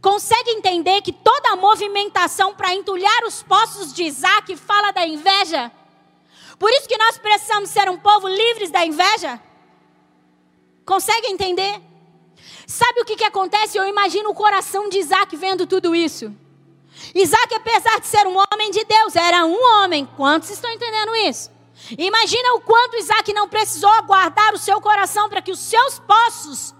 Consegue 0.00 0.50
entender 0.50 1.02
que 1.02 1.12
toda 1.12 1.50
a 1.50 1.56
movimentação 1.56 2.54
para 2.54 2.74
entulhar 2.74 3.24
os 3.24 3.42
poços 3.42 3.92
de 3.92 4.04
Isaac 4.04 4.56
fala 4.56 4.92
da 4.92 5.06
inveja? 5.06 5.70
Por 6.58 6.70
isso 6.70 6.88
que 6.88 6.96
nós 6.96 7.18
precisamos 7.18 7.70
ser 7.70 7.88
um 7.88 7.98
povo 7.98 8.28
livres 8.28 8.70
da 8.70 8.84
inveja? 8.84 9.40
Consegue 10.84 11.28
entender? 11.28 11.80
Sabe 12.66 13.00
o 13.00 13.04
que, 13.04 13.16
que 13.16 13.24
acontece? 13.24 13.76
Eu 13.76 13.88
imagino 13.88 14.30
o 14.30 14.34
coração 14.34 14.88
de 14.88 14.98
Isaac 14.98 15.36
vendo 15.36 15.66
tudo 15.66 15.94
isso. 15.94 16.34
Isaac, 17.14 17.54
apesar 17.54 18.00
de 18.00 18.06
ser 18.06 18.26
um 18.26 18.36
homem 18.36 18.70
de 18.70 18.84
Deus, 18.84 19.16
era 19.16 19.44
um 19.44 19.58
homem. 19.74 20.06
Quantos 20.16 20.50
estão 20.50 20.70
entendendo 20.70 21.14
isso? 21.16 21.50
Imagina 21.96 22.54
o 22.54 22.60
quanto 22.60 22.96
Isaac 22.96 23.32
não 23.32 23.48
precisou 23.48 23.90
guardar 24.02 24.52
o 24.54 24.58
seu 24.58 24.80
coração 24.80 25.28
para 25.28 25.40
que 25.40 25.50
os 25.50 25.58
seus 25.58 25.98
poços 25.98 26.74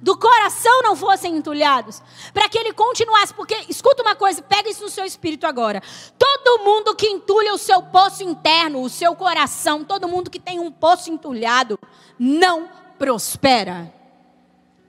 do 0.00 0.16
coração 0.16 0.82
não 0.82 0.96
fossem 0.96 1.36
entulhados, 1.36 2.02
para 2.32 2.48
que 2.48 2.58
ele 2.58 2.72
continuasse, 2.72 3.34
porque 3.34 3.54
escuta 3.68 4.02
uma 4.02 4.16
coisa, 4.16 4.40
pega 4.42 4.70
isso 4.70 4.82
no 4.82 4.88
seu 4.88 5.04
espírito 5.04 5.46
agora. 5.46 5.82
Todo 6.18 6.64
mundo 6.64 6.96
que 6.96 7.06
entulha 7.06 7.52
o 7.52 7.58
seu 7.58 7.82
poço 7.82 8.22
interno, 8.22 8.80
o 8.80 8.88
seu 8.88 9.14
coração, 9.14 9.84
todo 9.84 10.08
mundo 10.08 10.30
que 10.30 10.40
tem 10.40 10.58
um 10.58 10.72
poço 10.72 11.10
entulhado, 11.10 11.78
não 12.18 12.68
prospera 12.98 13.92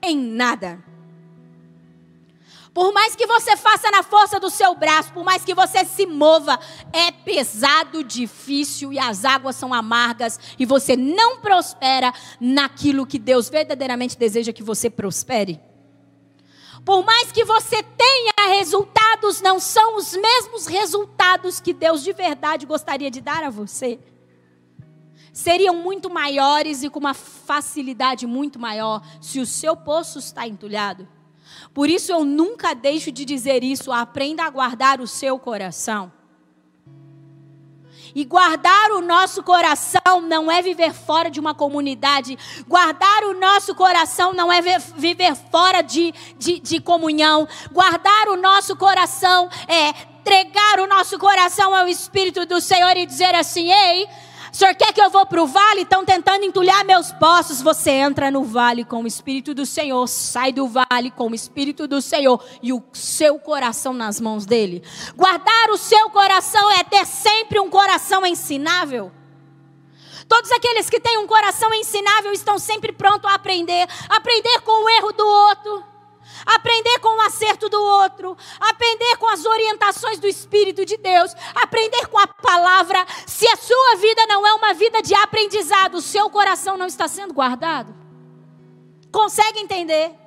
em 0.01 0.17
nada. 0.17 0.90
Por 2.73 2.93
mais 2.93 3.15
que 3.15 3.27
você 3.27 3.57
faça 3.57 3.91
na 3.91 4.01
força 4.01 4.39
do 4.39 4.49
seu 4.49 4.73
braço, 4.75 5.11
por 5.11 5.25
mais 5.25 5.43
que 5.43 5.53
você 5.53 5.83
se 5.83 6.05
mova, 6.05 6.57
é 6.93 7.11
pesado, 7.11 8.01
difícil 8.01 8.93
e 8.93 8.99
as 8.99 9.25
águas 9.25 9.57
são 9.57 9.73
amargas 9.73 10.39
e 10.57 10.65
você 10.65 10.95
não 10.95 11.39
prospera 11.39 12.13
naquilo 12.39 13.05
que 13.05 13.19
Deus 13.19 13.49
verdadeiramente 13.49 14.17
deseja 14.17 14.53
que 14.53 14.63
você 14.63 14.89
prospere. 14.89 15.59
Por 16.85 17.03
mais 17.03 17.31
que 17.31 17.43
você 17.43 17.83
tenha 17.83 18.55
resultados, 18.55 19.41
não 19.41 19.59
são 19.59 19.97
os 19.97 20.13
mesmos 20.13 20.65
resultados 20.65 21.59
que 21.59 21.73
Deus 21.73 22.01
de 22.01 22.13
verdade 22.13 22.65
gostaria 22.65 23.11
de 23.11 23.19
dar 23.19 23.43
a 23.43 23.49
você. 23.49 23.99
Seriam 25.33 25.75
muito 25.75 26.09
maiores 26.09 26.83
e 26.83 26.89
com 26.89 26.99
uma 26.99 27.13
facilidade 27.13 28.25
muito 28.25 28.57
maior 28.57 29.01
se 29.21 29.41
o 29.41 29.45
seu 29.45 29.75
poço 29.75 30.19
está 30.19 30.47
entulhado. 30.47 31.07
Por 31.73 31.89
isso 31.89 32.11
eu 32.11 32.23
nunca 32.23 32.73
deixo 32.73 33.11
de 33.11 33.25
dizer 33.25 33.63
isso. 33.63 33.91
Aprenda 33.91 34.43
a 34.43 34.49
guardar 34.49 35.01
o 35.01 35.07
seu 35.07 35.37
coração. 35.39 36.11
E 38.13 38.25
guardar 38.25 38.91
o 38.91 39.01
nosso 39.01 39.41
coração 39.41 40.21
não 40.21 40.51
é 40.51 40.61
viver 40.61 40.93
fora 40.93 41.29
de 41.29 41.39
uma 41.39 41.53
comunidade. 41.53 42.37
Guardar 42.67 43.23
o 43.23 43.33
nosso 43.39 43.73
coração 43.73 44.33
não 44.33 44.51
é 44.51 44.61
viver 44.61 45.35
fora 45.49 45.81
de, 45.81 46.13
de, 46.37 46.59
de 46.59 46.81
comunhão. 46.81 47.47
Guardar 47.71 48.27
o 48.29 48.35
nosso 48.35 48.75
coração 48.75 49.49
é 49.67 50.11
entregar 50.21 50.79
o 50.79 50.87
nosso 50.87 51.17
coração 51.17 51.73
ao 51.73 51.87
Espírito 51.87 52.45
do 52.45 52.61
Senhor 52.61 52.95
e 52.95 53.05
dizer 53.05 53.33
assim: 53.33 53.71
ei 53.71 54.07
o 54.51 54.55
senhor 54.55 54.75
quer 54.75 54.91
que 54.91 55.01
eu 55.01 55.09
vou 55.09 55.25
para 55.25 55.41
o 55.41 55.47
vale? 55.47 55.83
Estão 55.83 56.03
tentando 56.03 56.43
entulhar 56.43 56.83
meus 56.83 57.11
poços. 57.13 57.61
Você 57.61 57.91
entra 57.91 58.29
no 58.29 58.43
vale 58.43 58.83
com 58.83 59.03
o 59.03 59.07
Espírito 59.07 59.53
do 59.53 59.65
Senhor, 59.65 60.05
sai 60.07 60.51
do 60.51 60.67
vale 60.67 61.09
com 61.09 61.29
o 61.29 61.35
Espírito 61.35 61.87
do 61.87 62.01
Senhor 62.01 62.43
e 62.61 62.73
o 62.73 62.83
seu 62.91 63.39
coração 63.39 63.93
nas 63.93 64.19
mãos 64.19 64.45
dele. 64.45 64.83
Guardar 65.15 65.69
o 65.69 65.77
seu 65.77 66.09
coração 66.09 66.69
é 66.71 66.83
ter 66.83 67.05
sempre 67.05 67.61
um 67.61 67.69
coração 67.69 68.25
ensinável. 68.25 69.09
Todos 70.27 70.51
aqueles 70.51 70.89
que 70.89 70.99
têm 70.99 71.17
um 71.17 71.27
coração 71.27 71.73
ensinável 71.73 72.33
estão 72.33 72.59
sempre 72.59 72.91
prontos 72.91 73.31
a 73.31 73.35
aprender, 73.35 73.87
aprender 74.09 74.61
com 74.61 74.83
o 74.83 74.89
erro 74.89 75.13
do 75.13 75.25
outro 75.25 75.90
aprender 76.45 76.99
com 76.99 77.17
o 77.17 77.21
acerto 77.21 77.69
do 77.69 77.81
outro, 77.81 78.37
aprender 78.59 79.17
com 79.17 79.27
as 79.27 79.45
orientações 79.45 80.19
do 80.19 80.27
Espírito 80.27 80.85
de 80.85 80.97
Deus, 80.97 81.33
aprender 81.55 82.07
com 82.07 82.19
a 82.19 82.27
palavra. 82.27 83.05
Se 83.25 83.47
a 83.47 83.55
sua 83.55 83.95
vida 83.95 84.25
não 84.27 84.45
é 84.45 84.53
uma 84.53 84.73
vida 84.73 85.01
de 85.01 85.13
aprendizado, 85.15 85.95
o 85.95 86.01
seu 86.01 86.29
coração 86.29 86.77
não 86.77 86.87
está 86.87 87.07
sendo 87.07 87.33
guardado. 87.33 87.93
Consegue 89.11 89.59
entender? 89.59 90.21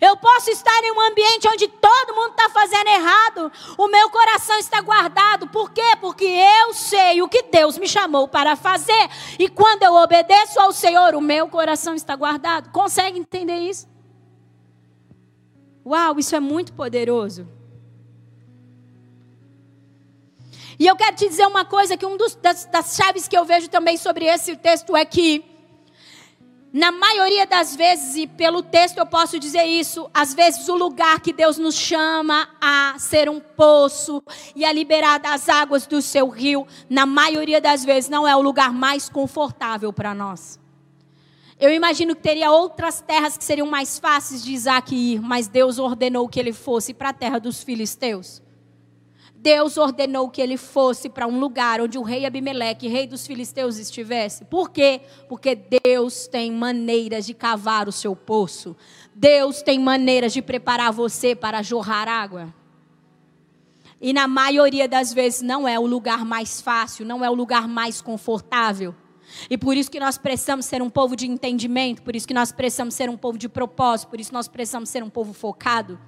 Eu 0.00 0.16
posso 0.16 0.50
estar 0.50 0.80
em 0.84 0.92
um 0.92 1.00
ambiente 1.00 1.48
onde 1.48 1.66
todo 1.66 2.14
mundo 2.14 2.30
está 2.30 2.48
fazendo 2.50 2.86
errado, 2.86 3.52
o 3.76 3.88
meu 3.88 4.08
coração 4.10 4.56
está 4.58 4.80
guardado. 4.80 5.48
Por 5.48 5.72
quê? 5.72 5.96
Porque 6.00 6.24
eu 6.24 6.72
sei 6.72 7.20
o 7.20 7.28
que 7.28 7.42
Deus 7.42 7.76
me 7.76 7.88
chamou 7.88 8.28
para 8.28 8.54
fazer. 8.54 9.10
E 9.38 9.48
quando 9.48 9.82
eu 9.82 9.94
obedeço 9.94 10.60
ao 10.60 10.72
Senhor, 10.72 11.16
o 11.16 11.20
meu 11.20 11.48
coração 11.48 11.94
está 11.94 12.14
guardado. 12.14 12.70
Consegue 12.70 13.18
entender 13.18 13.58
isso? 13.58 13.87
Uau, 15.88 16.18
isso 16.18 16.36
é 16.36 16.40
muito 16.40 16.74
poderoso. 16.74 17.48
E 20.78 20.86
eu 20.86 20.94
quero 20.94 21.16
te 21.16 21.26
dizer 21.26 21.46
uma 21.46 21.64
coisa: 21.64 21.96
que 21.96 22.04
uma 22.04 22.18
das, 22.42 22.66
das 22.66 22.94
chaves 22.94 23.26
que 23.26 23.36
eu 23.36 23.42
vejo 23.46 23.68
também 23.68 23.96
sobre 23.96 24.26
esse 24.26 24.54
texto 24.54 24.94
é 24.94 25.02
que, 25.06 25.42
na 26.70 26.92
maioria 26.92 27.46
das 27.46 27.74
vezes, 27.74 28.16
e 28.16 28.26
pelo 28.26 28.62
texto 28.62 28.98
eu 28.98 29.06
posso 29.06 29.38
dizer 29.38 29.64
isso, 29.64 30.10
às 30.12 30.34
vezes 30.34 30.68
o 30.68 30.74
lugar 30.74 31.20
que 31.20 31.32
Deus 31.32 31.56
nos 31.56 31.74
chama 31.74 32.50
a 32.60 32.96
ser 32.98 33.30
um 33.30 33.40
poço 33.40 34.22
e 34.54 34.66
a 34.66 34.72
liberar 34.72 35.16
das 35.18 35.48
águas 35.48 35.86
do 35.86 36.02
seu 36.02 36.28
rio, 36.28 36.66
na 36.90 37.06
maioria 37.06 37.62
das 37.62 37.82
vezes 37.82 38.10
não 38.10 38.28
é 38.28 38.36
o 38.36 38.42
lugar 38.42 38.74
mais 38.74 39.08
confortável 39.08 39.90
para 39.90 40.14
nós. 40.14 40.60
Eu 41.60 41.72
imagino 41.72 42.14
que 42.14 42.22
teria 42.22 42.52
outras 42.52 43.00
terras 43.00 43.36
que 43.36 43.44
seriam 43.44 43.66
mais 43.66 43.98
fáceis 43.98 44.44
de 44.44 44.52
Isaac 44.52 44.94
ir, 44.94 45.20
mas 45.20 45.48
Deus 45.48 45.78
ordenou 45.78 46.28
que 46.28 46.38
ele 46.38 46.52
fosse 46.52 46.94
para 46.94 47.08
a 47.08 47.12
terra 47.12 47.40
dos 47.40 47.64
filisteus. 47.64 48.40
Deus 49.34 49.76
ordenou 49.76 50.28
que 50.28 50.40
ele 50.40 50.56
fosse 50.56 51.08
para 51.08 51.26
um 51.26 51.38
lugar 51.38 51.80
onde 51.80 51.98
o 51.98 52.02
rei 52.02 52.26
Abimeleque, 52.26 52.88
rei 52.88 53.06
dos 53.06 53.26
filisteus, 53.26 53.76
estivesse. 53.76 54.44
Por 54.44 54.70
quê? 54.70 55.00
Porque 55.28 55.56
Deus 55.84 56.28
tem 56.28 56.50
maneiras 56.52 57.26
de 57.26 57.34
cavar 57.34 57.88
o 57.88 57.92
seu 57.92 58.14
poço. 58.14 58.76
Deus 59.14 59.62
tem 59.62 59.78
maneiras 59.78 60.32
de 60.32 60.42
preparar 60.42 60.92
você 60.92 61.34
para 61.34 61.62
jorrar 61.62 62.08
água. 62.08 62.54
E 64.00 64.12
na 64.12 64.28
maioria 64.28 64.88
das 64.88 65.12
vezes 65.12 65.42
não 65.42 65.66
é 65.66 65.78
o 65.78 65.86
lugar 65.86 66.24
mais 66.24 66.60
fácil, 66.60 67.04
não 67.04 67.24
é 67.24 67.30
o 67.30 67.34
lugar 67.34 67.66
mais 67.66 68.00
confortável. 68.00 68.94
E 69.48 69.56
por 69.56 69.76
isso 69.76 69.90
que 69.90 70.00
nós 70.00 70.18
precisamos 70.18 70.66
ser 70.66 70.82
um 70.82 70.90
povo 70.90 71.14
de 71.14 71.26
entendimento, 71.26 72.02
por 72.02 72.16
isso 72.16 72.26
que 72.26 72.34
nós 72.34 72.52
precisamos 72.52 72.94
ser 72.94 73.10
um 73.10 73.16
povo 73.16 73.38
de 73.38 73.48
propósito, 73.48 74.08
por 74.08 74.20
isso 74.20 74.32
nós 74.32 74.48
precisamos 74.48 74.88
ser 74.88 75.02
um 75.02 75.10
povo 75.10 75.32
focado. 75.32 75.98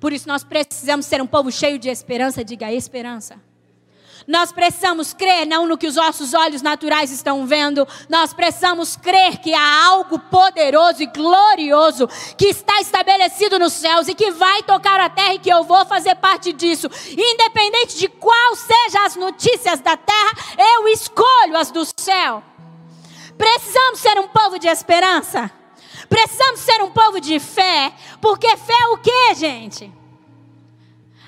Por 0.00 0.12
isso 0.12 0.28
nós 0.28 0.44
precisamos 0.44 1.06
ser 1.06 1.20
um 1.22 1.26
povo 1.26 1.50
cheio 1.50 1.78
de 1.78 1.88
esperança, 1.88 2.44
diga 2.44 2.72
esperança. 2.72 3.40
Nós 4.26 4.52
precisamos 4.52 5.12
crer 5.12 5.46
não 5.46 5.66
no 5.66 5.76
que 5.76 5.86
os 5.86 5.96
nossos 5.96 6.32
olhos 6.32 6.62
naturais 6.62 7.10
estão 7.10 7.44
vendo, 7.46 7.86
nós 8.08 8.32
precisamos 8.32 8.96
crer 8.96 9.38
que 9.38 9.52
há 9.52 9.86
algo 9.86 10.18
poderoso 10.18 11.02
e 11.02 11.06
glorioso 11.06 12.08
que 12.36 12.46
está 12.46 12.80
estabelecido 12.80 13.58
nos 13.58 13.72
céus 13.72 14.08
e 14.08 14.14
que 14.14 14.30
vai 14.30 14.62
tocar 14.62 15.00
a 15.00 15.10
terra 15.10 15.34
e 15.34 15.38
que 15.38 15.50
eu 15.50 15.64
vou 15.64 15.84
fazer 15.86 16.14
parte 16.16 16.52
disso. 16.52 16.88
Independente 17.10 17.98
de 17.98 18.08
qual 18.08 18.54
sejam 18.54 19.04
as 19.04 19.16
notícias 19.16 19.80
da 19.80 19.96
terra, 19.96 20.32
eu 20.76 20.88
escolho 20.88 21.56
as 21.56 21.70
do 21.70 21.84
céu. 21.98 22.51
Precisamos 23.42 23.98
ser 23.98 24.18
um 24.18 24.28
povo 24.28 24.58
de 24.58 24.68
esperança. 24.68 25.50
Precisamos 26.08 26.60
ser 26.60 26.82
um 26.82 26.90
povo 26.90 27.20
de 27.20 27.40
fé, 27.40 27.92
porque 28.20 28.56
fé 28.56 28.78
é 28.84 28.88
o 28.88 28.98
que, 28.98 29.34
gente? 29.34 30.02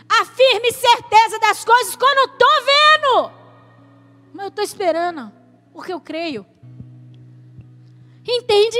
a 0.08 0.24
firme 0.24 0.72
certeza 0.72 1.38
das 1.38 1.64
coisas 1.64 1.96
quando 1.96 2.18
eu 2.18 2.24
estou 2.26 2.64
vendo. 2.64 3.32
Mas 4.32 4.44
eu 4.44 4.48
estou 4.48 4.64
esperando, 4.64 5.32
porque 5.72 5.92
eu 5.92 6.00
creio. 6.00 6.46
Entende? 8.26 8.78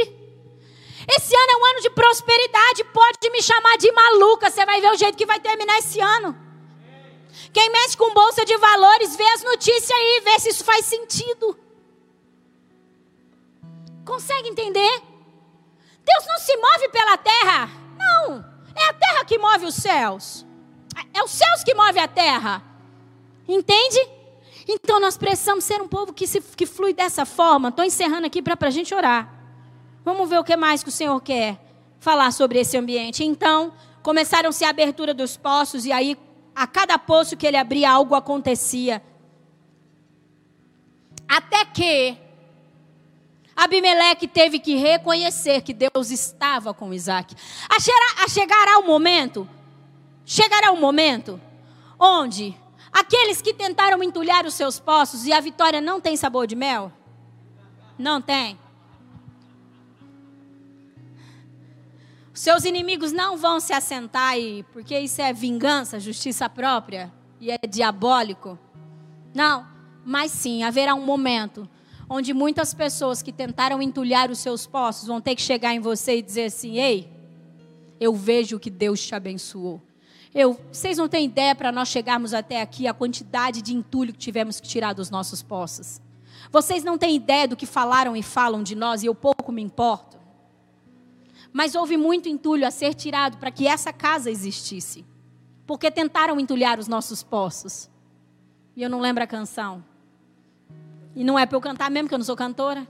Esse 1.17 1.37
ano 1.37 1.53
é 1.53 1.57
um 1.57 1.67
ano 1.67 1.81
de 1.83 1.91
prosperidade. 1.91 2.85
Pode 2.85 3.31
me 3.31 3.43
chamar 3.43 3.77
de 3.77 3.91
maluca. 3.93 4.51
Você 4.51 4.65
vai 4.65 4.81
ver 4.81 4.91
o 4.91 4.97
jeito 4.97 5.19
que 5.19 5.27
vai 5.27 5.39
terminar 5.39 5.79
esse 5.79 6.01
ano. 6.01 6.37
Quem 7.53 7.71
mexe 7.71 7.97
com 7.97 8.15
bolsa 8.15 8.45
de 8.45 8.57
valores, 8.57 9.17
vê 9.17 9.25
as 9.25 9.43
notícias 9.43 9.91
aí, 9.91 10.23
vê 10.25 10.39
se 10.41 10.49
isso 10.51 10.65
faz 10.65 10.87
sentido. 10.87 11.59
Consegue 14.05 14.49
entender? 14.49 15.03
Deus 16.05 16.27
não 16.27 16.39
se 16.39 16.57
move 16.57 16.89
pela 16.91 17.17
terra. 17.17 17.71
Não. 17.97 18.45
É 18.77 18.91
a 18.91 18.93
terra 18.93 19.25
que 19.25 19.39
move 19.39 19.67
os 19.67 19.75
céus. 19.75 20.45
É 21.13 21.23
os 21.23 21.31
céus 21.31 21.65
que 21.65 21.75
move 21.75 21.99
a 21.99 22.09
terra. 22.09 22.63
Entende? 23.49 24.09
Então 24.69 25.01
nós 25.01 25.17
precisamos 25.17 25.65
ser 25.65 25.81
um 25.81 25.89
povo 25.89 26.13
que, 26.13 26.27
se, 26.27 26.41
que 26.41 26.67
flui 26.67 26.93
dessa 26.93 27.25
forma. 27.25 27.69
Estou 27.69 27.85
encerrando 27.85 28.27
aqui 28.27 28.43
para 28.43 28.57
a 28.61 28.71
gente 28.71 28.95
orar. 28.95 29.33
Vamos 30.05 30.29
ver 30.29 30.39
o 30.39 30.45
que 30.45 30.57
mais 30.57 30.83
que 30.83 30.89
o 30.89 30.93
Senhor 30.93 31.19
quer 31.21 31.59
falar 31.99 32.31
sobre 32.33 32.59
esse 32.59 32.77
ambiente. 32.77 33.25
Então, 33.25 33.73
começaram-se 34.03 34.65
a 34.65 34.69
abertura 34.69 35.15
dos 35.15 35.37
poços, 35.37 35.87
e 35.87 35.93
aí, 35.93 36.19
a 36.55 36.67
cada 36.67 36.99
poço 36.99 37.37
que 37.37 37.47
ele 37.47 37.57
abria, 37.57 37.91
algo 37.91 38.15
acontecia. 38.15 39.03
Até 41.27 41.65
que 41.65 42.19
Abimeleque 43.57 44.27
teve 44.27 44.59
que 44.59 44.77
reconhecer 44.77 45.63
que 45.63 45.73
Deus 45.73 46.11
estava 46.11 46.75
com 46.75 46.93
Isaac. 46.93 47.35
A, 47.69 47.81
chegar, 47.81 48.25
a 48.25 48.29
chegará 48.29 48.79
o 48.79 48.87
momento 48.87 49.49
Chegará 50.27 50.73
um 50.73 50.81
momento 50.81 51.41
onde 51.99 52.57
aqueles 52.91 53.43
que 53.43 53.53
tentaram 53.53 54.03
entulhar 54.03 54.47
os 54.47 54.55
seus 54.55 54.81
poços 54.81 55.27
e 55.27 55.33
a 55.33 55.41
vitória 55.41 55.81
não 55.81 56.01
tem 56.01 56.17
sabor 56.17 56.47
de 56.47 56.57
mel? 56.57 56.91
Não 57.99 58.23
tem. 58.23 58.59
Seus 62.33 62.65
inimigos 62.65 63.13
não 63.13 63.37
vão 63.37 63.61
se 63.61 63.73
assentar 63.73 64.31
aí, 64.31 64.65
porque 64.73 64.99
isso 64.99 65.21
é 65.21 65.33
vingança, 65.33 66.01
justiça 66.01 66.49
própria 66.49 67.13
e 67.39 67.51
é 67.51 67.59
diabólico. 67.69 68.59
Não, 69.33 69.67
mas 70.05 70.33
sim, 70.33 70.65
haverá 70.65 70.95
um 70.95 71.05
momento 71.05 71.69
onde 72.09 72.35
muitas 72.35 72.75
pessoas 72.75 73.23
que 73.23 73.33
tentaram 73.33 73.81
entulhar 73.81 74.31
os 74.31 74.39
seus 74.39 74.67
poços 74.67 75.09
vão 75.09 75.21
ter 75.21 75.35
que 75.35 75.43
chegar 75.43 75.75
em 75.75 75.81
você 75.81 76.19
e 76.19 76.23
dizer 76.23 76.45
assim: 76.45 76.79
"Ei, 76.79 77.11
eu 78.01 78.15
vejo 78.15 78.59
que 78.59 78.71
Deus 78.71 79.05
te 79.05 79.15
abençoou. 79.15 79.81
Eu, 80.35 80.59
vocês 80.73 80.99
não 80.99 81.09
têm 81.09 81.27
ideia 81.27 81.55
para 81.55 81.71
nós 81.71 81.89
chegarmos 81.89 82.35
até 82.35 82.61
aqui 82.61 82.89
a 82.89 82.95
quantidade 82.95 83.63
de 83.63 83.73
entulho 83.73 84.13
que 84.13 84.19
tivemos 84.19 84.59
que 84.59 84.67
tirar 84.67 84.93
dos 84.93 85.09
nossos 85.09 85.43
poços. 85.43 86.01
Vocês 86.51 86.83
não 86.83 86.99
têm 86.99 87.15
ideia 87.15 87.47
do 87.47 87.57
que 87.57 87.67
falaram 87.67 88.17
e 88.17 88.23
falam 88.23 88.63
de 88.63 88.75
nós 88.75 89.03
e 89.03 89.07
eu 89.07 89.15
pouco 89.15 89.53
me 89.53 89.63
importo. 89.63 90.19
Mas 91.53 91.77
houve 91.77 91.97
muito 91.97 92.29
entulho 92.29 92.67
a 92.67 92.71
ser 92.71 92.95
tirado 92.95 93.39
para 93.39 93.53
que 93.53 93.69
essa 93.69 93.93
casa 93.93 94.29
existisse. 94.29 95.05
Porque 95.65 95.89
tentaram 95.89 96.41
entulhar 96.41 96.81
os 96.81 96.89
nossos 96.89 97.23
poços. 97.23 97.89
E 98.75 98.83
eu 98.83 98.91
não 98.91 99.01
lembro 99.01 99.23
a 99.23 99.27
canção. 99.27 99.85
E 101.15 101.23
não 101.23 101.39
é 101.39 101.47
para 101.47 101.57
eu 101.57 101.61
cantar 101.61 101.91
mesmo, 101.91 102.09
que 102.09 102.15
eu 102.15 102.19
não 102.19 102.25
sou 102.25 102.37
cantora. 102.37 102.87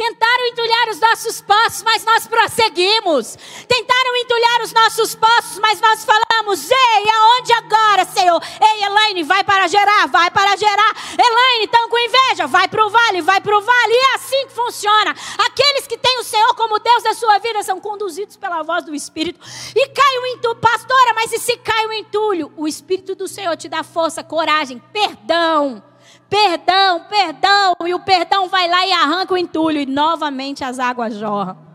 Tentaram 0.00 0.46
entulhar 0.46 0.88
os 0.88 0.98
nossos 0.98 1.40
poços, 1.42 1.82
mas 1.82 2.02
nós 2.06 2.26
prosseguimos. 2.26 3.36
Tentaram 3.68 4.16
entulhar 4.16 4.62
os 4.62 4.72
nossos 4.72 5.14
poços, 5.14 5.58
mas 5.58 5.78
nós 5.78 6.06
falamos: 6.06 6.70
Ei, 6.70 7.10
aonde 7.10 7.52
agora, 7.52 8.06
Senhor? 8.06 8.42
Ei, 8.62 8.82
Elaine, 8.82 9.22
vai 9.24 9.44
para 9.44 9.68
gerar, 9.68 10.06
vai 10.08 10.30
para 10.30 10.56
gerar. 10.56 10.96
Elaine, 11.18 11.66
estão 11.66 11.86
com 11.90 11.98
inveja, 11.98 12.46
vai 12.46 12.66
para 12.66 12.86
o 12.86 12.88
vale, 12.88 13.20
vai 13.20 13.42
para 13.42 13.58
o 13.58 13.60
vale. 13.60 13.92
E 13.92 13.96
é 13.98 14.14
assim 14.14 14.46
que 14.46 14.54
funciona. 14.54 15.14
Aqueles 15.36 15.86
que 15.86 15.98
têm 15.98 16.18
o 16.18 16.24
Senhor 16.24 16.54
como 16.54 16.78
Deus 16.78 17.02
da 17.02 17.12
sua 17.12 17.36
vida 17.36 17.62
são 17.62 17.78
conduzidos 17.78 18.38
pela 18.38 18.62
voz 18.62 18.82
do 18.82 18.94
Espírito. 18.94 19.38
E 19.76 19.88
cai 19.88 20.18
o 20.18 20.26
entulho, 20.28 20.56
pastora, 20.56 21.12
mas 21.14 21.30
e 21.30 21.38
se 21.38 21.58
cai 21.58 21.86
o 21.86 21.92
entulho? 21.92 22.50
O 22.56 22.66
Espírito 22.66 23.14
do 23.14 23.28
Senhor 23.28 23.54
te 23.54 23.68
dá 23.68 23.82
força, 23.82 24.24
coragem, 24.24 24.78
perdão 24.94 25.82
perdão, 26.30 27.04
perdão, 27.08 27.74
e 27.84 27.92
o 27.92 27.98
perdão 27.98 28.48
vai 28.48 28.68
lá 28.68 28.86
e 28.86 28.92
arranca 28.92 29.34
o 29.34 29.36
entulho, 29.36 29.80
e 29.80 29.86
novamente 29.86 30.62
as 30.62 30.78
águas 30.78 31.16
jorram. 31.16 31.68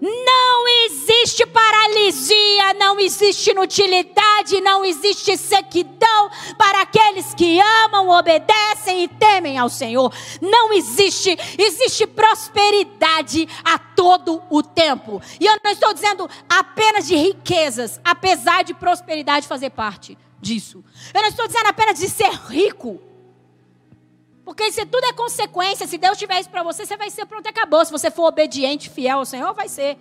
Não 0.00 0.66
existe 0.86 1.44
paralisia, 1.44 2.72
não 2.78 2.98
existe 2.98 3.50
inutilidade, 3.50 4.58
não 4.62 4.82
existe 4.82 5.36
sequidão 5.36 6.30
para 6.56 6.80
aqueles 6.80 7.34
que 7.34 7.60
amam, 7.60 8.08
obedecem 8.08 9.04
e 9.04 9.08
temem 9.08 9.58
ao 9.58 9.68
Senhor. 9.68 10.10
Não 10.40 10.72
existe, 10.72 11.36
existe 11.58 12.06
prosperidade 12.06 13.46
a 13.62 13.78
todo 13.78 14.42
o 14.48 14.62
tempo. 14.62 15.20
E 15.38 15.44
eu 15.44 15.58
não 15.62 15.70
estou 15.70 15.92
dizendo 15.92 16.30
apenas 16.48 17.06
de 17.06 17.16
riquezas, 17.16 18.00
apesar 18.02 18.64
de 18.64 18.72
prosperidade 18.72 19.46
fazer 19.46 19.68
parte 19.68 20.16
disso. 20.40 20.84
Eu 21.12 21.22
não 21.22 21.28
estou 21.28 21.46
dizendo 21.46 21.66
apenas 21.66 21.98
de 21.98 22.08
ser 22.08 22.30
rico. 22.48 23.00
Porque 24.44 24.64
isso 24.64 24.84
tudo 24.86 25.04
é 25.04 25.12
consequência. 25.12 25.86
Se 25.86 25.98
Deus 25.98 26.18
tiver 26.18 26.40
isso 26.40 26.50
para 26.50 26.62
você, 26.62 26.84
você 26.84 26.96
vai 26.96 27.10
ser 27.10 27.26
pronto 27.26 27.46
e 27.46 27.48
acabou. 27.48 27.84
Se 27.84 27.92
você 27.92 28.10
for 28.10 28.26
obediente, 28.26 28.90
fiel 28.90 29.18
ao 29.18 29.24
Senhor, 29.24 29.52
vai 29.54 29.68
ser. 29.68 29.96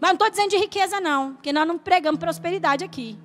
Mas 0.00 0.10
não 0.10 0.14
estou 0.14 0.30
dizendo 0.30 0.50
de 0.50 0.58
riqueza, 0.58 1.00
não. 1.00 1.34
Porque 1.34 1.52
nós 1.52 1.66
não 1.66 1.78
pregamos 1.78 2.20
prosperidade 2.20 2.84
aqui. 2.84 3.18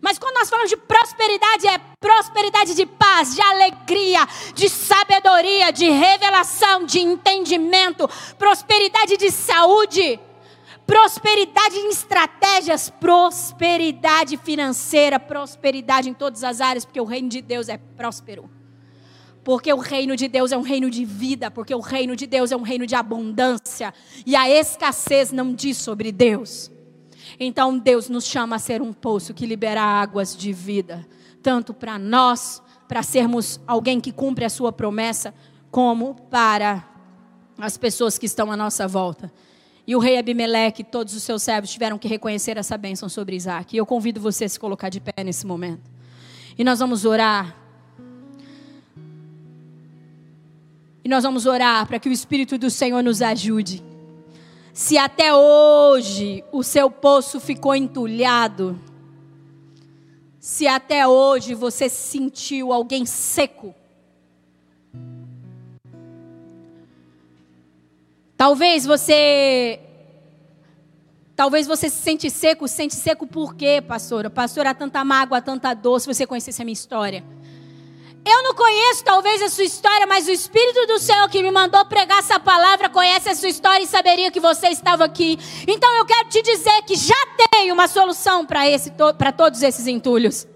Mas 0.00 0.18
quando 0.18 0.34
nós 0.34 0.50
falamos 0.50 0.68
de 0.68 0.76
prosperidade, 0.76 1.68
é 1.68 1.78
prosperidade 2.00 2.74
de 2.74 2.84
paz, 2.84 3.36
de 3.36 3.40
alegria, 3.40 4.26
de 4.52 4.68
sabedoria, 4.68 5.70
de 5.72 5.88
revelação, 5.88 6.84
de 6.84 6.98
entendimento, 6.98 8.10
prosperidade 8.36 9.16
de 9.16 9.30
saúde 9.30 10.18
prosperidade 10.86 11.76
em 11.76 11.90
estratégias, 11.90 12.90
prosperidade 12.90 14.36
financeira, 14.36 15.18
prosperidade 15.18 16.08
em 16.08 16.14
todas 16.14 16.44
as 16.44 16.60
áreas, 16.60 16.84
porque 16.84 17.00
o 17.00 17.04
reino 17.04 17.28
de 17.28 17.40
Deus 17.40 17.68
é 17.68 17.76
próspero. 17.76 18.50
Porque 19.44 19.72
o 19.72 19.78
reino 19.78 20.14
de 20.14 20.28
Deus 20.28 20.52
é 20.52 20.56
um 20.56 20.62
reino 20.62 20.88
de 20.88 21.04
vida, 21.04 21.50
porque 21.50 21.74
o 21.74 21.80
reino 21.80 22.14
de 22.14 22.26
Deus 22.26 22.52
é 22.52 22.56
um 22.56 22.62
reino 22.62 22.86
de 22.86 22.94
abundância, 22.94 23.92
e 24.24 24.36
a 24.36 24.48
escassez 24.48 25.32
não 25.32 25.52
diz 25.52 25.76
sobre 25.76 26.12
Deus. 26.12 26.70
Então 27.38 27.78
Deus 27.78 28.08
nos 28.08 28.24
chama 28.24 28.56
a 28.56 28.58
ser 28.58 28.80
um 28.82 28.92
poço 28.92 29.34
que 29.34 29.46
libera 29.46 29.82
águas 29.82 30.36
de 30.36 30.52
vida, 30.52 31.06
tanto 31.42 31.74
para 31.74 31.98
nós, 31.98 32.62
para 32.86 33.02
sermos 33.02 33.60
alguém 33.66 34.00
que 34.00 34.12
cumpre 34.12 34.44
a 34.44 34.50
sua 34.50 34.72
promessa, 34.72 35.34
como 35.70 36.14
para 36.30 36.88
as 37.58 37.76
pessoas 37.76 38.18
que 38.18 38.26
estão 38.26 38.52
à 38.52 38.56
nossa 38.56 38.86
volta. 38.86 39.32
E 39.86 39.96
o 39.96 39.98
rei 39.98 40.16
Abimeleque 40.16 40.82
e 40.82 40.84
todos 40.84 41.14
os 41.14 41.22
seus 41.22 41.42
servos 41.42 41.70
tiveram 41.70 41.98
que 41.98 42.06
reconhecer 42.06 42.56
essa 42.56 42.78
bênção 42.78 43.08
sobre 43.08 43.34
Isaac. 43.34 43.74
E 43.74 43.78
eu 43.78 43.86
convido 43.86 44.20
você 44.20 44.44
a 44.44 44.48
se 44.48 44.58
colocar 44.58 44.88
de 44.88 45.00
pé 45.00 45.24
nesse 45.24 45.46
momento. 45.46 45.90
E 46.56 46.62
nós 46.62 46.78
vamos 46.78 47.04
orar. 47.04 47.56
E 51.04 51.08
nós 51.08 51.24
vamos 51.24 51.46
orar 51.46 51.86
para 51.86 51.98
que 51.98 52.08
o 52.08 52.12
Espírito 52.12 52.56
do 52.56 52.70
Senhor 52.70 53.02
nos 53.02 53.20
ajude. 53.20 53.82
Se 54.72 54.96
até 54.96 55.34
hoje 55.34 56.44
o 56.52 56.62
seu 56.62 56.90
poço 56.90 57.40
ficou 57.40 57.74
entulhado, 57.74 58.78
se 60.38 60.66
até 60.66 61.06
hoje 61.06 61.54
você 61.54 61.88
sentiu 61.88 62.72
alguém 62.72 63.04
seco, 63.04 63.74
Talvez 68.42 68.84
você 68.84 69.78
Talvez 71.36 71.64
você 71.64 71.88
se 71.88 72.02
sente 72.02 72.28
seco, 72.28 72.66
se 72.66 72.74
sente 72.74 72.96
seco 72.96 73.24
por 73.24 73.54
quê, 73.54 73.80
pastora? 73.80 74.28
Pastora, 74.28 74.70
há 74.70 74.74
tanta 74.74 75.04
mágoa, 75.04 75.38
há 75.38 75.40
tanta 75.40 75.72
dor, 75.74 76.00
se 76.00 76.12
você 76.12 76.26
conhecesse 76.26 76.60
a 76.60 76.64
minha 76.64 76.72
história. 76.72 77.22
Eu 78.26 78.42
não 78.42 78.52
conheço 78.52 79.04
talvez 79.04 79.40
a 79.42 79.48
sua 79.48 79.62
história, 79.62 80.08
mas 80.08 80.26
o 80.26 80.32
Espírito 80.32 80.88
do 80.88 80.98
Senhor 80.98 81.28
que 81.28 81.40
me 81.40 81.52
mandou 81.52 81.84
pregar 81.84 82.18
essa 82.18 82.40
palavra 82.40 82.88
conhece 82.88 83.28
a 83.28 83.34
sua 83.36 83.48
história 83.48 83.84
e 83.84 83.86
saberia 83.86 84.28
que 84.28 84.40
você 84.40 84.70
estava 84.70 85.04
aqui. 85.04 85.38
Então 85.68 85.96
eu 85.98 86.04
quero 86.04 86.28
te 86.28 86.42
dizer 86.42 86.82
que 86.82 86.96
já 86.96 87.26
tem 87.48 87.70
uma 87.70 87.86
solução 87.86 88.44
para 88.44 88.68
esse 88.68 88.90
para 89.16 89.30
todos 89.30 89.62
esses 89.62 89.86
entulhos. 89.86 90.48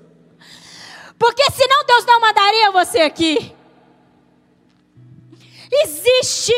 Porque 1.16 1.45
senão 1.53 1.87
Deus 1.87 2.05
não 2.05 2.20
mandaria 2.20 2.72
você 2.72 2.99
aqui. 3.03 3.55
Existe 5.70 6.53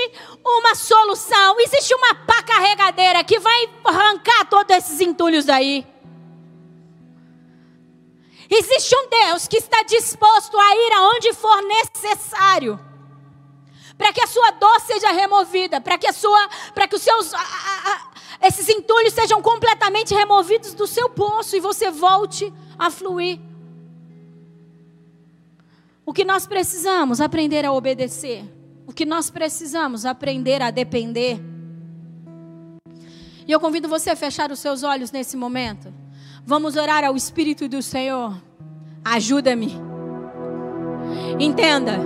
uma 0.50 0.74
solução, 0.74 1.60
existe 1.60 1.94
uma 1.94 2.14
pá 2.14 2.42
carregadeira 2.42 3.22
que 3.24 3.38
vai 3.38 3.70
arrancar 3.84 4.48
todos 4.48 4.76
esses 4.76 5.00
entulhos 5.00 5.44
daí. 5.44 5.86
Existe 8.50 8.96
um 8.96 9.08
Deus 9.08 9.46
que 9.46 9.58
está 9.58 9.82
disposto 9.82 10.58
a 10.58 10.74
ir 10.74 10.92
aonde 10.94 11.32
for 11.34 11.62
necessário 11.62 12.88
para 13.98 14.12
que 14.12 14.22
a 14.22 14.26
sua 14.28 14.52
dor 14.52 14.80
seja 14.80 15.10
removida, 15.10 15.80
para 15.80 15.98
que 15.98 16.06
a 16.06 16.12
sua, 16.12 16.48
para 16.72 16.86
que 16.86 16.94
os 16.94 17.02
seus 17.02 17.34
a, 17.34 17.38
a, 17.38 17.42
a, 17.42 18.46
esses 18.46 18.68
entulhos 18.68 19.12
sejam 19.12 19.42
completamente 19.42 20.14
removidos 20.14 20.72
do 20.72 20.86
seu 20.86 21.10
poço 21.10 21.56
e 21.56 21.60
você 21.60 21.90
volte 21.90 22.54
a 22.78 22.90
fluir. 22.90 23.40
O 26.06 26.12
que 26.12 26.24
nós 26.24 26.46
precisamos 26.46 27.20
aprender 27.20 27.66
a 27.66 27.72
obedecer. 27.72 28.57
Que 28.98 29.06
nós 29.06 29.30
precisamos 29.30 30.04
aprender 30.04 30.60
a 30.60 30.72
depender. 30.72 31.40
E 33.46 33.52
eu 33.52 33.60
convido 33.60 33.88
você 33.88 34.10
a 34.10 34.16
fechar 34.16 34.50
os 34.50 34.58
seus 34.58 34.82
olhos 34.82 35.12
nesse 35.12 35.36
momento. 35.36 35.94
Vamos 36.44 36.74
orar 36.74 37.04
ao 37.04 37.14
Espírito 37.14 37.68
do 37.68 37.80
Senhor. 37.80 38.36
Ajuda-me. 39.04 39.72
Entenda, 41.38 42.00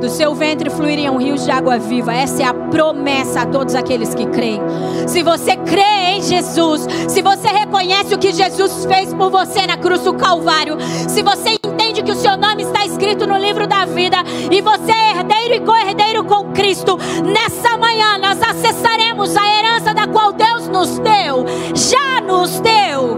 do 0.00 0.08
seu 0.08 0.34
ventre 0.34 0.70
fluiriam 0.70 1.16
rios 1.16 1.44
de 1.44 1.50
água 1.50 1.78
viva. 1.78 2.14
Essa 2.14 2.42
é 2.42 2.46
a 2.46 2.54
promessa 2.54 3.42
a 3.42 3.46
todos 3.46 3.74
aqueles 3.74 4.14
que 4.14 4.26
creem. 4.26 4.60
Se 5.06 5.22
você 5.22 5.56
crê 5.56 6.16
em 6.16 6.22
Jesus, 6.22 6.86
se 7.08 7.22
você 7.22 7.48
reconhece 7.48 8.14
o 8.14 8.18
que 8.18 8.32
Jesus 8.32 8.84
fez 8.84 9.12
por 9.14 9.30
você 9.30 9.66
na 9.66 9.76
cruz 9.76 10.02
do 10.02 10.14
Calvário, 10.14 10.76
se 11.08 11.22
você 11.22 11.56
entende 11.64 12.02
que 12.02 12.12
o 12.12 12.16
seu 12.16 12.36
nome 12.36 12.62
está 12.62 12.84
escrito 12.84 13.26
no 13.26 13.36
livro 13.36 13.66
da 13.66 13.84
vida 13.84 14.18
e 14.50 14.60
você 14.60 14.92
é 14.92 15.18
herdeiro 15.18 15.54
e 15.54 15.60
co-herdeiro 15.60 16.24
com 16.24 16.52
Cristo, 16.52 16.98
nessa 17.24 17.76
manhã 17.76 18.18
nós 18.18 18.38
acessaremos 18.42 19.36
a 19.36 19.58
herança 19.58 19.94
da 19.94 20.06
qual 20.06 20.32
Deus 20.32 20.68
nos 20.68 20.98
deu, 20.98 21.44
já 21.74 22.20
nos 22.20 22.60
deu. 22.60 23.16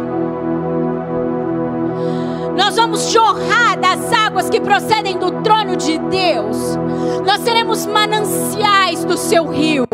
Nós 2.57 2.77
vamos 2.77 3.11
jorrar 3.11 3.58
das 3.89 4.13
águas 4.13 4.51
que 4.51 4.61
procedem 4.61 5.17
do 5.17 5.31
trono 5.43 5.75
de 5.75 5.97
Deus. 5.99 6.77
Nós 7.25 7.41
seremos 7.41 7.87
mananciais 7.87 9.03
do 9.05 9.17
seu 9.17 9.47
rio. 9.47 9.87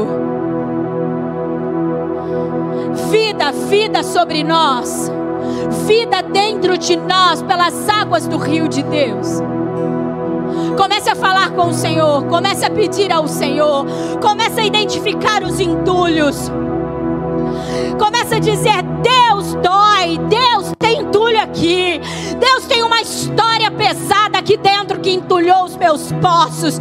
Vida, 3.11 3.53
vida 3.53 4.03
sobre 4.03 4.43
nós. 4.43 5.11
Vida 5.87 6.23
dentro 6.23 6.77
de 6.77 6.97
nós 6.97 7.41
pelas 7.43 7.89
águas 7.89 8.27
do 8.27 8.37
rio 8.37 8.67
de 8.67 8.83
Deus. 8.83 9.41
Comece 10.77 11.11
a 11.11 11.15
falar 11.15 11.51
com 11.51 11.69
o 11.69 11.73
Senhor, 11.73 12.25
comece 12.27 12.65
a 12.65 12.71
pedir 12.71 13.13
ao 13.13 13.29
Senhor, 13.29 13.87
comece 14.21 14.61
a 14.61 14.65
identificar 14.65 15.45
os 15.45 15.61
entulhos. 15.61 16.51
Comece 17.99 18.35
a 18.35 18.39
dizer: 18.41 18.83
Deus 19.03 19.55
dói, 19.63 19.84
Deus 20.29 20.73
tem 20.79 21.01
entulho 21.01 21.41
aqui. 21.41 22.01
Deus 22.39 22.65
tem 22.67 22.83
uma 22.83 23.01
história 23.01 23.71
pesada 23.71 24.39
aqui 24.39 24.57
dentro 24.57 25.01
que 25.01 25.11
entulhou 25.11 25.65
os 25.65 25.77
meus 25.77 26.13
poços. 26.13 26.79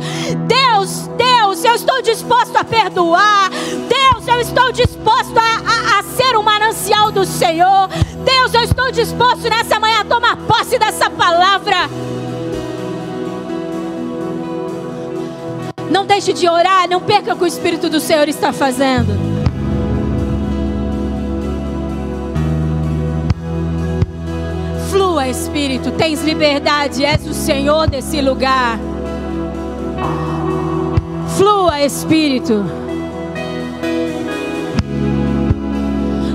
Deus, 0.48 1.08
Deus, 1.18 1.64
eu 1.64 1.76
estou 1.76 2.02
disposto 2.02 2.56
a 2.58 2.64
perdoar. 2.64 3.50
Deus, 3.50 4.28
eu 4.28 4.40
estou 4.42 4.72
disposto 4.72 5.38
a, 5.38 5.42
a, 5.42 6.00
a 6.00 6.04
ser 6.04 6.38
um 6.38 6.44
manancial 6.44 7.12
do 7.12 7.26
Senhor. 7.26 7.88
Deus, 8.24 8.54
eu 8.54 8.62
estou 8.62 8.92
disposto 8.92 9.50
nessa 9.50 9.80
manhã 9.80 10.02
a 10.02 10.06
tomar 10.06 10.38
posse 10.38 10.78
dessa 10.78 11.10
palavra. 11.10 11.90
Não 15.90 16.06
deixe 16.06 16.34
de 16.34 16.48
orar, 16.50 16.90
não 16.90 17.00
perca 17.00 17.34
o 17.34 17.38
que 17.38 17.44
o 17.44 17.48
Espírito 17.48 17.90
do 17.90 18.00
Senhor 18.00 18.28
está 18.28 18.52
fazendo. 18.52 19.33
Espírito, 25.28 25.92
tens 25.92 26.24
liberdade, 26.24 27.06
és 27.06 27.26
o 27.26 27.34
Senhor 27.34 27.90
desse 27.90 28.22
lugar. 28.22 28.80
Flua, 31.38 31.82
Espírito. 31.82 32.64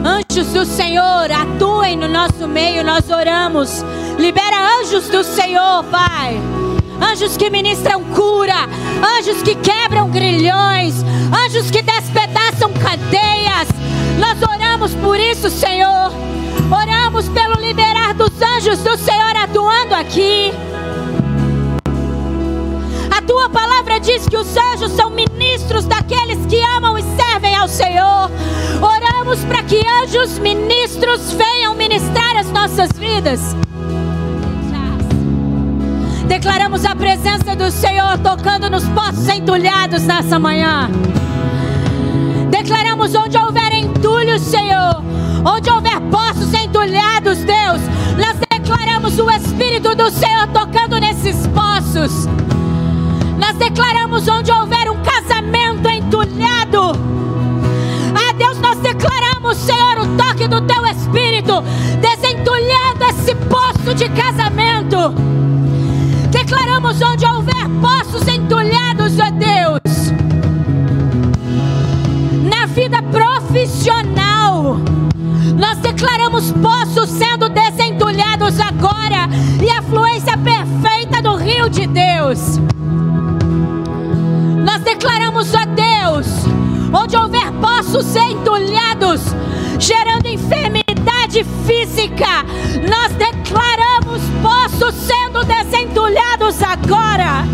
Anjos 0.04 0.52
do 0.52 0.64
Senhor, 0.64 1.30
atuem 1.30 1.96
no 1.96 2.08
nosso 2.08 2.46
meio, 2.48 2.84
nós 2.84 3.08
oramos. 3.10 3.84
Libera 4.18 4.80
anjos 4.80 5.08
do 5.08 5.22
Senhor, 5.22 5.84
Pai. 5.84 6.40
Anjos 7.00 7.36
que 7.36 7.48
ministram 7.50 8.02
cura, 8.04 8.68
anjos 9.18 9.42
que 9.42 9.54
quebram 9.54 10.10
grilhões, 10.10 10.94
anjos 11.46 11.70
que 11.70 11.82
despedaçam 11.82 12.72
cadeias. 12.72 13.68
Nós 14.18 14.40
oramos 14.42 14.94
por 14.94 15.18
isso, 15.18 15.48
Senhor. 15.48 16.12
Oramos 16.70 17.28
pelo 17.28 17.54
liberar 17.60 18.14
dos 18.14 18.30
anjos 18.42 18.78
do 18.80 18.96
Senhor 18.98 19.36
atuando 19.36 19.94
aqui. 19.94 20.52
A 23.16 23.22
tua 23.22 23.48
palavra 23.48 23.98
diz 23.98 24.28
que 24.28 24.36
os 24.36 24.56
anjos 24.56 24.92
são 24.92 25.10
ministros 25.10 25.86
daqueles 25.86 26.44
que 26.46 26.60
amam 26.76 26.98
e 26.98 27.02
servem 27.16 27.54
ao 27.56 27.68
Senhor. 27.68 28.30
Oramos 28.82 29.44
para 29.44 29.62
que 29.62 29.80
anjos 30.02 30.38
ministros 30.38 31.32
venham 31.32 31.74
ministrar 31.74 32.36
as 32.36 32.50
nossas 32.50 32.90
vidas. 32.92 33.40
Declaramos 36.28 36.84
a 36.84 36.94
presença 36.94 37.56
do 37.56 37.70
Senhor 37.70 38.18
tocando 38.18 38.68
nos 38.68 38.84
poços 38.90 39.26
entulhados 39.28 40.04
nessa 40.04 40.38
manhã. 40.38 40.90
Declaramos 42.50 43.14
onde 43.14 43.38
houver 43.38 43.72
entulho, 43.72 44.38
Senhor, 44.38 45.02
onde 45.44 45.70
houver 45.70 45.98
poços 46.10 46.52
entulhados, 46.52 47.38
Deus, 47.38 47.80
nós 48.18 48.36
declaramos 48.50 49.18
o 49.18 49.30
Espírito 49.30 49.94
do 49.94 50.10
Senhor 50.10 50.46
tocando 50.48 51.00
nesses 51.00 51.46
poços. 51.48 52.26
Nós 53.38 53.56
declaramos 53.56 54.28
onde 54.28 54.52
houver 54.52 54.90
um 54.90 55.02
casamento 55.02 55.88
entulhado. 55.88 56.92
Ah, 58.14 58.32
Deus, 58.34 58.58
nós 58.60 58.78
declaramos, 58.80 59.56
Senhor, 59.56 59.98
o 60.00 60.16
toque 60.16 60.46
do 60.46 60.60
teu 60.60 60.84
Espírito, 60.86 61.64
desentulhando 62.02 63.04
esse 63.08 63.34
poço 63.34 63.94
de 63.94 64.08
casamento. 64.10 65.14
Declaramos 66.48 67.02
onde 67.02 67.26
houver 67.26 67.68
poços 67.82 68.26
entulhados, 68.26 69.18
ó 69.18 69.30
Deus. 69.30 70.12
Na 72.42 72.64
vida 72.64 73.02
profissional 73.02 74.78
nós 75.58 75.76
declaramos 75.80 76.50
poços 76.52 77.10
sendo 77.10 77.50
desentulhados 77.50 78.58
agora 78.60 79.28
e 79.62 79.68
a 79.68 79.82
fluência 79.82 80.38
perfeita 80.38 81.20
do 81.20 81.36
rio 81.36 81.68
de 81.68 81.86
Deus. 81.86 82.58
Nós 84.64 84.80
declaramos 84.82 85.54
a 85.54 85.66
Deus, 85.66 86.28
onde 86.94 87.14
houver 87.14 87.52
poços 87.60 88.16
entulhados, 88.16 89.20
gerando 89.78 90.26
enfermidade 90.26 91.44
física, 91.66 92.42
nós 92.88 93.12
declaramos 93.18 94.22
poços 94.42 94.94
sendo 94.94 95.27
desentulhados 96.08 96.62
agora. 96.62 97.44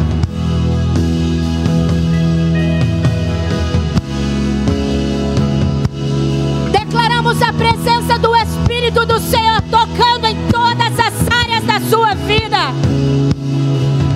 Declaramos 6.71 7.43
a 7.43 7.53
presença 7.53 8.19
do 8.19 8.35
Espírito 8.37 9.05
do 9.07 9.19
Senhor 9.19 9.61
tocando 9.63 10.27
em 10.27 10.37
todas 10.51 10.99
as 10.99 11.15
áreas 11.43 11.65
da 11.65 11.81
sua 11.89 12.15
vida. 12.15 12.73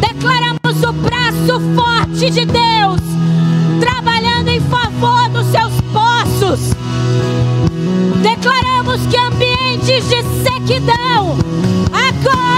Declaramos 0.01 0.82
o 0.84 0.93
braço 0.93 1.61
forte 1.74 2.30
de 2.30 2.45
Deus 2.47 3.01
trabalhando 3.80 4.49
em 4.49 4.61
favor 4.61 5.28
dos 5.30 5.47
seus 5.47 5.72
poços. 5.93 6.74
Declaramos 8.22 9.07
que 9.07 9.16
ambientes 9.16 10.09
de 10.09 10.22
sequidão 10.43 11.36
agora 11.93 12.58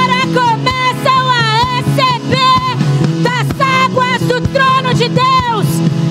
Deus 5.10 5.66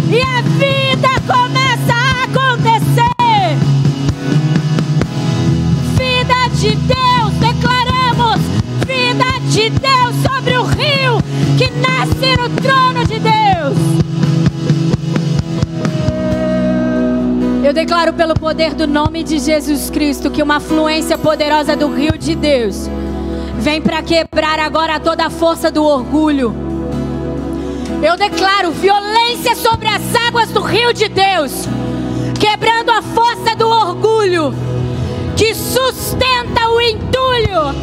e 0.09 0.21
a 0.21 0.41
vida 0.41 1.09
começa 1.27 1.93
a 1.93 2.23
acontecer. 2.23 2.99
de 6.59 6.75
Deus, 6.75 7.33
declaramos 7.39 8.41
vida 8.85 9.39
de 9.49 9.69
Deus 9.69 10.15
sobre 10.21 10.57
o 10.57 10.63
rio 10.63 11.21
que 11.57 11.69
desce 11.69 12.35
no 12.35 12.49
trono 12.49 13.07
de 13.07 13.17
Deus. 13.17 13.77
Eu 17.63 17.71
declaro 17.71 18.11
pelo 18.11 18.33
poder 18.33 18.73
do 18.73 18.85
nome 18.85 19.23
de 19.23 19.39
Jesus 19.39 19.89
Cristo 19.89 20.29
que 20.29 20.43
uma 20.43 20.59
fluência 20.59 21.17
poderosa 21.17 21.77
do 21.77 21.87
rio 21.87 22.17
de 22.17 22.35
Deus 22.35 22.89
vem 23.57 23.81
para 23.81 24.01
quebrar 24.01 24.59
agora 24.59 24.99
toda 24.99 25.27
a 25.27 25.29
força 25.29 25.71
do 25.71 25.85
orgulho. 25.85 26.68
Eu 28.01 28.15
declaro 28.15 28.71
violência 28.71 29.55
sobre 29.55 29.87
as 29.87 30.01
águas 30.27 30.49
do 30.51 30.61
rio 30.61 30.93
de 30.93 31.09
Deus, 31.09 31.67
quebrando 32.39 32.91
a 32.91 33.01
força 33.01 33.55
do 33.57 33.67
orgulho 33.67 34.53
que 35.35 35.53
sustenta 35.53 36.69
o 36.69 36.79
entulho. 36.79 37.75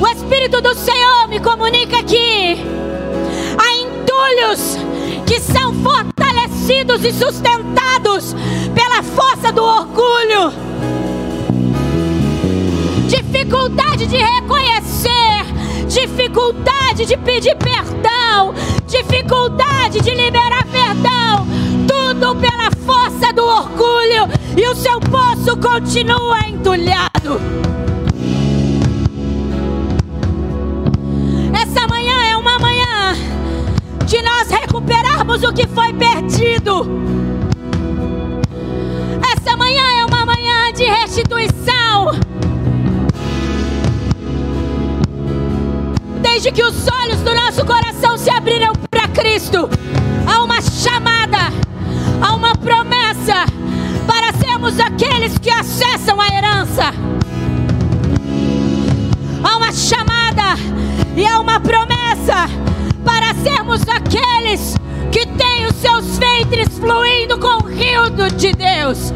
O 0.00 0.08
Espírito 0.08 0.60
do 0.60 0.74
Senhor 0.74 1.28
me 1.28 1.38
comunica 1.38 2.02
que 2.02 2.56
há 3.58 3.74
entulhos 3.74 4.76
que 5.24 5.40
são 5.40 5.72
fortalecidos 5.74 7.04
e 7.04 7.12
sustentados 7.12 8.34
pela 8.74 9.02
força 9.04 9.52
do 9.52 9.62
orgulho. 9.62 10.52
Dificuldade 13.06 14.06
de 14.06 14.16
reconhecer, 14.16 15.44
dificuldade 15.86 17.06
de 17.06 17.16
pedir 17.16 17.56
perdão, 17.56 18.11
dificuldade 18.86 20.00
de 20.00 20.10
liberar 20.10 20.66
perdão, 20.66 21.46
tudo 21.86 22.36
pela 22.36 22.70
força 22.86 23.32
do 23.32 23.44
orgulho, 23.44 24.28
e 24.56 24.68
o 24.68 24.74
seu 24.74 25.00
poço 25.00 25.56
continua 25.56 26.40
entulhado. 26.48 27.40
Essa 31.54 31.86
manhã 31.86 32.22
é 32.30 32.36
uma 32.36 32.58
manhã 32.58 33.14
de 34.06 34.22
nós 34.22 34.50
recuperarmos 34.50 35.42
o 35.42 35.52
que 35.52 35.66
foi 35.68 35.92
perdido. 35.92 36.86
Essa 39.34 39.56
manhã 39.56 39.82
é 40.00 40.04
uma 40.04 40.26
manhã 40.26 40.72
de 40.72 40.84
restituição. 40.84 42.31
Desde 46.32 46.50
que 46.50 46.64
os 46.64 46.88
olhos 46.88 47.20
do 47.20 47.34
nosso 47.34 47.62
coração 47.62 48.16
se 48.16 48.30
abriram 48.30 48.72
para 48.90 49.06
Cristo, 49.06 49.68
há 50.26 50.42
uma 50.42 50.62
chamada, 50.62 51.52
há 52.22 52.34
uma 52.34 52.54
promessa 52.54 53.44
para 54.06 54.32
sermos 54.32 54.80
aqueles 54.80 55.36
que 55.36 55.50
acessam 55.50 56.18
a 56.18 56.28
herança. 56.28 56.84
Há 59.44 59.56
uma 59.58 59.70
chamada 59.72 60.56
e 61.14 61.26
há 61.26 61.38
uma 61.38 61.60
promessa 61.60 62.48
para 63.04 63.34
sermos 63.34 63.82
aqueles 63.86 64.74
que 65.12 65.26
têm 65.26 65.66
os 65.66 65.76
seus 65.76 66.16
ventres 66.16 66.78
fluindo 66.78 67.38
com 67.38 67.62
o 67.62 67.66
rio 67.66 68.08
de 68.38 68.52
Deus. 68.54 69.12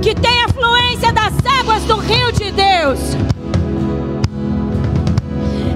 Que 0.00 0.14
tem 0.14 0.42
a 0.42 0.48
fluência 0.48 1.12
das 1.12 1.34
águas 1.60 1.82
do 1.84 1.96
rio 1.96 2.32
de 2.32 2.50
Deus. 2.50 3.37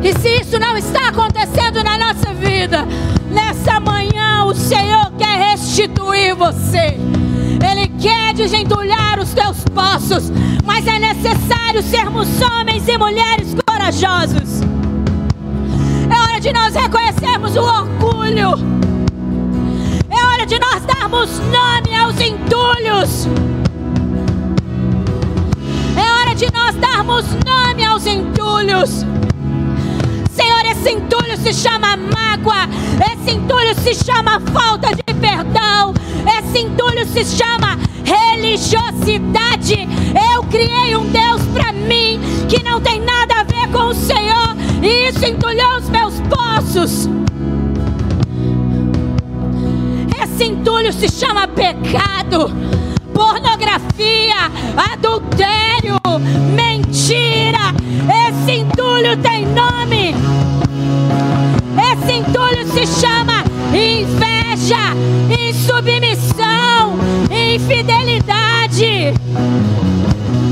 E 0.03 0.13
se 0.19 0.41
isso 0.41 0.59
não 0.59 0.77
está 0.77 1.09
acontecendo 1.09 1.83
na 1.85 1.97
nossa 1.97 2.35
vida, 2.35 2.85
nessa 3.31 3.79
manhã 3.79 4.45
o 4.45 4.55
Senhor 4.55 5.13
quer 5.17 5.51
restituir 5.51 6.35
você. 6.35 6.99
Ele 7.65 7.87
quer 8.01 8.35
desentulhar 8.35 9.21
os 9.21 9.33
teus 9.33 9.63
poços, 9.73 10.33
mas 10.65 10.89
é 10.89 10.99
necessário 10.99 11.81
sermos 11.83 12.29
homens 12.43 12.89
e 12.89 12.99
mulheres 12.99 13.55
corajosos. 13.65 14.61
É 16.11 16.21
hora 16.21 16.41
de 16.41 16.53
nós 16.53 16.75
reconhecermos 16.75 17.57
o 17.57 17.63
orgulho. 17.63 18.59
É 20.11 20.27
hora 20.27 20.45
de 20.45 20.59
nós 20.59 20.85
darmos 20.85 21.39
nome 21.39 21.97
aos 21.97 22.21
entulhos. 22.21 23.29
É 25.97 26.21
hora 26.21 26.35
de 26.35 26.53
nós 26.53 26.75
darmos 26.75 27.25
nome 27.47 27.85
aos 27.85 28.05
entulhos. 28.05 29.07
Esse 30.83 30.95
entulho 30.95 31.37
se 31.37 31.55
chama 31.55 31.97
mágoa, 31.97 32.69
esse 33.13 33.37
entulho 33.37 33.73
se 33.73 33.95
chama 34.05 34.41
falta 34.53 34.89
de 34.89 35.15
perdão, 35.15 35.95
esse 36.27 36.59
entulho 36.59 37.07
se 37.07 37.25
chama 37.25 37.79
religiosidade. 38.05 39.89
Eu 40.35 40.43
criei 40.43 40.97
um 40.97 41.07
Deus 41.07 41.41
para 41.55 41.71
mim 41.73 42.21
que 42.49 42.65
não 42.65 42.81
tem 42.81 43.01
nada 43.01 43.33
a 43.33 43.45
ver 43.45 43.69
com 43.71 43.91
o 43.91 43.95
Senhor, 43.95 44.57
e 44.83 45.09
isso 45.09 45.25
entulhou 45.25 45.77
os 45.77 45.89
meus 45.89 46.15
poços. 46.23 47.09
Esse 50.21 50.45
entulho 50.47 50.93
se 50.93 51.09
chama 51.09 51.47
pecado, 51.47 52.51
pornografia, 53.15 54.51
adultério, 54.77 56.01
mentira. 56.57 57.73
Esse 58.43 58.59
entulho 58.59 59.17
tem 59.19 59.47
nome. 59.47 60.17
Esse 61.79 62.13
entulho 62.13 62.67
se 62.73 63.01
chama 63.01 63.45
inveja, 63.69 64.97
insubmissão, 65.49 66.99
infidelidade. 67.31 69.15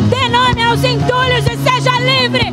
Dê 0.09 0.29
nome 0.29 0.63
aos 0.63 0.85
entulhos 0.85 1.45
e 1.47 1.57
seja 1.69 1.99
livre. 1.99 2.53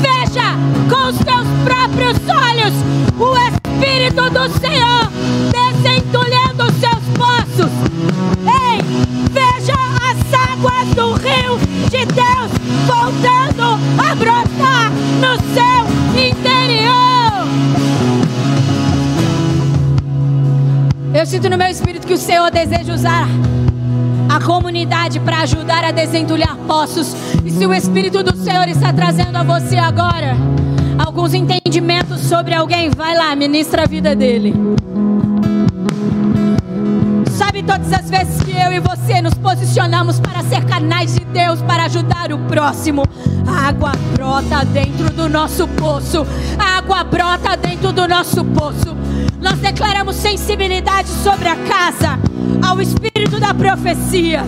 Veja 0.00 0.56
com 0.88 1.08
os 1.10 1.18
teus 1.18 1.46
próprios 1.62 2.16
olhos 2.26 2.72
o 3.18 3.36
Espírito 3.36 4.30
do 4.30 4.48
Senhor 4.60 5.10
desentulhando 5.52 6.64
os 6.64 6.74
seus 6.80 7.04
poços. 7.18 7.70
No 15.20 15.36
seu 15.54 15.82
interior. 16.18 17.00
Eu 21.12 21.26
sinto 21.26 21.50
no 21.50 21.58
meu 21.58 21.68
espírito 21.68 22.06
que 22.06 22.14
o 22.14 22.18
Senhor 22.18 22.50
deseja 22.50 22.94
usar 22.94 23.28
a 24.28 24.40
comunidade 24.40 25.20
para 25.20 25.40
ajudar 25.40 25.84
a 25.84 25.90
desentulhar 25.90 26.56
poços. 26.66 27.14
E 27.44 27.50
se 27.50 27.66
o 27.66 27.74
Espírito 27.74 28.22
do 28.22 28.36
Senhor 28.36 28.68
está 28.68 28.92
trazendo 28.92 29.36
a 29.36 29.42
você 29.42 29.76
agora 29.76 30.36
alguns 31.04 31.34
entendimentos 31.34 32.20
sobre 32.20 32.54
alguém, 32.54 32.90
vai 32.90 33.16
lá, 33.16 33.34
ministra 33.34 33.82
a 33.82 33.86
vida 33.86 34.14
dele. 34.14 34.54
Todas 37.70 37.92
as 37.92 38.10
vezes 38.10 38.42
que 38.42 38.50
eu 38.50 38.72
e 38.72 38.80
você 38.80 39.22
nos 39.22 39.34
posicionamos 39.34 40.18
para 40.18 40.42
ser 40.42 40.64
canais 40.64 41.14
de 41.14 41.24
Deus 41.26 41.62
para 41.62 41.84
ajudar 41.84 42.32
o 42.32 42.38
próximo? 42.46 43.04
A 43.46 43.68
água 43.68 43.92
brota 44.12 44.64
dentro 44.64 45.08
do 45.10 45.28
nosso 45.28 45.68
poço. 45.68 46.26
A 46.58 46.78
água 46.78 47.04
brota 47.04 47.56
dentro 47.56 47.92
do 47.92 48.08
nosso 48.08 48.44
poço. 48.44 48.96
Nós 49.40 49.60
declaramos 49.60 50.16
sensibilidade 50.16 51.08
sobre 51.22 51.46
a 51.46 51.54
casa 51.54 52.18
ao 52.60 52.82
espírito 52.82 53.38
da 53.38 53.54
profecia. 53.54 54.42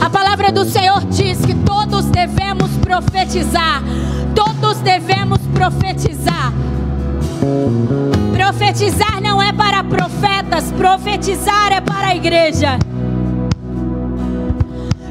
A 0.00 0.08
palavra 0.08 0.50
do 0.50 0.64
Senhor 0.64 1.04
diz 1.10 1.38
que 1.44 1.54
todos 1.54 2.06
devemos 2.06 2.70
profetizar. 2.80 3.82
Todos 4.34 4.78
devemos 4.78 5.38
profetizar. 5.52 6.50
Profetizar 8.32 9.10
para 9.20 9.29
profetas, 9.90 10.70
profetizar 10.72 11.72
é 11.72 11.80
para 11.80 12.08
a 12.08 12.16
igreja. 12.16 12.78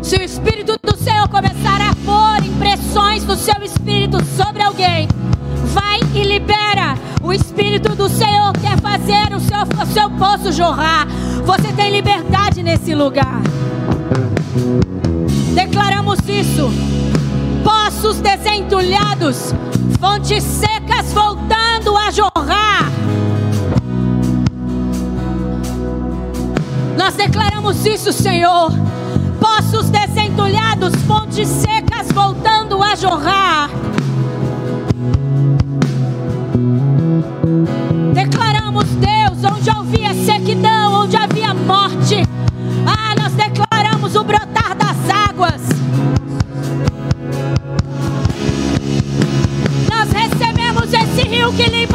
Se 0.01 0.15
o 0.15 0.23
Espírito 0.23 0.79
do 0.81 0.97
Senhor 0.97 1.27
começar 1.27 1.81
a 1.81 1.93
pôr 2.05 2.43
impressões 2.45 3.25
do 3.25 3.35
seu 3.35 3.61
Espírito 3.61 4.23
sobre 4.37 4.63
alguém, 4.63 5.07
vai 5.73 5.99
e 6.15 6.23
libera. 6.23 6.97
O 7.21 7.33
Espírito 7.33 7.93
do 7.95 8.07
Senhor 8.07 8.53
quer 8.53 8.79
fazer 8.79 9.35
o 9.35 9.39
seu, 9.39 9.83
o 9.83 9.85
seu 9.93 10.09
poço 10.11 10.51
jorrar. 10.53 11.05
Você 11.45 11.73
tem 11.73 11.91
liberdade 11.91 12.63
nesse 12.63 12.95
lugar. 12.95 13.41
Declaramos 15.53 16.19
isso. 16.27 16.71
Poços 17.63 18.21
desentulhados, 18.21 19.53
fontes 19.99 20.43
secas 20.43 21.11
voltando 21.13 21.97
a 21.97 22.09
jorrar. 22.09 22.48
Nós 27.09 27.17
declaramos 27.17 27.87
isso, 27.87 28.13
Senhor. 28.13 28.71
Poços 29.39 29.89
desentulhados, 29.89 30.93
fontes 31.07 31.47
secas 31.47 32.11
voltando 32.13 32.83
a 32.83 32.95
jorrar. 32.95 33.71
Declaramos, 38.13 38.85
Deus, 38.89 39.51
onde 39.51 39.71
havia 39.71 40.13
sequidão, 40.13 41.01
onde 41.01 41.17
havia 41.17 41.51
morte. 41.51 42.21
Ah, 42.85 43.15
nós 43.19 43.33
declaramos 43.33 44.15
o 44.15 44.23
brotar 44.23 44.75
das 44.75 45.29
águas. 45.29 45.61
Nós 49.89 50.11
recebemos 50.11 50.93
esse 50.93 51.27
rio 51.27 51.51
que 51.53 51.67
limpa. 51.71 51.88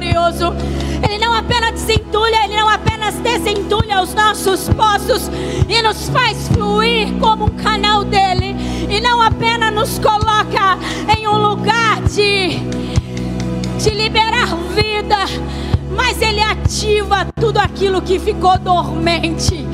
Glorioso. 0.00 0.54
Ele 1.02 1.18
não 1.18 1.34
apenas 1.34 1.72
desentulha, 1.72 2.44
ele 2.44 2.56
não 2.56 2.68
apenas 2.68 3.14
desentulha 3.16 4.02
os 4.02 4.14
nossos 4.14 4.68
poços 4.70 5.30
e 5.68 5.82
nos 5.82 6.08
faz 6.08 6.48
fluir 6.48 7.12
como 7.20 7.44
um 7.44 7.50
canal 7.50 8.04
dele, 8.04 8.56
e 8.88 9.00
não 9.00 9.20
apenas 9.20 9.72
nos 9.72 9.98
coloca 9.98 10.78
em 11.16 11.26
um 11.28 11.36
lugar 11.36 12.00
de, 12.02 12.60
de 13.78 13.90
liberar 13.90 14.56
vida, 14.74 15.16
mas 15.94 16.20
ele 16.20 16.40
ativa 16.40 17.26
tudo 17.38 17.58
aquilo 17.58 18.00
que 18.00 18.18
ficou 18.18 18.58
dormente. 18.58 19.66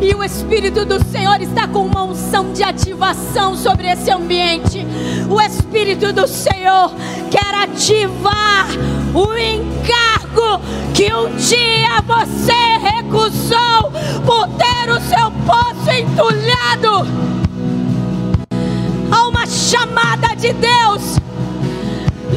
E 0.00 0.14
o 0.14 0.24
Espírito 0.24 0.84
do 0.84 1.02
Senhor 1.04 1.40
está 1.40 1.68
com 1.68 1.86
uma 1.86 2.02
unção 2.02 2.52
de 2.52 2.62
ativação 2.62 3.56
sobre 3.56 3.86
esse 3.88 4.10
ambiente. 4.10 4.84
O 5.30 5.40
Espírito 5.40 6.12
do 6.12 6.26
Senhor 6.26 6.90
quer 7.30 7.54
ativar 7.54 8.66
o 9.14 9.36
encargo 9.36 10.60
que 10.94 11.12
um 11.12 11.34
dia 11.36 12.00
você 12.06 12.52
recusou 12.80 13.92
por 14.24 14.48
ter 14.56 14.90
o 14.90 15.00
seu 15.00 15.30
poço 15.46 15.90
entulhado. 15.90 17.06
Há 19.10 19.28
uma 19.28 19.46
chamada 19.46 20.34
de 20.36 20.52
Deus 20.54 21.18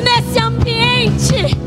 nesse 0.03 0.39
ambiente 0.39 1.64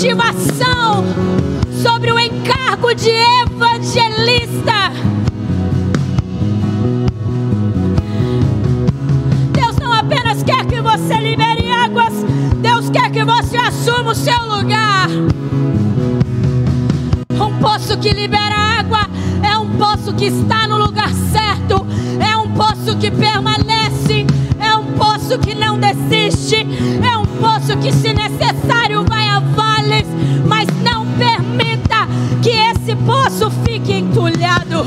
ativação 0.00 1.04
sobre 1.82 2.10
o 2.10 2.18
encargo 2.18 2.94
de 2.94 3.10
evangelista. 3.10 4.90
Deus 9.52 9.76
não 9.76 9.92
apenas 9.92 10.42
quer 10.42 10.64
que 10.64 10.80
você 10.80 11.14
libere 11.16 11.70
águas, 11.70 12.14
Deus 12.62 12.88
quer 12.88 13.10
que 13.10 13.22
você 13.22 13.58
assuma 13.58 14.12
o 14.12 14.14
seu 14.14 14.42
lugar 14.46 15.10
poço 17.60 17.98
que 17.98 18.12
libera 18.12 18.56
água, 18.56 19.00
é 19.42 19.56
um 19.58 19.76
poço 19.76 20.14
que 20.14 20.26
está 20.26 20.66
no 20.66 20.78
lugar 20.78 21.10
certo, 21.32 21.86
é 22.18 22.36
um 22.36 22.50
poço 22.52 22.96
que 22.98 23.10
permanece, 23.10 24.26
é 24.58 24.74
um 24.74 24.92
poço 24.92 25.38
que 25.38 25.54
não 25.54 25.78
desiste, 25.78 26.56
é 26.56 27.16
um 27.16 27.26
poço 27.26 27.76
que, 27.78 27.92
se 27.92 28.12
necessário, 28.12 28.29
entulhado. 33.92 34.84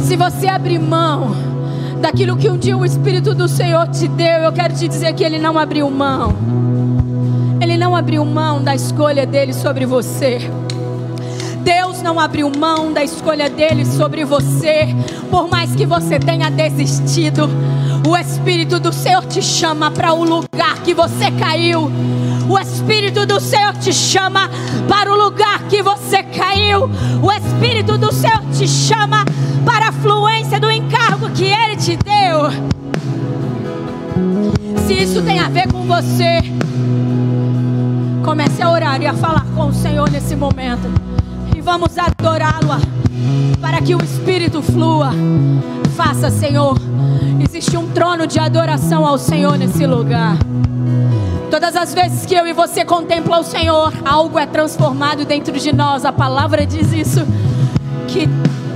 Se 0.00 0.16
você 0.16 0.48
abrir 0.48 0.78
mão 0.78 1.34
daquilo 2.00 2.36
que 2.36 2.48
um 2.48 2.56
dia 2.56 2.76
o 2.76 2.84
Espírito 2.84 3.34
do 3.34 3.48
Senhor 3.48 3.88
te 3.88 4.06
deu, 4.08 4.38
eu 4.38 4.52
quero 4.52 4.74
te 4.74 4.88
dizer 4.88 5.12
que 5.14 5.24
ele 5.24 5.38
não 5.38 5.58
abriu 5.58 5.90
mão. 5.90 6.34
Ele 7.60 7.76
não 7.76 7.96
abriu 7.96 8.24
mão 8.24 8.62
da 8.62 8.74
escolha 8.74 9.26
dele 9.26 9.52
sobre 9.52 9.84
você. 9.84 10.38
Deus 11.62 12.00
não 12.00 12.20
abriu 12.20 12.50
mão 12.56 12.92
da 12.92 13.02
escolha 13.02 13.50
dele 13.50 13.84
sobre 13.84 14.24
você, 14.24 14.86
por 15.30 15.48
mais 15.48 15.74
que 15.74 15.84
você 15.84 16.18
tenha 16.18 16.48
desistido. 16.48 17.50
O 18.06 18.16
Espírito 18.16 18.78
do 18.78 18.92
Senhor 18.92 19.24
te 19.26 19.42
chama 19.42 19.90
para 19.90 20.12
o 20.12 20.22
lugar 20.22 20.80
que 20.84 20.94
você 20.94 21.30
caiu. 21.32 21.90
O 22.48 22.58
Espírito 22.58 23.26
do 23.26 23.40
Senhor 23.40 23.74
te 23.74 23.92
chama 23.92 24.50
para 24.88 25.12
o 25.12 25.16
lugar 25.16 25.62
que 25.68 25.82
você 25.82 26.22
caiu. 26.22 26.90
O 27.22 27.32
Espírito 27.32 27.98
do 27.98 28.12
Senhor 28.12 28.42
te 28.52 28.68
chama 28.68 29.24
para 29.64 29.88
a 29.88 29.92
fluência 29.92 30.60
do 30.60 30.70
encargo 30.70 31.30
que 31.30 31.44
Ele 31.44 31.76
te 31.76 31.96
deu. 31.96 32.50
Se 34.86 34.94
isso 34.94 35.22
tem 35.22 35.40
a 35.40 35.48
ver 35.48 35.70
com 35.70 35.82
você, 35.82 36.40
Comece 38.26 38.60
a 38.60 38.68
orar 38.68 39.00
e 39.00 39.06
a 39.06 39.14
falar 39.14 39.46
com 39.54 39.68
o 39.68 39.72
Senhor 39.72 40.10
nesse 40.10 40.34
momento. 40.34 40.90
E 41.56 41.60
vamos 41.60 41.96
adorá-lo 41.96 42.74
para 43.60 43.80
que 43.80 43.94
o 43.94 44.02
Espírito 44.02 44.60
flua. 44.60 45.12
Faça, 45.96 46.28
Senhor. 46.28 46.76
Existe 47.40 47.76
um 47.76 47.86
trono 47.92 48.26
de 48.26 48.40
adoração 48.40 49.06
ao 49.06 49.16
Senhor 49.16 49.56
nesse 49.56 49.86
lugar. 49.86 50.36
Todas 51.50 51.76
as 51.76 51.94
vezes 51.94 52.26
que 52.26 52.34
eu 52.34 52.46
e 52.46 52.52
você 52.52 52.84
contemplam 52.84 53.40
o 53.40 53.44
Senhor, 53.44 53.92
algo 54.04 54.38
é 54.38 54.46
transformado 54.46 55.24
dentro 55.24 55.58
de 55.58 55.72
nós. 55.72 56.04
A 56.04 56.12
palavra 56.12 56.66
diz 56.66 56.92
isso. 56.92 57.20
Que 58.08 58.28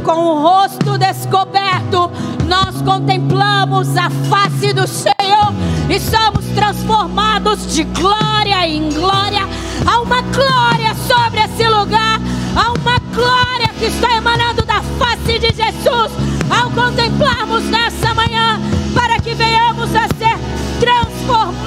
com 0.05 0.13
o 0.13 0.43
rosto 0.43 0.97
descoberto, 0.97 2.11
nós 2.47 2.81
contemplamos 2.83 3.97
a 3.97 4.09
face 4.29 4.73
do 4.73 4.87
Senhor 4.87 5.53
e 5.89 6.01
somos 6.01 6.45
transformados 6.55 7.75
de 7.75 7.85
glória 7.85 8.67
em 8.67 8.91
glória. 8.91 9.49
Há 9.87 10.01
uma 10.01 10.23
glória 10.23 10.95
sobre 11.07 11.41
esse 11.41 11.69
lugar, 11.69 12.21
há 12.57 12.73
uma 12.73 12.99
glória 13.15 13.69
que 13.79 13.87
está 13.87 14.17
emanando 14.17 14.63
da 14.63 14.83
face 14.99 15.39
de 15.39 15.55
Jesus 15.55 16.13
ao 16.51 16.71
contemplarmos 16.71 17.65
nessa 17.65 18.13
manhã, 18.15 18.61
para 18.95 19.21
que 19.21 19.35
venhamos 19.35 19.95
a 19.95 20.09
ser 20.19 20.39
transformados. 20.81 21.60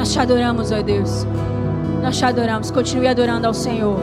Nós 0.00 0.10
te 0.14 0.18
adoramos, 0.18 0.72
ó 0.72 0.80
Deus. 0.80 1.26
Nós 2.02 2.16
te 2.16 2.24
adoramos. 2.24 2.70
Continue 2.70 3.06
adorando 3.06 3.46
ao 3.46 3.52
Senhor. 3.52 3.98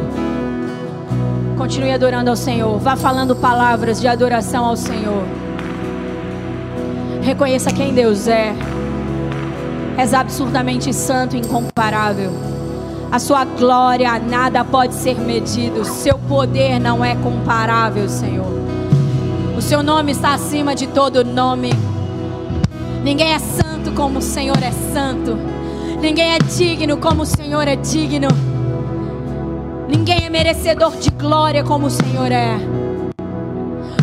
Continue 1.57 1.91
adorando 1.91 2.29
ao 2.29 2.35
Senhor. 2.35 2.77
Vá 2.77 2.95
falando 2.95 3.35
palavras 3.35 3.99
de 3.99 4.07
adoração 4.07 4.63
ao 4.63 4.77
Senhor. 4.77 5.23
Reconheça 7.23 7.71
quem 7.71 7.95
Deus 7.95 8.27
é. 8.27 8.53
És 9.97 10.13
absurdamente 10.13 10.93
santo 10.93 11.35
e 11.35 11.39
incomparável. 11.39 12.31
A 13.11 13.17
sua 13.17 13.43
glória 13.43 14.19
nada 14.19 14.63
pode 14.63 14.93
ser 14.93 15.19
medido. 15.19 15.83
Seu 15.83 16.19
poder 16.19 16.77
não 16.77 17.03
é 17.03 17.15
comparável, 17.15 18.07
Senhor. 18.07 18.45
O 19.57 19.61
seu 19.63 19.81
nome 19.81 20.11
está 20.11 20.35
acima 20.35 20.75
de 20.75 20.85
todo 20.85 21.25
nome. 21.25 21.71
Ninguém 23.03 23.33
é 23.33 23.39
santo 23.39 23.91
como 23.95 24.19
o 24.19 24.21
Senhor 24.21 24.61
é 24.61 24.71
santo. 24.93 25.56
Ninguém 26.01 26.33
é 26.33 26.39
digno 26.39 26.97
como 26.97 27.23
o 27.23 27.25
Senhor 27.25 27.67
é 27.67 27.75
digno. 27.75 28.27
Ninguém 29.87 30.25
é 30.25 30.29
merecedor 30.29 30.95
de 30.97 31.09
glória 31.11 31.63
como 31.63 31.87
o 31.87 31.91
Senhor 31.91 32.31
é. 32.31 32.57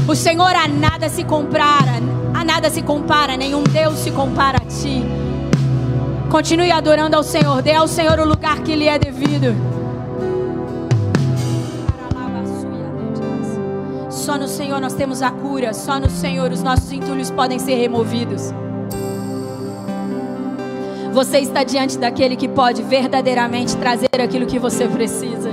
O 0.06 0.14
Senhor 0.14 0.54
a 0.54 0.68
nada 0.68 1.08
se 1.08 1.24
compara 1.24 1.94
nada 2.44 2.70
se 2.70 2.82
compara, 2.82 3.36
nenhum 3.36 3.64
Deus 3.64 3.98
se 3.98 4.10
compara 4.10 4.58
a 4.58 4.66
ti. 4.66 5.02
Continue 6.30 6.70
adorando 6.70 7.16
ao 7.16 7.22
Senhor, 7.22 7.62
dê 7.62 7.72
ao 7.72 7.88
Senhor 7.88 8.18
o 8.18 8.24
lugar 8.24 8.60
que 8.60 8.76
lhe 8.76 8.86
é 8.86 8.98
devido. 8.98 9.54
Só 14.10 14.38
no 14.38 14.48
Senhor 14.48 14.80
nós 14.80 14.94
temos 14.94 15.22
a 15.22 15.30
cura, 15.30 15.72
só 15.72 15.98
no 15.98 16.08
Senhor 16.08 16.50
os 16.50 16.62
nossos 16.62 16.90
entulhos 16.92 17.30
podem 17.30 17.58
ser 17.58 17.74
removidos. 17.74 18.52
Você 21.14 21.38
está 21.38 21.62
diante 21.62 21.96
daquele 21.96 22.34
que 22.34 22.48
pode 22.48 22.82
verdadeiramente 22.82 23.76
trazer 23.76 24.08
aquilo 24.20 24.46
que 24.46 24.58
você 24.58 24.88
precisa. 24.88 25.52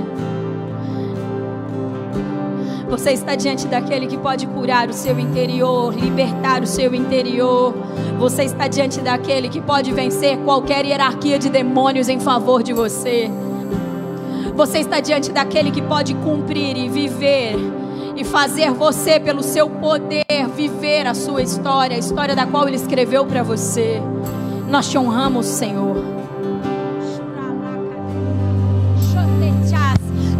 Você 2.90 3.12
está 3.12 3.36
diante 3.36 3.68
daquele 3.68 4.08
que 4.08 4.18
pode 4.18 4.44
curar 4.48 4.88
o 4.88 4.92
seu 4.92 5.16
interior, 5.20 5.94
libertar 5.94 6.64
o 6.64 6.66
seu 6.66 6.92
interior. 6.92 7.72
Você 8.18 8.42
está 8.42 8.66
diante 8.66 9.00
daquele 9.00 9.48
que 9.48 9.60
pode 9.60 9.92
vencer 9.92 10.36
qualquer 10.38 10.84
hierarquia 10.84 11.38
de 11.38 11.48
demônios 11.48 12.08
em 12.08 12.18
favor 12.18 12.60
de 12.60 12.72
você. 12.72 13.30
Você 14.56 14.80
está 14.80 14.98
diante 14.98 15.30
daquele 15.30 15.70
que 15.70 15.80
pode 15.80 16.12
cumprir 16.16 16.76
e 16.76 16.88
viver 16.88 17.54
e 18.16 18.24
fazer 18.24 18.72
você, 18.72 19.20
pelo 19.20 19.44
seu 19.44 19.70
poder, 19.70 20.24
viver 20.56 21.06
a 21.06 21.14
sua 21.14 21.40
história, 21.40 21.96
a 21.96 22.00
história 22.00 22.34
da 22.34 22.46
qual 22.46 22.66
Ele 22.66 22.76
escreveu 22.76 23.24
para 23.24 23.44
você. 23.44 24.02
Nós 24.72 24.88
te 24.88 24.96
honramos, 24.96 25.44
Senhor. 25.44 26.02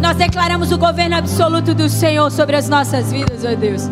Nós 0.01 0.17
declaramos 0.17 0.71
o 0.71 0.77
governo 0.79 1.17
absoluto 1.17 1.75
do 1.75 1.87
Senhor 1.87 2.31
sobre 2.31 2.55
as 2.55 2.67
nossas 2.67 3.11
vidas, 3.11 3.45
ó 3.45 3.53
Deus. 3.55 3.87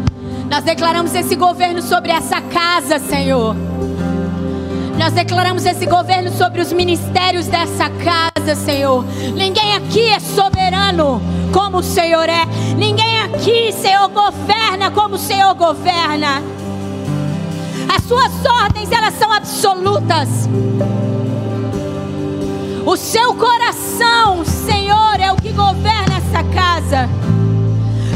Nós 0.50 0.64
declaramos 0.64 1.14
esse 1.14 1.36
governo 1.36 1.80
sobre 1.84 2.12
essa 2.12 2.42
casa, 2.42 2.98
Senhor. 2.98 3.56
Nós 4.98 5.14
declaramos 5.14 5.64
esse 5.64 5.86
governo 5.86 6.32
sobre 6.32 6.60
os 6.60 6.74
ministérios 6.74 7.46
dessa 7.46 7.92
casa, 7.92 8.56
Senhor. 8.56 9.06
Ninguém 9.36 9.76
aqui 9.76 10.08
é 10.10 10.20
soberano 10.20 11.22
como 11.54 11.78
o 11.78 11.84
Senhor 11.84 12.28
é. 12.28 12.48
Ninguém 12.76 13.20
aqui, 13.20 13.72
Senhor, 13.74 14.10
governa 14.10 14.90
como 14.90 15.16
o 15.16 15.20
Senhor 15.20 15.54
governa. 15.54 16.42
As 18.12 18.20
suas 18.20 18.46
ordens, 18.46 18.92
elas 18.92 19.14
são 19.14 19.32
absolutas. 19.32 20.28
O 22.86 22.98
seu 22.98 23.34
coração, 23.36 24.44
Senhor, 24.44 25.18
é 25.18 25.32
o 25.32 25.38
que 25.38 25.54
governa 25.54 26.18
essa 26.18 26.44
casa. 26.44 27.10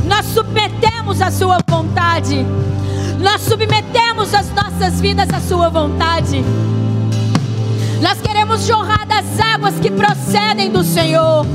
Nós 0.05 0.26
submetemos 0.26 1.22
a 1.22 1.31
sua 1.31 1.59
vontade. 1.65 2.45
Nós 3.22 3.39
submetemos 3.43 4.34
as 4.34 4.51
nossas 4.51 4.99
vidas 4.99 5.30
à 5.30 5.39
sua 5.39 5.69
vontade. 5.69 6.43
Nós 8.01 8.19
queremos 8.19 8.67
jorrar 8.67 9.07
das 9.07 9.39
águas 9.39 9.76
que 9.80 9.89
procedem 9.89 10.72
do 10.72 10.84
Senhor. 10.84 11.45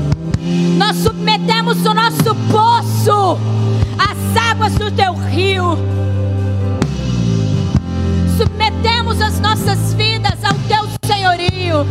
Nós 0.79 0.97
submetemos 0.97 1.85
o 1.85 1.93
nosso 1.93 2.35
poço 2.51 3.37
às 3.99 4.51
águas 4.51 4.73
do 4.73 4.89
teu 4.89 5.13
rio. 5.13 5.77
As 9.21 9.39
nossas 9.39 9.93
vidas 9.93 10.43
ao 10.43 10.53
teu 10.67 10.87
senhorio. 11.05 11.85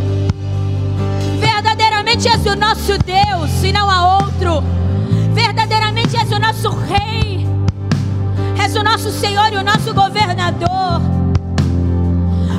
Verdadeiramente 1.39 2.27
és 2.27 2.45
o 2.45 2.55
nosso 2.55 2.97
Deus 2.99 3.63
e 3.63 3.71
não 3.71 3.89
há 3.89 4.17
outro. 4.17 4.63
Verdadeiramente 5.33 6.17
és 6.17 6.31
o 6.31 6.39
nosso 6.39 6.69
Rei. 6.69 7.47
És 8.61 8.75
o 8.75 8.83
nosso 8.83 9.09
Senhor 9.11 9.51
e 9.53 9.55
o 9.55 9.63
nosso 9.63 9.93
governador. 9.93 11.01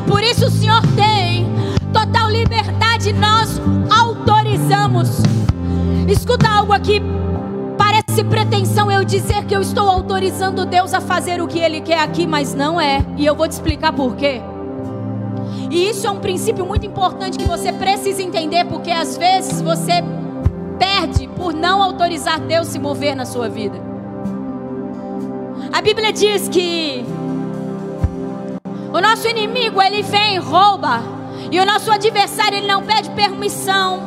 Por 0.06 0.22
isso 0.22 0.46
o 0.46 0.50
Senhor 0.50 0.80
tem 0.96 1.46
total 1.92 2.30
liberdade, 2.30 3.12
nós 3.12 3.60
autorizamos. 3.90 5.22
Escuta 6.08 6.48
algo 6.48 6.72
aqui. 6.72 7.02
Parece 7.76 8.24
pretensão 8.24 8.90
eu 8.90 9.04
dizer 9.04 9.44
que 9.44 9.54
eu 9.54 9.60
estou 9.60 9.88
autorizando 9.88 10.64
Deus 10.64 10.94
a 10.94 11.00
fazer 11.00 11.40
o 11.40 11.46
que 11.46 11.58
Ele 11.58 11.80
quer 11.80 12.00
aqui, 12.00 12.26
mas 12.26 12.54
não 12.54 12.80
é. 12.80 13.04
E 13.16 13.26
eu 13.26 13.34
vou 13.34 13.46
te 13.46 13.52
explicar 13.52 13.92
por 13.92 14.16
quê. 14.16 14.40
E 15.72 15.88
isso 15.88 16.06
é 16.06 16.10
um 16.10 16.18
princípio 16.18 16.66
muito 16.66 16.84
importante 16.84 17.38
que 17.38 17.46
você 17.46 17.72
precisa 17.72 18.22
entender, 18.22 18.66
porque 18.66 18.90
às 18.90 19.16
vezes 19.16 19.62
você 19.62 20.04
perde 20.78 21.26
por 21.28 21.54
não 21.54 21.82
autorizar 21.82 22.38
Deus 22.38 22.68
se 22.68 22.78
mover 22.78 23.16
na 23.16 23.24
sua 23.24 23.48
vida. 23.48 23.80
A 25.72 25.80
Bíblia 25.80 26.12
diz 26.12 26.46
que 26.50 27.02
o 28.92 29.00
nosso 29.00 29.26
inimigo 29.26 29.80
ele 29.80 30.02
vem 30.02 30.38
rouba, 30.38 31.00
e 31.50 31.58
o 31.58 31.64
nosso 31.64 31.90
adversário 31.90 32.58
ele 32.58 32.66
não 32.66 32.82
pede 32.82 33.08
permissão 33.12 34.02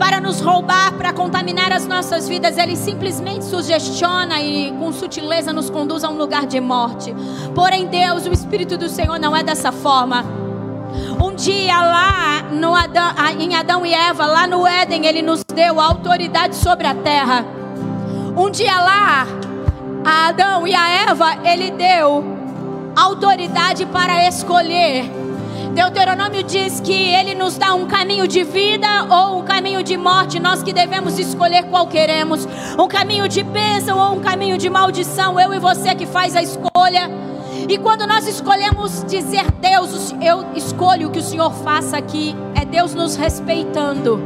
para 0.00 0.20
nos 0.20 0.40
roubar, 0.40 0.94
para 0.94 1.12
contaminar 1.12 1.70
as 1.70 1.86
nossas 1.86 2.28
vidas, 2.28 2.58
ele 2.58 2.74
simplesmente 2.74 3.44
sugestiona 3.44 4.40
e 4.40 4.72
com 4.72 4.92
sutileza 4.92 5.52
nos 5.52 5.70
conduz 5.70 6.02
a 6.02 6.08
um 6.08 6.16
lugar 6.16 6.44
de 6.44 6.58
morte. 6.58 7.14
Porém, 7.54 7.86
Deus, 7.86 8.26
o 8.26 8.32
Espírito 8.32 8.76
do 8.76 8.88
Senhor 8.88 9.20
não 9.20 9.36
é 9.36 9.44
dessa 9.44 9.70
forma. 9.70 10.41
Dia 11.42 11.82
lá 11.82 12.42
no 12.52 12.72
Adão, 12.72 13.10
em 13.36 13.56
Adão 13.56 13.84
e 13.84 13.92
Eva, 13.92 14.26
lá 14.26 14.46
no 14.46 14.64
Éden, 14.64 15.06
ele 15.06 15.22
nos 15.22 15.42
deu 15.42 15.80
autoridade 15.80 16.54
sobre 16.54 16.86
a 16.86 16.94
terra. 16.94 17.44
Um 18.36 18.48
dia 18.48 18.80
lá, 18.80 19.26
a 20.04 20.28
Adão 20.28 20.64
e 20.68 20.72
a 20.72 20.88
Eva, 21.10 21.38
ele 21.42 21.72
deu 21.72 22.24
autoridade 22.94 23.84
para 23.86 24.28
escolher. 24.28 25.10
Deuteronômio 25.74 26.44
diz 26.44 26.78
que 26.78 26.92
ele 26.92 27.34
nos 27.34 27.58
dá 27.58 27.74
um 27.74 27.88
caminho 27.88 28.28
de 28.28 28.44
vida 28.44 28.86
ou 29.10 29.40
um 29.40 29.42
caminho 29.42 29.82
de 29.82 29.96
morte, 29.96 30.38
nós 30.38 30.62
que 30.62 30.72
devemos 30.72 31.18
escolher 31.18 31.64
qual 31.64 31.88
queremos. 31.88 32.46
Um 32.78 32.86
caminho 32.86 33.26
de 33.26 33.42
bênção 33.42 33.98
ou 33.98 34.16
um 34.16 34.20
caminho 34.20 34.56
de 34.56 34.70
maldição, 34.70 35.40
eu 35.40 35.52
e 35.52 35.58
você 35.58 35.92
que 35.92 36.06
faz 36.06 36.36
a 36.36 36.40
escolha. 36.40 37.31
E 37.72 37.78
quando 37.78 38.06
nós 38.06 38.28
escolhemos 38.28 39.02
dizer 39.04 39.50
Deus, 39.52 40.14
eu 40.20 40.44
escolho 40.54 41.08
que 41.08 41.20
o 41.20 41.22
Senhor 41.22 41.50
faça 41.64 41.96
aqui, 41.96 42.36
é 42.54 42.66
Deus 42.66 42.94
nos 42.94 43.16
respeitando. 43.16 44.20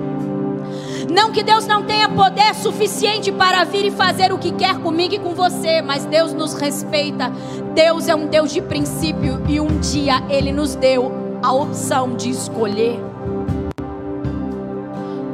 Não 1.08 1.30
que 1.30 1.44
Deus 1.44 1.64
não 1.64 1.84
tenha 1.84 2.08
poder 2.08 2.56
suficiente 2.56 3.30
para 3.30 3.62
vir 3.62 3.84
e 3.84 3.90
fazer 3.92 4.32
o 4.32 4.38
que 4.38 4.50
quer 4.50 4.80
comigo 4.80 5.14
e 5.14 5.20
com 5.20 5.32
você, 5.32 5.80
mas 5.80 6.04
Deus 6.06 6.32
nos 6.32 6.54
respeita. 6.54 7.30
Deus 7.72 8.08
é 8.08 8.16
um 8.16 8.26
Deus 8.26 8.52
de 8.52 8.60
princípio 8.60 9.40
e 9.48 9.60
um 9.60 9.78
dia 9.78 10.24
Ele 10.28 10.50
nos 10.50 10.74
deu 10.74 11.38
a 11.40 11.52
opção 11.52 12.16
de 12.16 12.28
escolher. 12.28 13.15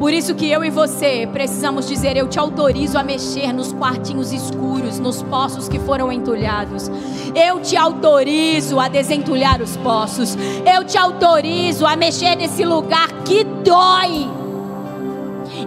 Por 0.03 0.13
isso 0.13 0.35
que 0.35 0.51
eu 0.51 0.65
e 0.65 0.69
você 0.69 1.29
precisamos 1.33 1.87
dizer: 1.87 2.17
Eu 2.17 2.27
te 2.27 2.37
autorizo 2.37 2.99
a 2.99 3.05
mexer 3.05 3.53
nos 3.53 3.73
quartinhos 3.73 4.33
escuros, 4.33 4.99
nos 4.99 5.23
poços 5.23 5.69
que 5.69 5.79
foram 5.79 6.11
entulhados. 6.11 6.91
Eu 7.37 7.61
te 7.61 7.77
autorizo 7.77 8.81
a 8.81 8.89
desentulhar 8.89 9.63
os 9.63 9.77
poços. 9.77 10.37
Eu 10.67 10.83
te 10.83 10.99
autorizo 10.99 11.87
a 11.87 11.95
mexer 11.95 12.35
nesse 12.35 12.65
lugar 12.65 13.13
que 13.25 13.45
dói 13.45 14.29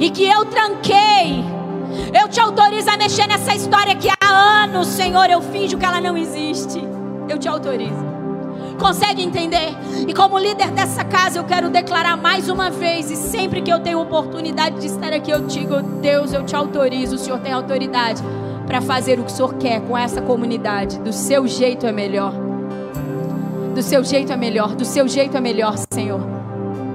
e 0.02 0.10
que 0.10 0.26
eu 0.26 0.44
tranquei. 0.44 1.42
Eu 2.14 2.28
te 2.28 2.42
autorizo 2.42 2.90
a 2.90 2.98
mexer 2.98 3.28
nessa 3.28 3.56
história 3.56 3.96
que 3.96 4.10
há 4.10 4.64
anos, 4.64 4.88
Senhor, 4.88 5.30
eu 5.30 5.42
finjo 5.42 5.78
que 5.78 5.86
ela 5.86 6.02
não 6.02 6.18
existe. 6.18 6.84
Eu 7.30 7.40
te 7.40 7.48
autorizo. 7.48 8.15
Consegue 8.80 9.24
entender? 9.24 9.70
E 10.08 10.14
como 10.14 10.38
líder 10.38 10.72
dessa 10.72 11.04
casa, 11.04 11.40
eu 11.40 11.44
quero 11.44 11.70
declarar 11.70 12.18
mais 12.18 12.50
uma 12.50 12.70
vez, 12.70 13.10
e 13.10 13.16
sempre 13.16 13.62
que 13.62 13.72
eu 13.72 13.80
tenho 13.80 14.00
oportunidade 14.02 14.80
de 14.80 14.88
estar 14.88 15.14
aqui, 15.14 15.32
eu 15.32 15.42
digo: 15.42 15.82
Deus, 16.02 16.34
eu 16.34 16.44
te 16.46 16.56
autorizo, 16.56 17.16
o 17.16 17.18
Senhor 17.18 17.40
tem 17.40 17.54
autoridade 17.54 18.22
para 18.68 18.82
fazer 18.82 19.20
o 19.20 19.24
que 19.24 19.32
o 19.32 19.36
Senhor 19.36 19.54
quer 19.56 19.82
com 19.82 19.98
essa 19.98 20.22
comunidade. 20.22 21.00
Do 21.00 21.14
seu 21.14 21.48
jeito 21.48 21.86
é 21.86 21.92
melhor. 21.92 22.34
Do 23.74 23.82
seu 23.82 24.04
jeito 24.04 24.32
é 24.32 24.38
melhor. 24.38 24.76
Do 24.76 24.86
seu 24.86 25.08
jeito 25.08 25.36
é 25.38 25.42
melhor, 25.42 25.76
Senhor. 25.92 26.20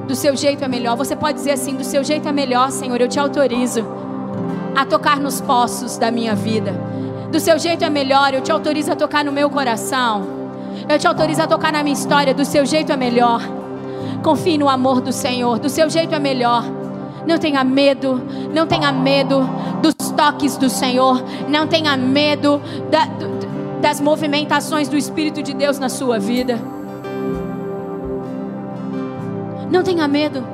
Do 0.07 0.15
seu 0.15 0.36
jeito 0.36 0.65
é 0.65 0.69
melhor. 0.69 0.97
Você 0.97 1.15
pode 1.15 1.39
dizer 1.39 1.52
assim: 1.52 1.77
do 1.77 1.85
seu 1.85 2.02
jeito 2.02 2.28
é 2.28 2.32
melhor, 2.32 2.70
Senhor. 2.70 3.01
Eu 3.01 3.09
te 3.09 3.19
autorizo 3.19 3.85
a 4.74 4.85
tocar 4.85 5.19
nos 5.20 5.40
poços 5.40 5.97
da 5.98 6.11
minha 6.11 6.35
vida. 6.35 6.73
Do 7.31 7.39
seu 7.39 7.59
jeito 7.59 7.85
é 7.85 7.90
melhor. 7.90 8.35
Eu 8.35 8.40
te 8.40 8.51
autorizo 8.51 8.93
a 8.93 8.97
tocar 8.97 9.24
no 9.24 9.32
meu 9.32 9.48
coração. 9.48 10.40
Eu 10.91 10.99
te 10.99 11.07
autorizo 11.07 11.41
a 11.41 11.47
tocar 11.47 11.73
na 11.73 11.85
minha 11.85 11.95
história. 11.95 12.35
Do 12.35 12.45
seu 12.45 12.67
jeito 12.67 12.91
é 12.91 12.97
melhor. 12.97 13.41
Confie 14.25 14.59
no 14.59 14.69
amor 14.69 15.01
do 15.01 15.12
Senhor. 15.12 15.61
Do 15.61 15.69
seu 15.69 15.89
jeito 15.89 16.12
é 16.12 16.19
melhor. 16.19 16.65
Não 17.25 17.39
tenha 17.39 17.62
medo. 17.62 18.21
Não 18.53 18.67
tenha 18.67 18.91
medo 18.91 19.49
dos 19.81 19.95
toques 20.11 20.57
do 20.57 20.69
Senhor. 20.69 21.23
Não 21.49 21.69
tenha 21.69 21.97
medo 21.97 22.61
da, 22.91 23.07
das 23.81 24.01
movimentações 24.01 24.89
do 24.89 24.97
Espírito 24.97 25.41
de 25.45 25.55
Deus 25.55 25.79
na 25.79 25.89
sua 25.89 26.19
vida. 26.19 26.61
Não 29.71 29.85
tenha 29.85 30.09
medo. 30.09 30.45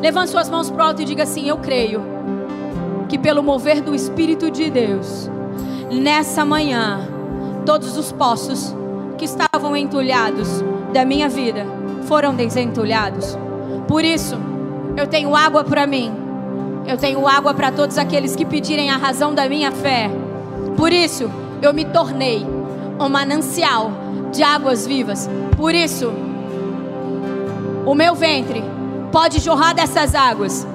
Levante 0.00 0.30
suas 0.30 0.48
mãos 0.48 0.70
para 0.70 0.82
o 0.82 0.86
alto 0.88 1.02
e 1.02 1.04
diga 1.04 1.24
assim: 1.24 1.46
Eu 1.46 1.58
creio 1.58 2.02
que 3.10 3.18
pelo 3.18 3.42
mover 3.42 3.82
do 3.82 3.94
Espírito 3.94 4.50
de 4.50 4.70
Deus, 4.70 5.30
nessa 5.90 6.46
manhã, 6.46 7.09
Todos 7.64 7.96
os 7.96 8.12
poços 8.12 8.74
que 9.18 9.24
estavam 9.24 9.76
entulhados 9.76 10.64
da 10.92 11.04
minha 11.04 11.28
vida 11.28 11.66
foram 12.06 12.34
desentulhados. 12.34 13.36
Por 13.86 14.04
isso, 14.04 14.36
eu 14.96 15.06
tenho 15.06 15.34
água 15.34 15.64
para 15.64 15.86
mim. 15.86 16.12
Eu 16.86 16.96
tenho 16.96 17.26
água 17.26 17.54
para 17.54 17.70
todos 17.70 17.98
aqueles 17.98 18.34
que 18.34 18.44
pedirem 18.44 18.90
a 18.90 18.96
razão 18.96 19.34
da 19.34 19.48
minha 19.48 19.70
fé. 19.70 20.10
Por 20.76 20.92
isso, 20.92 21.30
eu 21.60 21.72
me 21.72 21.84
tornei 21.84 22.46
um 22.98 23.08
manancial 23.08 23.90
de 24.32 24.42
águas 24.42 24.86
vivas. 24.86 25.28
Por 25.56 25.74
isso, 25.74 26.12
o 27.86 27.94
meu 27.94 28.14
ventre 28.14 28.64
pode 29.12 29.40
jorrar 29.40 29.74
dessas 29.74 30.14
águas, 30.14 30.66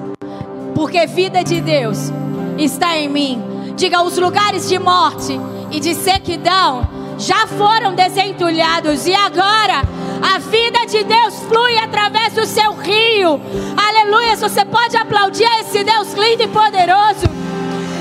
porque 0.74 1.06
vida 1.06 1.42
de 1.42 1.60
Deus 1.60 2.12
está 2.58 2.96
em 2.96 3.08
mim 3.08 3.56
Diga: 3.76 4.02
os 4.02 4.16
lugares 4.16 4.68
de 4.68 4.78
morte 4.78 5.38
e 5.70 5.80
de 5.80 5.94
sequidão 5.94 6.88
já 7.18 7.46
foram 7.46 7.94
desentulhados 7.94 9.06
e 9.06 9.14
agora 9.14 9.82
a 10.22 10.38
vida 10.38 10.86
de 10.86 11.04
Deus 11.04 11.34
flui 11.48 11.78
através 11.78 12.34
do 12.34 12.44
seu 12.46 12.72
rio. 12.74 13.40
Aleluia! 13.76 14.36
Você 14.36 14.64
pode 14.64 14.96
aplaudir 14.96 15.48
esse 15.60 15.82
Deus 15.84 16.12
lindo 16.12 16.42
e 16.42 16.48
poderoso. 16.48 17.26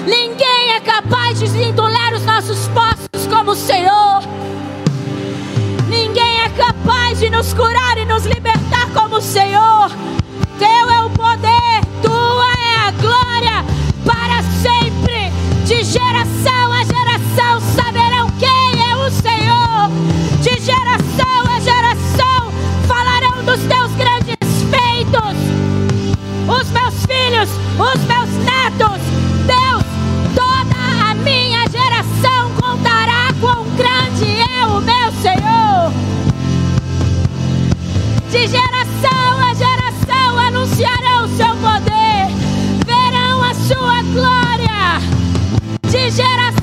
Ninguém 0.05 0.73
é 0.75 0.79
capaz 0.79 1.39
de 1.39 1.45
entulhar 1.63 2.13
os 2.13 2.25
nossos 2.25 2.67
poços 2.69 3.27
como 3.27 3.51
o 3.51 3.55
Senhor. 3.55 4.21
Ninguém 5.87 6.41
é 6.41 6.49
capaz 6.49 7.19
de 7.19 7.29
nos 7.29 7.53
curar 7.53 7.97
e 7.97 8.05
nos 8.05 8.25
libertar 8.25 8.89
como 8.93 9.17
o 9.17 9.21
Senhor. 9.21 9.89
Teu 10.59 10.89
é 10.89 11.01
o 11.01 11.09
poder, 11.09 11.81
tua 12.01 12.51
é 12.63 12.87
a 12.87 12.91
glória 12.91 13.65
para 14.05 14.41
sempre, 14.61 15.31
de 15.65 15.83
geração 15.83 16.64
os 27.77 28.01
meus 28.05 28.29
netos, 28.45 29.01
Deus, 29.45 29.83
toda 30.33 31.09
a 31.09 31.15
minha 31.15 31.67
geração 31.67 32.51
contará 32.59 33.33
quão 33.41 33.65
grande 33.75 34.25
é 34.25 34.65
o 34.67 34.81
meu 34.81 35.11
Senhor. 35.21 35.91
De 38.31 38.47
geração 38.47 39.39
a 39.39 39.53
geração 39.53 40.37
anunciarão 40.37 41.27
seu 41.35 41.55
poder, 41.57 42.27
verão 42.85 43.43
a 43.43 43.53
sua 43.53 44.01
glória. 44.13 45.01
De 45.89 46.09
geração 46.11 46.54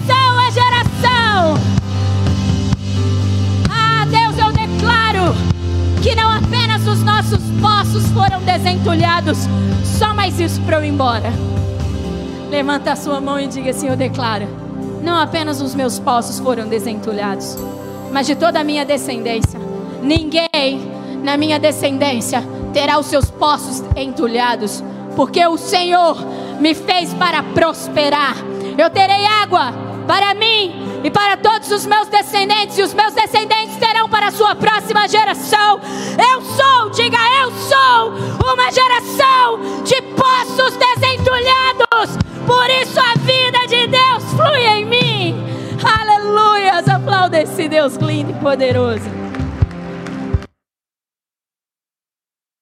poços 7.92 8.10
foram 8.12 8.40
desentulhados, 8.40 9.38
só 9.84 10.14
mais 10.14 10.40
isso 10.40 10.58
para 10.62 10.78
eu 10.78 10.84
ir 10.84 10.88
embora. 10.88 11.30
Levanta 12.50 12.92
a 12.92 12.96
sua 12.96 13.20
mão 13.20 13.38
e 13.38 13.46
diga 13.46 13.70
assim: 13.70 13.86
Eu 13.86 13.96
declaro, 13.96 14.48
não 15.02 15.18
apenas 15.18 15.60
os 15.60 15.74
meus 15.74 15.98
poços 15.98 16.38
foram 16.38 16.66
desentulhados, 16.66 17.58
mas 18.10 18.26
de 18.26 18.34
toda 18.34 18.60
a 18.60 18.64
minha 18.64 18.86
descendência. 18.86 19.60
Ninguém 20.02 20.90
na 21.22 21.36
minha 21.36 21.58
descendência 21.58 22.42
terá 22.72 22.98
os 22.98 23.06
seus 23.06 23.30
poços 23.30 23.84
entulhados, 23.94 24.82
porque 25.14 25.46
o 25.46 25.58
Senhor 25.58 26.16
me 26.60 26.74
fez 26.74 27.12
para 27.12 27.42
prosperar. 27.42 28.36
Eu 28.78 28.88
terei 28.88 29.26
água 29.26 29.70
para 30.06 30.32
mim 30.32 30.91
e 31.04 31.10
para 31.10 31.36
todos 31.36 31.70
os 31.70 31.86
meus 31.86 32.08
descendentes, 32.08 32.78
e 32.78 32.82
os 32.82 32.94
meus 32.94 33.12
descendentes 33.12 33.76
terão 33.76 34.08
para 34.08 34.28
a 34.28 34.30
sua 34.30 34.54
próxima 34.54 35.08
geração. 35.08 35.80
Eu 36.32 36.40
sou, 36.42 36.90
diga 36.90 37.18
eu 37.40 37.50
sou, 37.52 38.12
uma 38.52 38.70
geração 38.70 39.82
de 39.84 40.00
poços 40.02 40.76
desentulhados. 40.76 42.16
Por 42.46 42.70
isso 42.70 43.00
a 43.00 43.18
vida 43.20 43.66
de 43.68 43.86
Deus 43.86 44.24
flui 44.34 44.64
em 44.64 44.84
mim. 44.84 45.52
Aleluias, 45.82 46.88
aplauda 46.88 47.40
esse 47.42 47.68
Deus 47.68 47.96
lindo 47.96 48.30
e 48.30 48.34
poderoso. 48.34 49.21